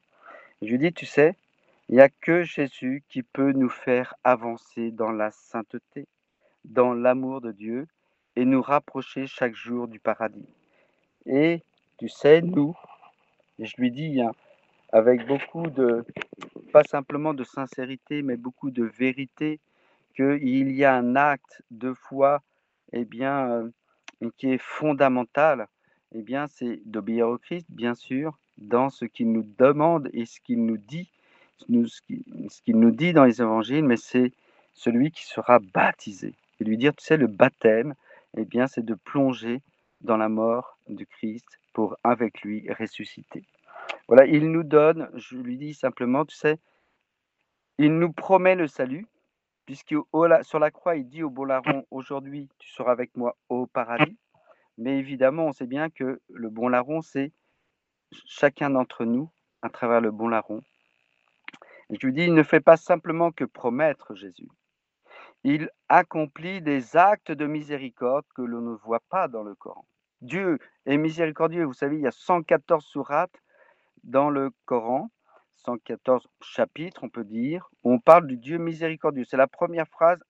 Je 0.62 0.68
lui 0.68 0.78
dis, 0.78 0.92
tu 0.92 1.06
sais, 1.06 1.36
Il 1.88 1.94
n'y 1.94 2.02
a 2.02 2.10
que 2.10 2.44
Jésus 2.44 3.02
qui 3.08 3.22
peut 3.22 3.52
nous 3.52 3.70
faire 3.70 4.14
avancer 4.22 4.90
dans 4.90 5.10
la 5.10 5.30
sainteté, 5.30 6.06
dans 6.64 6.92
l'amour 6.92 7.40
de 7.40 7.50
Dieu 7.50 7.86
et 8.38 8.44
nous 8.44 8.62
rapprocher 8.62 9.26
chaque 9.26 9.56
jour 9.56 9.88
du 9.88 9.98
paradis. 9.98 10.46
Et 11.26 11.60
tu 11.98 12.08
sais, 12.08 12.40
nous, 12.40 12.72
et 13.58 13.66
je 13.66 13.74
lui 13.78 13.90
dis 13.90 14.20
hein, 14.20 14.30
avec 14.92 15.26
beaucoup 15.26 15.66
de, 15.66 16.04
pas 16.72 16.84
simplement 16.84 17.34
de 17.34 17.42
sincérité, 17.42 18.22
mais 18.22 18.36
beaucoup 18.36 18.70
de 18.70 18.84
vérité, 18.84 19.58
qu'il 20.14 20.70
y 20.70 20.84
a 20.84 20.94
un 20.94 21.16
acte 21.16 21.62
de 21.72 21.92
foi 21.92 22.40
eh 22.92 23.04
bien, 23.04 23.50
euh, 23.50 24.30
qui 24.36 24.52
est 24.52 24.62
fondamental, 24.62 25.66
eh 26.14 26.22
bien, 26.22 26.46
c'est 26.46 26.80
d'obéir 26.84 27.28
au 27.28 27.38
Christ, 27.38 27.66
bien 27.68 27.96
sûr, 27.96 28.38
dans 28.56 28.88
ce 28.88 29.04
qu'il 29.04 29.32
nous 29.32 29.46
demande 29.58 30.10
et 30.12 30.26
ce 30.26 30.38
qu'il 30.38 30.64
nous 30.64 30.78
dit, 30.78 31.10
ce 31.68 32.62
qu'il 32.62 32.78
nous 32.78 32.92
dit 32.92 33.12
dans 33.12 33.24
les 33.24 33.42
évangiles, 33.42 33.84
mais 33.84 33.96
c'est 33.96 34.30
celui 34.74 35.10
qui 35.10 35.26
sera 35.26 35.58
baptisé. 35.58 36.34
Et 36.60 36.64
lui 36.64 36.76
dire, 36.76 36.94
tu 36.94 37.04
sais, 37.04 37.16
le 37.16 37.26
baptême, 37.26 37.94
eh 38.36 38.44
bien, 38.44 38.66
c'est 38.66 38.84
de 38.84 38.94
plonger 38.94 39.62
dans 40.00 40.16
la 40.16 40.28
mort 40.28 40.78
du 40.88 41.06
Christ 41.06 41.46
pour, 41.72 41.96
avec 42.04 42.42
lui, 42.42 42.70
ressusciter. 42.72 43.44
Voilà, 44.06 44.26
il 44.26 44.50
nous 44.50 44.64
donne, 44.64 45.10
je 45.14 45.36
lui 45.36 45.56
dis 45.56 45.74
simplement, 45.74 46.24
tu 46.24 46.36
sais, 46.36 46.58
il 47.78 47.98
nous 47.98 48.12
promet 48.12 48.54
le 48.54 48.66
salut, 48.66 49.06
puisque 49.66 49.94
sur 50.42 50.58
la 50.58 50.70
croix, 50.70 50.96
il 50.96 51.08
dit 51.08 51.22
au 51.22 51.30
bon 51.30 51.44
larron, 51.44 51.84
aujourd'hui, 51.90 52.48
tu 52.58 52.70
seras 52.70 52.92
avec 52.92 53.16
moi 53.16 53.36
au 53.48 53.66
paradis. 53.66 54.16
Mais 54.78 54.98
évidemment, 54.98 55.46
on 55.46 55.52
sait 55.52 55.66
bien 55.66 55.90
que 55.90 56.20
le 56.28 56.50
bon 56.50 56.68
larron, 56.68 57.02
c'est 57.02 57.32
chacun 58.26 58.70
d'entre 58.70 59.04
nous 59.04 59.30
à 59.62 59.68
travers 59.68 60.00
le 60.00 60.10
bon 60.10 60.28
larron. 60.28 60.62
Et 61.90 61.96
je 62.00 62.06
lui 62.06 62.12
dis, 62.12 62.24
il 62.24 62.34
ne 62.34 62.42
fait 62.42 62.60
pas 62.60 62.76
simplement 62.76 63.32
que 63.32 63.44
promettre 63.44 64.14
Jésus. 64.14 64.48
Il 65.44 65.70
accomplit 65.88 66.60
des 66.60 66.96
actes 66.96 67.32
de 67.32 67.46
miséricorde 67.46 68.24
que 68.34 68.42
l'on 68.42 68.60
ne 68.60 68.74
voit 68.74 69.02
pas 69.08 69.28
dans 69.28 69.42
le 69.42 69.54
Coran. 69.54 69.86
Dieu 70.20 70.58
est 70.86 70.96
miséricordieux. 70.96 71.64
Vous 71.64 71.74
savez, 71.74 71.96
il 71.96 72.02
y 72.02 72.06
a 72.06 72.12
114 72.12 72.84
sourates 72.84 73.40
dans 74.04 74.30
le 74.30 74.50
Coran, 74.64 75.10
114 75.56 76.26
chapitres, 76.40 77.04
on 77.04 77.08
peut 77.08 77.24
dire, 77.24 77.70
où 77.84 77.92
on 77.92 78.00
parle 78.00 78.26
du 78.26 78.36
Dieu 78.36 78.58
miséricordieux. 78.58 79.24
C'est 79.24 79.36
la 79.36 79.46
première 79.46 79.88
phrase 79.88 80.22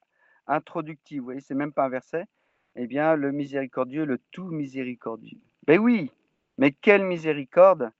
introductive. 0.47 1.21
Vous 1.21 1.25
voyez, 1.25 1.41
c'est 1.41 1.55
même 1.55 1.73
pas 1.73 1.85
un 1.85 1.89
verset. 1.89 2.25
Eh 2.77 2.87
bien, 2.87 3.17
le 3.17 3.33
miséricordieux, 3.33 4.05
le 4.05 4.19
tout 4.31 4.49
miséricordieux. 4.51 5.41
Ben 5.67 5.79
oui, 5.79 6.11
mais 6.59 6.73
quelle 6.73 7.05
miséricorde 7.05 7.91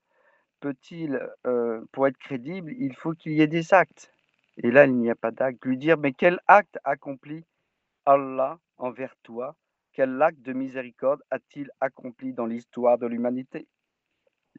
peut-il, 0.59 1.19
euh, 1.47 1.81
pour 1.91 2.07
être 2.07 2.17
crédible, 2.17 2.73
il 2.77 2.95
faut 2.95 3.13
qu'il 3.13 3.33
y 3.33 3.41
ait 3.41 3.47
des 3.47 3.73
actes. 3.73 4.11
Et 4.61 4.71
là, 4.71 4.85
il 4.85 4.95
n'y 4.95 5.09
a 5.09 5.15
pas 5.15 5.31
d'acte. 5.31 5.63
Lui 5.65 5.77
dire, 5.77 5.97
mais 5.97 6.13
quel 6.13 6.39
acte 6.47 6.77
accomplit 6.83 7.45
Allah 8.05 8.59
envers 8.77 9.15
toi? 9.23 9.55
Quel 9.93 10.21
acte 10.21 10.41
de 10.41 10.53
miséricorde 10.53 11.21
a-t-il 11.31 11.69
accompli 11.79 12.33
dans 12.33 12.45
l'histoire 12.45 12.97
de 12.97 13.07
l'humanité? 13.07 13.67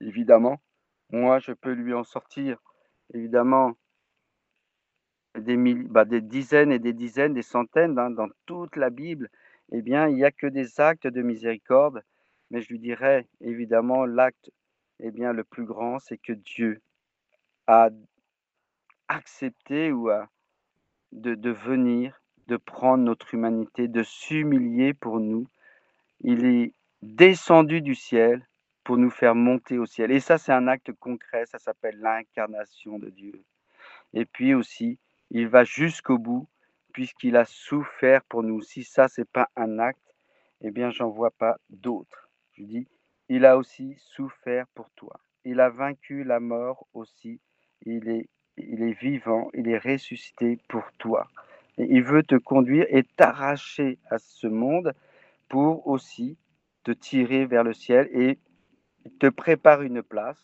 Évidemment, 0.00 0.60
moi, 1.10 1.38
je 1.38 1.52
peux 1.52 1.72
lui 1.72 1.94
en 1.94 2.04
sortir, 2.04 2.58
évidemment, 3.14 3.74
des, 5.38 5.56
bah, 5.56 6.04
dizaines 6.04 6.72
et 6.72 6.78
des 6.78 6.92
dizaines, 6.92 7.34
des 7.34 7.42
centaines 7.42 7.98
hein, 7.98 8.10
dans 8.10 8.28
toute 8.46 8.76
la 8.76 8.90
Bible. 8.90 9.28
Eh 9.72 9.82
bien, 9.82 10.08
il 10.08 10.16
n'y 10.16 10.24
a 10.24 10.32
que 10.32 10.46
des 10.46 10.80
actes 10.80 11.06
de 11.06 11.22
miséricorde. 11.22 12.02
Mais 12.50 12.62
je 12.62 12.68
lui 12.68 12.80
dirais, 12.80 13.28
évidemment, 13.40 14.06
l'acte 14.06 14.50
eh 15.00 15.10
bien, 15.10 15.32
le 15.32 15.44
plus 15.44 15.64
grand, 15.64 15.98
c'est 15.98 16.18
que 16.18 16.32
Dieu 16.32 16.82
a 17.66 17.90
accepté 19.10 19.92
ou 19.92 20.08
a 20.08 20.28
de, 21.12 21.50
venir, 21.50 22.22
de 22.46 22.56
prendre 22.56 23.02
notre 23.02 23.34
humanité, 23.34 23.88
de 23.88 24.02
s'humilier 24.04 24.94
pour 24.94 25.18
nous. 25.18 25.48
Il 26.20 26.44
est 26.46 26.72
descendu 27.02 27.82
du 27.82 27.94
ciel 27.94 28.46
pour 28.84 28.96
nous 28.96 29.10
faire 29.10 29.34
monter 29.34 29.78
au 29.78 29.86
ciel. 29.86 30.12
Et 30.12 30.20
ça, 30.20 30.38
c'est 30.38 30.52
un 30.52 30.68
acte 30.68 30.92
concret, 30.92 31.44
ça 31.46 31.58
s'appelle 31.58 31.98
l'incarnation 31.98 32.98
de 32.98 33.10
Dieu. 33.10 33.44
Et 34.14 34.24
puis 34.24 34.54
aussi, 34.54 34.98
il 35.30 35.48
va 35.48 35.64
jusqu'au 35.64 36.18
bout, 36.18 36.48
puisqu'il 36.92 37.36
a 37.36 37.44
souffert 37.44 38.22
pour 38.24 38.42
nous. 38.42 38.62
Si 38.62 38.84
ça, 38.84 39.08
c'est 39.08 39.28
pas 39.28 39.48
un 39.56 39.78
acte, 39.78 40.14
eh 40.60 40.70
bien, 40.70 40.90
j'en 40.90 41.08
vois 41.08 41.30
pas 41.32 41.56
d'autre. 41.68 42.30
Je 42.52 42.62
dis, 42.62 42.88
il 43.28 43.44
a 43.44 43.56
aussi 43.56 43.96
souffert 43.98 44.66
pour 44.74 44.90
toi. 44.90 45.20
Il 45.44 45.60
a 45.60 45.70
vaincu 45.70 46.22
la 46.24 46.40
mort 46.40 46.86
aussi. 46.94 47.40
Il 47.82 48.08
est, 48.08 48.28
il 48.68 48.82
est 48.82 48.98
vivant, 48.98 49.50
il 49.54 49.68
est 49.68 49.78
ressuscité 49.78 50.58
pour 50.68 50.84
toi. 50.98 51.28
Et 51.78 51.86
il 51.88 52.02
veut 52.02 52.22
te 52.22 52.34
conduire 52.34 52.86
et 52.88 53.04
t'arracher 53.04 53.98
à 54.10 54.18
ce 54.18 54.46
monde 54.46 54.94
pour 55.48 55.86
aussi 55.86 56.36
te 56.84 56.90
tirer 56.90 57.46
vers 57.46 57.64
le 57.64 57.72
ciel 57.72 58.08
et 58.12 58.38
te 59.18 59.28
prépare 59.28 59.82
une 59.82 60.02
place. 60.02 60.42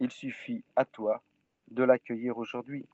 Il 0.00 0.10
suffit 0.10 0.64
à 0.74 0.84
toi 0.84 1.22
de 1.70 1.82
l'accueillir 1.82 2.38
aujourd'hui. 2.38 2.86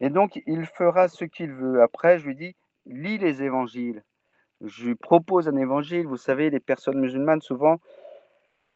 Et 0.00 0.08
donc, 0.08 0.40
il 0.46 0.66
fera 0.66 1.08
ce 1.08 1.24
qu'il 1.24 1.52
veut. 1.52 1.82
Après, 1.82 2.18
je 2.18 2.26
lui 2.26 2.34
dis, 2.34 2.56
lis 2.86 3.18
les 3.18 3.42
évangiles. 3.42 4.02
Je 4.62 4.86
lui 4.86 4.94
propose 4.94 5.48
un 5.48 5.56
évangile. 5.56 6.06
Vous 6.06 6.16
savez, 6.16 6.50
les 6.50 6.60
personnes 6.60 7.00
musulmanes, 7.00 7.42
souvent, 7.42 7.80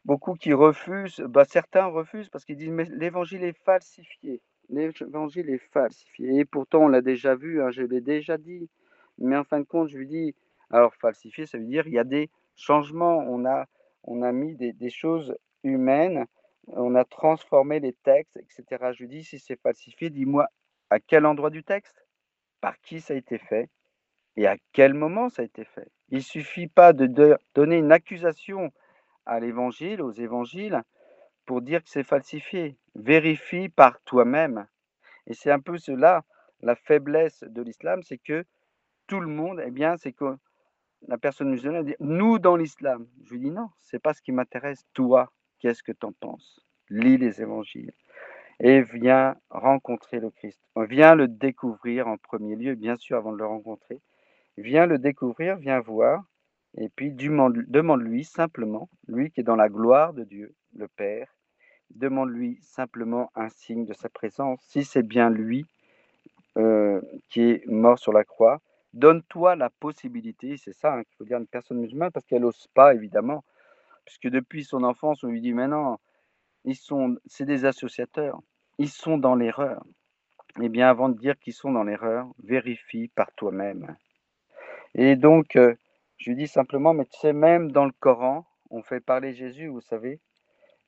beaucoup 0.05 0.35
qui 0.35 0.53
refusent, 0.53 1.19
bah, 1.21 1.45
certains 1.45 1.85
refusent 1.85 2.29
parce 2.29 2.45
qu'ils 2.45 2.57
disent 2.57 2.69
mais 2.69 2.85
l'évangile 2.85 3.43
est 3.43 3.57
falsifié. 3.65 4.41
L'évangile 4.69 5.49
est 5.49 5.63
falsifié. 5.71 6.39
Et 6.39 6.45
pourtant, 6.45 6.83
on 6.83 6.87
l'a 6.87 7.01
déjà 7.01 7.35
vu, 7.35 7.61
hein, 7.61 7.71
je 7.71 7.83
l'ai 7.83 8.01
déjà 8.01 8.37
dit. 8.37 8.69
Mais 9.17 9.37
en 9.37 9.43
fin 9.43 9.59
de 9.59 9.65
compte, 9.65 9.89
je 9.89 9.97
lui 9.97 10.07
dis, 10.07 10.35
alors 10.69 10.95
falsifié, 10.95 11.45
ça 11.45 11.57
veut 11.57 11.65
dire 11.65 11.87
il 11.87 11.93
y 11.93 11.99
a 11.99 12.03
des 12.03 12.29
changements. 12.55 13.17
On 13.17 13.45
a, 13.45 13.65
on 14.03 14.21
a 14.21 14.31
mis 14.31 14.55
des, 14.55 14.73
des 14.73 14.89
choses 14.89 15.35
humaines, 15.63 16.25
on 16.67 16.95
a 16.95 17.05
transformé 17.05 17.79
les 17.79 17.93
textes, 17.93 18.37
etc. 18.37 18.91
Je 18.93 19.03
lui 19.03 19.07
dis, 19.07 19.23
si 19.23 19.39
c'est 19.39 19.59
falsifié, 19.59 20.09
dis-moi 20.09 20.47
à 20.89 20.99
quel 20.99 21.25
endroit 21.25 21.49
du 21.49 21.63
texte, 21.63 22.05
par 22.61 22.79
qui 22.81 23.01
ça 23.01 23.13
a 23.13 23.17
été 23.17 23.37
fait? 23.37 23.69
Et 24.37 24.47
à 24.47 24.57
quel 24.73 24.93
moment 24.93 25.29
ça 25.29 25.41
a 25.41 25.45
été 25.45 25.63
fait? 25.63 25.89
Il 26.09 26.21
suffit 26.21 26.67
pas 26.67 26.93
de 26.93 27.07
donner 27.55 27.77
une 27.77 27.91
accusation 27.91 28.71
à 29.25 29.39
l'évangile, 29.39 30.01
aux 30.01 30.11
évangiles, 30.11 30.81
pour 31.45 31.61
dire 31.61 31.83
que 31.83 31.89
c'est 31.89 32.03
falsifié. 32.03 32.77
Vérifie 32.95 33.69
par 33.69 34.01
toi-même. 34.01 34.67
Et 35.27 35.33
c'est 35.33 35.51
un 35.51 35.59
peu 35.59 35.77
cela, 35.77 36.23
la 36.61 36.75
faiblesse 36.75 37.43
de 37.43 37.61
l'islam, 37.61 38.03
c'est 38.03 38.17
que 38.17 38.45
tout 39.07 39.19
le 39.19 39.27
monde, 39.27 39.61
eh 39.65 39.71
bien, 39.71 39.97
c'est 39.97 40.13
que 40.13 40.37
la 41.07 41.17
personne 41.17 41.49
musulmane 41.49 41.85
dit 41.85 41.95
nous 41.99 42.39
dans 42.39 42.55
l'islam. 42.55 43.07
Je 43.23 43.33
lui 43.33 43.39
dis 43.39 43.51
non, 43.51 43.69
c'est 43.81 43.99
pas 43.99 44.13
ce 44.13 44.21
qui 44.21 44.31
m'intéresse. 44.31 44.85
Toi, 44.93 45.31
qu'est-ce 45.59 45.83
que 45.83 45.91
tu 45.91 46.05
en 46.05 46.11
penses? 46.13 46.59
Lis 46.89 47.17
les 47.17 47.41
évangiles 47.41 47.93
et 48.59 48.81
viens 48.81 49.35
rencontrer 49.49 50.19
le 50.19 50.29
Christ. 50.29 50.59
Viens 50.75 51.15
le 51.15 51.27
découvrir 51.27 52.07
en 52.07 52.17
premier 52.17 52.55
lieu, 52.55 52.75
bien 52.75 52.95
sûr, 52.97 53.17
avant 53.17 53.31
de 53.31 53.37
le 53.37 53.45
rencontrer. 53.45 54.01
Viens 54.57 54.85
le 54.85 54.97
découvrir, 54.97 55.57
viens 55.57 55.79
voir, 55.81 56.23
et 56.77 56.89
puis 56.89 57.11
demande-lui 57.11 58.23
simplement, 58.23 58.89
lui 59.07 59.31
qui 59.31 59.41
est 59.41 59.43
dans 59.43 59.55
la 59.55 59.69
gloire 59.69 60.13
de 60.13 60.23
Dieu, 60.23 60.55
le 60.75 60.87
Père, 60.87 61.34
demande-lui 61.91 62.59
simplement 62.61 63.31
un 63.35 63.49
signe 63.49 63.85
de 63.85 63.93
sa 63.93 64.09
présence. 64.09 64.59
Si 64.67 64.83
c'est 64.83 65.03
bien 65.03 65.29
lui 65.29 65.65
euh, 66.57 67.01
qui 67.29 67.41
est 67.41 67.65
mort 67.67 67.99
sur 67.99 68.13
la 68.13 68.23
croix, 68.23 68.61
donne-toi 68.93 69.55
la 69.55 69.69
possibilité, 69.69 70.57
c'est 70.57 70.73
ça 70.73 70.93
hein, 70.93 71.03
qu'il 71.03 71.15
faut 71.17 71.25
dire 71.25 71.37
à 71.37 71.39
une 71.39 71.47
personne 71.47 71.79
musulmane, 71.79 72.11
parce 72.11 72.25
qu'elle 72.25 72.41
n'ose 72.41 72.67
pas, 72.73 72.93
évidemment, 72.93 73.43
puisque 74.05 74.29
depuis 74.29 74.63
son 74.63 74.83
enfance, 74.83 75.23
on 75.23 75.27
lui 75.27 75.41
dit, 75.41 75.53
mais 75.53 75.67
non, 75.67 75.97
ils 76.63 76.75
sont, 76.75 77.17
c'est 77.25 77.45
des 77.45 77.65
associateurs, 77.65 78.39
ils 78.77 78.89
sont 78.89 79.17
dans 79.17 79.35
l'erreur. 79.35 79.83
Eh 80.61 80.69
bien, 80.69 80.89
avant 80.89 81.09
de 81.09 81.17
dire 81.17 81.37
qu'ils 81.37 81.53
sont 81.53 81.71
dans 81.71 81.83
l'erreur, 81.83 82.27
vérifie 82.41 83.09
par 83.09 83.31
toi-même. 83.33 83.97
Et 84.93 85.17
donc, 85.17 85.57
euh, 85.57 85.75
je 86.17 86.29
lui 86.29 86.37
dis 86.37 86.47
simplement, 86.47 86.93
mais 86.93 87.05
tu 87.05 87.19
sais, 87.19 87.33
même 87.33 87.71
dans 87.73 87.85
le 87.85 87.91
Coran, 87.99 88.45
on 88.69 88.81
fait 88.81 89.01
parler 89.01 89.33
Jésus, 89.33 89.67
vous 89.67 89.81
savez. 89.81 90.21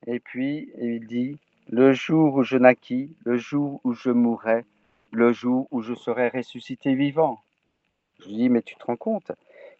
Et 0.05 0.19
puis, 0.19 0.69
il 0.79 1.07
dit, 1.07 1.39
le 1.69 1.93
jour 1.93 2.35
où 2.35 2.43
je 2.43 2.57
naquis, 2.57 3.15
le 3.25 3.37
jour 3.37 3.81
où 3.83 3.93
je 3.93 4.09
mourrai, 4.09 4.63
le 5.11 5.33
jour 5.33 5.67
où 5.71 5.81
je 5.81 5.93
serai 5.93 6.29
ressuscité 6.29 6.93
vivant. 6.95 7.41
Je 8.19 8.27
lui 8.27 8.35
dis, 8.35 8.49
mais 8.49 8.61
tu 8.61 8.75
te 8.75 8.85
rends 8.85 8.95
compte 8.95 9.31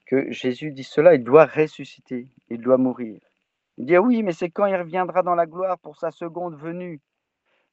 que 0.06 0.32
Jésus 0.32 0.72
dit 0.72 0.84
cela, 0.84 1.16
il 1.16 1.24
doit 1.24 1.46
ressusciter, 1.46 2.28
il 2.50 2.62
doit 2.62 2.78
mourir. 2.78 3.20
Il 3.78 3.86
dit, 3.86 3.96
ah 3.96 4.02
oui, 4.02 4.24
mais 4.24 4.32
c'est 4.34 4.50
quand 4.50 4.66
il 4.66 4.76
reviendra 4.76 5.22
dans 5.22 5.36
la 5.36 5.46
gloire 5.46 5.78
pour 5.78 5.98
sa 5.98 6.12
seconde 6.12 6.56
venue. 6.56 7.00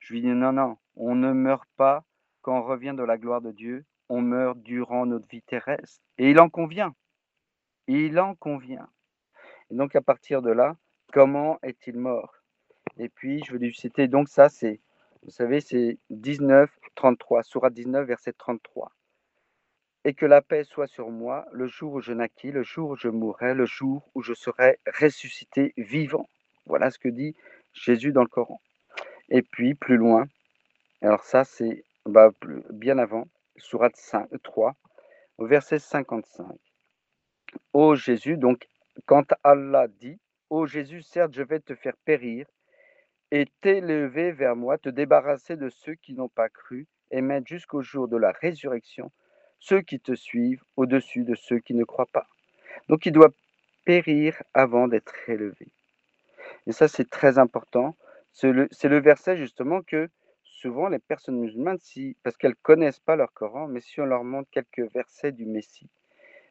Je 0.01 0.13
lui 0.13 0.21
dis, 0.21 0.29
non, 0.29 0.53
non, 0.53 0.77
on 0.97 1.15
ne 1.15 1.33
meurt 1.33 1.69
pas 1.77 2.05
quand 2.43 2.59
on 2.59 2.63
revient 2.63 2.95
de 2.97 3.03
la 3.03 3.17
gloire 3.17 3.41
de 3.41 3.53
Dieu, 3.53 3.85
on 4.11 4.21
meurt 4.21 4.59
durant 4.59 5.07
notre 5.07 5.27
vie 5.29 5.43
terrestre. 5.43 6.03
Et 6.19 6.31
il 6.31 6.39
en 6.39 6.51
convient. 6.51 6.95
Il 7.87 8.19
en 8.21 8.35
convient. 8.35 8.89
Et 9.71 9.75
donc 9.75 9.97
à 9.97 10.03
partir 10.03 10.43
de 10.43 10.51
là, 10.51 10.77
comment 11.15 11.61
est-il 11.63 11.97
mort? 11.97 12.35
Et 12.99 13.09
puis 13.09 13.41
je 13.47 13.55
lui 13.55 13.73
citer, 13.73 14.09
donc 14.09 14.29
ça 14.29 14.49
c'est 14.49 14.81
Vous 15.23 15.31
savez, 15.31 15.61
c'est 15.61 15.99
19, 16.11 16.69
33, 16.97 17.45
Surat 17.45 17.71
19, 17.71 18.05
verset 18.05 18.33
33. 18.33 18.91
Et 20.05 20.13
que 20.13 20.27
la 20.27 20.43
paix 20.43 20.65
soit 20.65 20.89
sur 20.89 21.11
moi 21.11 21.47
le 21.53 21.69
jour 21.69 21.95
où 21.95 22.01
je 22.01 22.13
naquis, 22.13 22.51
le 22.51 22.65
jour 22.65 22.91
où 22.91 22.97
je 22.97 23.09
mourrai, 23.09 23.55
le 23.55 23.65
jour 23.65 24.11
où 24.17 24.23
je 24.23 24.35
serai 24.35 24.81
ressuscité 25.01 25.73
vivant. 25.77 26.29
Voilà 26.67 26.91
ce 26.91 26.99
que 26.99 27.09
dit 27.09 27.37
Jésus 27.73 28.11
dans 28.11 28.23
le 28.23 28.29
Coran. 28.29 28.61
Et 29.29 29.43
puis, 29.43 29.75
plus 29.75 29.97
loin, 29.97 30.27
alors 31.01 31.23
ça, 31.23 31.45
c'est 31.45 31.85
bah, 32.07 32.31
bien 32.71 32.99
avant, 32.99 33.29
Surat 33.57 33.91
5, 33.95 34.29
3, 34.43 34.75
au 35.39 35.47
verset 35.47 35.79
55. 35.79 36.59
Ô 37.73 37.95
Jésus, 37.95 38.37
donc, 38.37 38.67
quand 39.07 39.33
Allah 39.45 39.87
dit, 39.89 40.19
Ô 40.57 40.67
Jésus, 40.67 41.03
certes, 41.03 41.35
je 41.35 41.43
vais 41.43 41.59
te 41.59 41.75
faire 41.75 41.97
périr 42.05 42.47
et 43.33 43.45
t'élever 43.61 44.31
vers 44.31 44.55
moi, 44.55 44.79
te 44.79 44.89
débarrasser 44.89 45.57
de 45.57 45.69
ceux 45.69 45.97
qui 45.97 46.15
n'ont 46.15 46.29
pas 46.29 46.49
cru 46.49 46.87
et 47.11 47.23
mettre 47.23 47.49
jusqu'au 47.49 47.83
jour 47.83 48.07
de 48.07 48.17
la 48.17 48.31
résurrection 48.31 49.11
ceux 49.59 49.81
qui 49.81 49.99
te 49.99 50.15
suivent 50.15 50.63
au-dessus 50.77 51.25
de 51.25 51.35
ceux 51.35 51.59
qui 51.59 51.75
ne 51.75 51.83
croient 51.83 52.07
pas. 52.13 52.29
Donc 52.89 53.05
il 53.05 53.11
doit 53.11 53.33
périr 53.85 54.41
avant 54.55 54.87
d'être 54.87 55.29
élevé. 55.29 55.73
Et 56.69 56.73
ça, 56.73 56.87
c'est 56.87 57.11
très 57.11 57.37
important. 57.39 57.97
C'est 58.33 58.53
le, 58.53 58.69
le, 58.85 59.01
verset 59.01 59.37
justement 59.37 59.83
que 59.83 60.09
souvent 60.45 60.89
les 60.89 61.01
personnes 61.01 61.41
musulmanes, 61.41 61.81
si, 61.81 62.17
parce 62.23 62.37
qu'elles 62.37 62.53
ne 62.53 62.63
connaissent 62.63 63.01
pas 63.01 63.17
leur 63.17 63.33
Coran, 63.33 63.67
mais 63.67 63.81
si 63.81 64.01
on 64.01 64.07
leur 64.07 64.23
montre 64.23 64.49
quelques 64.53 64.89
versets 64.95 65.33
du 65.33 65.47
Messie, 65.47 65.91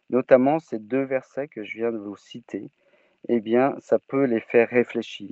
notamment 0.09 0.59
ces 0.59 0.79
deux 0.79 1.03
versets 1.03 1.47
que 1.47 1.63
je 1.63 1.77
viens 1.77 1.93
de 1.93 1.99
vous 1.99 2.17
citer, 2.17 2.69
eh 3.29 3.39
bien, 3.39 3.75
ça 3.79 3.99
peut 3.99 4.25
les 4.25 4.39
faire 4.39 4.69
réfléchir. 4.69 5.31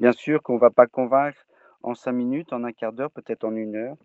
Bien 0.00 0.12
sûr 0.12 0.42
qu'on 0.42 0.54
ne 0.54 0.60
va 0.60 0.70
pas 0.70 0.86
convaincre 0.86 1.44
en 1.82 1.94
cinq 1.94 2.12
minutes, 2.12 2.52
en 2.52 2.64
un 2.64 2.72
quart 2.72 2.92
d'heure, 2.92 3.10
peut-être 3.10 3.44
en 3.44 3.54
une 3.54 3.76
heure, 3.76 3.96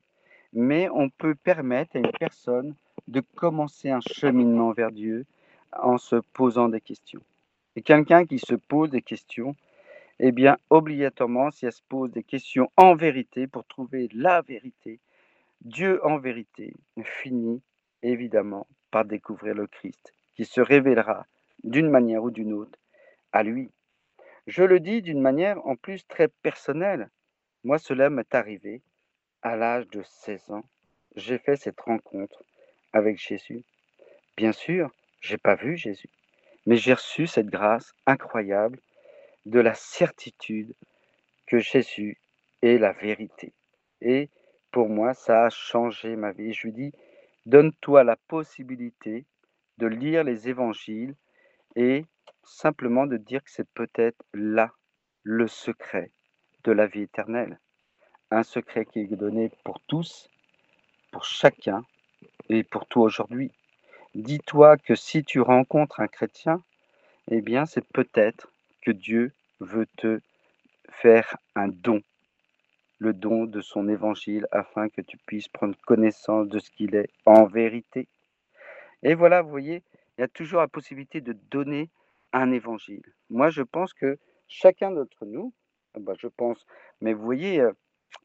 mais 0.52 0.90
on 0.90 1.10
peut 1.10 1.36
permettre 1.36 1.96
à 1.96 2.00
une 2.00 2.12
personne 2.20 2.76
de 3.08 3.22
commencer 3.36 3.90
un 3.90 4.02
cheminement 4.02 4.72
vers 4.72 4.92
Dieu 4.92 5.26
en 5.72 5.98
se 5.98 6.18
posant 6.34 6.70
des 6.70 6.82
questions. 6.82 7.22
Et 7.76 7.82
quelqu'un 7.82 8.26
qui 8.26 8.40
se 8.40 8.54
pose 8.54 8.92
des 8.92 9.02
questions, 9.02 9.56
eh 10.20 10.32
bien, 10.32 10.58
obligatoirement, 10.70 11.50
si 11.50 11.66
elle 11.66 11.72
se 11.72 11.82
pose 11.90 12.12
des 12.12 12.24
questions 12.24 12.70
en 12.78 12.96
vérité 12.96 13.48
pour 13.48 13.66
trouver 13.66 14.10
la 14.14 14.42
vérité, 14.42 15.00
Dieu 15.62 16.06
en 16.06 16.20
vérité 16.20 16.74
finit 17.04 17.62
évidemment 18.04 18.68
par 18.92 19.06
découvrir 19.06 19.56
le 19.56 19.66
Christ, 19.66 20.14
qui 20.36 20.46
se 20.46 20.62
révélera 20.62 21.26
d'une 21.64 21.90
manière 21.90 22.24
ou 22.24 22.30
d'une 22.30 22.54
autre 22.54 22.78
à 23.34 23.44
lui. 23.44 23.70
Je 24.48 24.64
le 24.64 24.80
dis 24.80 25.02
d'une 25.02 25.22
manière 25.22 25.66
en 25.68 25.76
plus 25.76 26.08
très 26.08 26.28
personnelle. 26.28 27.10
Moi, 27.64 27.78
cela 27.80 28.10
m'est 28.10 28.34
arrivé 28.34 28.82
à 29.42 29.56
l'âge 29.56 29.88
de 29.90 30.04
16 30.04 30.52
ans. 30.52 30.64
J'ai 31.16 31.38
fait 31.38 31.58
cette 31.58 31.80
rencontre 31.82 32.44
avec 32.94 33.20
Jésus. 33.20 33.64
Bien 34.38 34.52
sûr, 34.52 34.90
j'ai 35.22 35.38
pas 35.38 35.56
vu 35.56 35.78
Jésus, 35.78 36.10
mais 36.66 36.78
j'ai 36.78 36.94
reçu 36.94 37.28
cette 37.28 37.48
grâce 37.48 37.94
incroyable 38.06 38.80
de 39.46 39.60
la 39.60 39.74
certitude 39.74 40.74
que 41.48 41.60
Jésus 41.60 42.18
est 42.62 42.78
la 42.78 42.94
vérité. 42.94 43.54
Et 44.02 44.30
pour 44.72 44.90
moi, 44.90 45.14
ça 45.14 45.46
a 45.46 45.50
changé 45.50 46.16
ma 46.16 46.32
vie. 46.32 46.54
Je 46.54 46.68
lui 46.68 46.74
dis, 46.74 46.92
donne-toi 47.46 48.04
la 48.04 48.16
possibilité 48.16 49.26
de 49.78 49.88
lire 49.88 50.24
les 50.24 50.50
évangiles 50.50 51.16
et 51.76 52.06
simplement 52.44 53.06
de 53.06 53.18
dire 53.18 53.44
que 53.44 53.52
c'est 53.52 53.70
peut-être 53.70 54.24
là 54.34 54.72
le 55.24 55.48
secret 55.48 56.12
de 56.64 56.72
la 56.72 56.88
vie 56.88 57.02
éternelle. 57.02 57.60
Un 58.32 58.44
secret 58.44 58.86
qui 58.86 59.00
est 59.00 59.16
donné 59.16 59.52
pour 59.64 59.80
tous, 59.88 60.30
pour 61.12 61.26
chacun 61.26 61.84
et 62.50 62.64
pour 62.64 62.86
toi 62.88 63.04
aujourd'hui. 63.04 63.52
Dis-toi 64.16 64.78
que 64.78 64.96
si 64.96 65.24
tu 65.24 65.42
rencontres 65.42 66.00
un 66.00 66.08
chrétien, 66.08 66.64
eh 67.30 67.42
bien 67.42 67.66
c'est 67.66 67.88
peut-être 67.90 68.52
que 68.82 68.92
Dieu 68.92 69.32
veut 69.60 69.88
te 69.98 70.20
faire 70.90 71.38
un 71.56 71.68
don, 71.68 72.02
le 73.00 73.14
don 73.14 73.46
de 73.46 73.62
son 73.62 73.88
évangile, 73.88 74.48
afin 74.52 74.90
que 74.90 75.02
tu 75.02 75.18
puisses 75.18 75.48
prendre 75.48 75.76
connaissance 75.86 76.48
de 76.48 76.60
ce 76.60 76.70
qu'il 76.72 76.96
est 76.96 77.10
en 77.26 77.46
vérité. 77.46 78.08
Et 79.02 79.16
voilà, 79.16 79.42
vous 79.42 79.50
voyez, 79.50 79.84
il 80.18 80.22
y 80.22 80.24
a 80.24 80.28
toujours 80.28 80.62
la 80.62 80.68
possibilité 80.68 81.22
de 81.22 81.34
donner 81.50 81.90
un 82.34 82.52
évangile. 82.52 83.04
Moi, 83.30 83.50
je 83.50 83.62
pense 83.62 83.94
que 83.94 84.20
chacun 84.48 84.92
d'entre 84.92 85.26
nous, 85.26 85.54
bah, 86.00 86.14
je 86.20 86.28
pense, 86.28 86.66
mais 87.02 87.14
vous 87.14 87.24
voyez, 87.24 87.62
euh, 87.62 87.72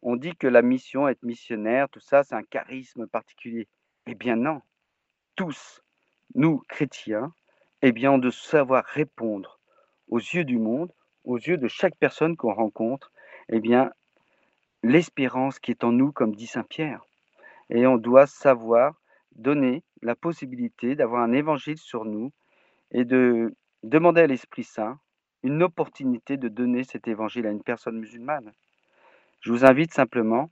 on 0.02 0.16
dit 0.16 0.34
que 0.36 0.46
la 0.46 0.62
mission, 0.62 1.08
être 1.08 1.22
missionnaire, 1.22 1.88
tout 1.88 2.00
ça, 2.00 2.24
c'est 2.24 2.34
un 2.34 2.42
charisme 2.42 3.06
particulier. 3.06 3.68
Eh 4.06 4.14
bien 4.14 4.36
non, 4.36 4.62
tous, 5.36 5.82
nous 6.34 6.62
chrétiens, 6.68 7.32
eh 7.82 7.92
bien, 7.92 8.12
on 8.12 8.18
doit 8.18 8.32
savoir 8.32 8.84
répondre 8.84 9.60
aux 10.08 10.18
yeux 10.18 10.44
du 10.44 10.58
monde, 10.58 10.92
aux 11.24 11.36
yeux 11.36 11.58
de 11.58 11.68
chaque 11.68 11.96
personne 11.96 12.36
qu'on 12.36 12.54
rencontre, 12.54 13.12
eh 13.50 13.60
bien, 13.60 13.92
l'espérance 14.82 15.58
qui 15.58 15.70
est 15.70 15.84
en 15.84 15.92
nous, 15.92 16.12
comme 16.12 16.34
dit 16.34 16.46
Saint 16.46 16.64
Pierre. 16.64 17.04
Et 17.70 17.86
on 17.86 17.98
doit 17.98 18.26
savoir 18.26 18.94
donner 19.32 19.82
la 20.02 20.16
possibilité 20.16 20.94
d'avoir 20.94 21.22
un 21.22 21.32
évangile 21.32 21.78
sur 21.78 22.04
nous 22.04 22.32
et 22.92 23.04
de 23.04 23.54
Demandez 23.84 24.22
à 24.22 24.26
l'Esprit 24.26 24.64
Saint 24.64 24.98
une 25.44 25.62
opportunité 25.62 26.36
de 26.36 26.48
donner 26.48 26.82
cet 26.82 27.06
évangile 27.06 27.46
à 27.46 27.52
une 27.52 27.62
personne 27.62 27.96
musulmane. 28.00 28.52
Je 29.40 29.52
vous 29.52 29.64
invite 29.64 29.94
simplement 29.94 30.50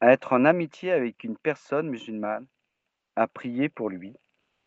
à 0.00 0.12
être 0.12 0.34
en 0.34 0.44
amitié 0.44 0.92
avec 0.92 1.24
une 1.24 1.38
personne 1.38 1.88
musulmane, 1.88 2.46
à 3.16 3.26
prier 3.26 3.70
pour 3.70 3.88
lui. 3.88 4.14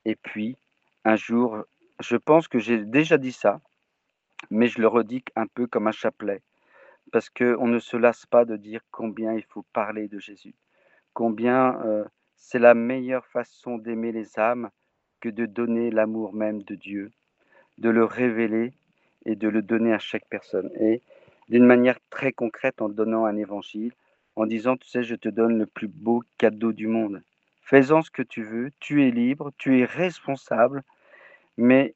Et 0.04 0.16
puis, 0.16 0.58
un 1.06 1.16
jour, 1.16 1.64
je 2.00 2.16
pense 2.16 2.48
que 2.48 2.58
j'ai 2.58 2.84
déjà 2.84 3.20
dit 3.20 3.32
ça, 3.32 3.62
mais 4.50 4.68
je 4.68 4.82
le 4.82 4.88
redis 4.88 5.24
un 5.36 5.46
peu 5.46 5.68
comme 5.68 5.86
un 5.86 5.92
chapelet, 5.92 6.42
parce 7.12 7.30
qu'on 7.30 7.68
ne 7.68 7.78
se 7.78 7.98
lasse 7.98 8.26
pas 8.26 8.46
de 8.46 8.58
dire 8.58 8.82
combien 8.90 9.34
il 9.34 9.44
faut 9.44 9.64
parler 9.74 10.08
de 10.08 10.18
Jésus, 10.18 10.56
combien 11.14 11.80
euh, 11.86 12.04
c'est 12.36 12.58
la 12.58 12.74
meilleure 12.74 13.28
façon 13.28 13.78
d'aimer 13.78 14.12
les 14.12 14.40
âmes 14.40 14.72
que 15.20 15.30
de 15.30 15.46
donner 15.46 15.92
l'amour 15.92 16.34
même 16.34 16.64
de 16.64 16.74
Dieu 16.74 17.12
de 17.78 17.90
le 17.90 18.04
révéler 18.04 18.74
et 19.26 19.36
de 19.36 19.48
le 19.48 19.62
donner 19.62 19.94
à 19.94 20.00
chaque 20.00 20.28
personne. 20.30 20.70
Et 20.80 21.02
d'une 21.50 21.66
manière 21.66 22.00
très 22.10 22.32
concrète, 22.32 22.82
en 22.82 22.90
donnant 22.90 23.26
un 23.26 23.38
évangile, 23.38 23.94
en 24.36 24.46
disant, 24.46 24.78
tu 24.78 24.88
sais, 24.88 25.04
je 25.04 25.16
te 25.16 25.30
donne 25.30 25.58
le 25.58 25.66
plus 25.66 25.88
beau 25.88 26.24
cadeau 26.38 26.72
du 26.72 26.88
monde. 26.88 27.22
Fais-en 27.62 28.02
ce 28.02 28.12
que 28.12 28.22
tu 28.22 28.44
veux, 28.44 28.72
tu 28.80 29.06
es 29.06 29.12
libre, 29.12 29.52
tu 29.58 29.80
es 29.80 29.86
responsable, 29.86 30.84
mais 31.58 31.96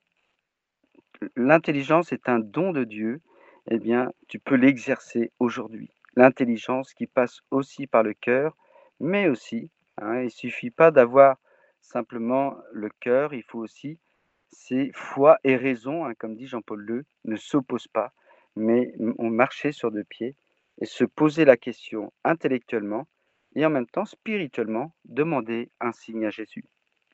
l'intelligence 1.35 2.11
est 2.11 2.27
un 2.27 2.39
don 2.39 2.71
de 2.71 2.83
Dieu, 2.83 3.21
eh 3.69 3.77
bien, 3.77 4.11
tu 4.27 4.39
peux 4.39 4.55
l'exercer 4.55 5.31
aujourd'hui. 5.39 5.91
L'intelligence 6.15 6.93
qui 6.93 7.07
passe 7.07 7.41
aussi 7.51 7.87
par 7.87 8.03
le 8.03 8.13
cœur, 8.13 8.57
mais 8.99 9.29
aussi, 9.29 9.69
hein, 9.97 10.19
il 10.19 10.25
ne 10.25 10.29
suffit 10.29 10.71
pas 10.71 10.91
d'avoir 10.91 11.37
simplement 11.79 12.57
le 12.71 12.89
cœur, 12.99 13.33
il 13.33 13.43
faut 13.43 13.59
aussi 13.59 13.97
c'est 14.51 14.91
foi 14.93 15.37
et 15.43 15.55
raison, 15.55 16.05
hein, 16.05 16.13
comme 16.17 16.35
dit 16.35 16.47
Jean-Paul 16.47 16.85
II, 16.89 17.01
ne 17.25 17.35
s'opposent 17.35 17.87
pas, 17.87 18.13
mais 18.55 18.93
on 19.17 19.29
marchait 19.29 19.71
sur 19.71 19.91
deux 19.91 20.03
pieds 20.03 20.35
et 20.79 20.85
se 20.85 21.03
poser 21.03 21.45
la 21.45 21.57
question 21.57 22.11
intellectuellement 22.23 23.07
et 23.55 23.65
en 23.65 23.69
même 23.69 23.87
temps 23.87 24.05
spirituellement, 24.05 24.93
demander 25.05 25.69
un 25.79 25.91
signe 25.91 26.25
à 26.25 26.29
Jésus, 26.29 26.65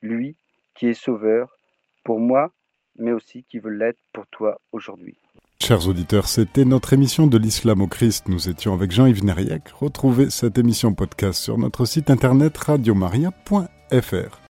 lui 0.02 0.36
qui 0.74 0.86
est 0.86 0.94
sauveur 0.94 1.56
pour 2.04 2.20
moi, 2.20 2.52
mais 2.96 3.12
aussi 3.12 3.44
qui 3.44 3.58
veut 3.58 3.70
l'être 3.70 3.98
pour 4.12 4.26
toi 4.28 4.60
aujourd'hui. 4.72 5.18
Chers 5.60 5.88
auditeurs, 5.88 6.28
c'était 6.28 6.64
notre 6.64 6.92
émission 6.92 7.26
de 7.26 7.36
l'Islam 7.36 7.82
au 7.82 7.88
Christ. 7.88 8.28
Nous 8.28 8.48
étions 8.48 8.74
avec 8.74 8.92
Jean-Yves 8.92 9.24
Nériac. 9.24 9.68
Retrouvez 9.70 10.30
cette 10.30 10.56
émission 10.56 10.94
podcast 10.94 11.42
sur 11.42 11.58
notre 11.58 11.84
site 11.84 12.10
internet 12.10 12.56
radiomaria.fr. 12.56 14.40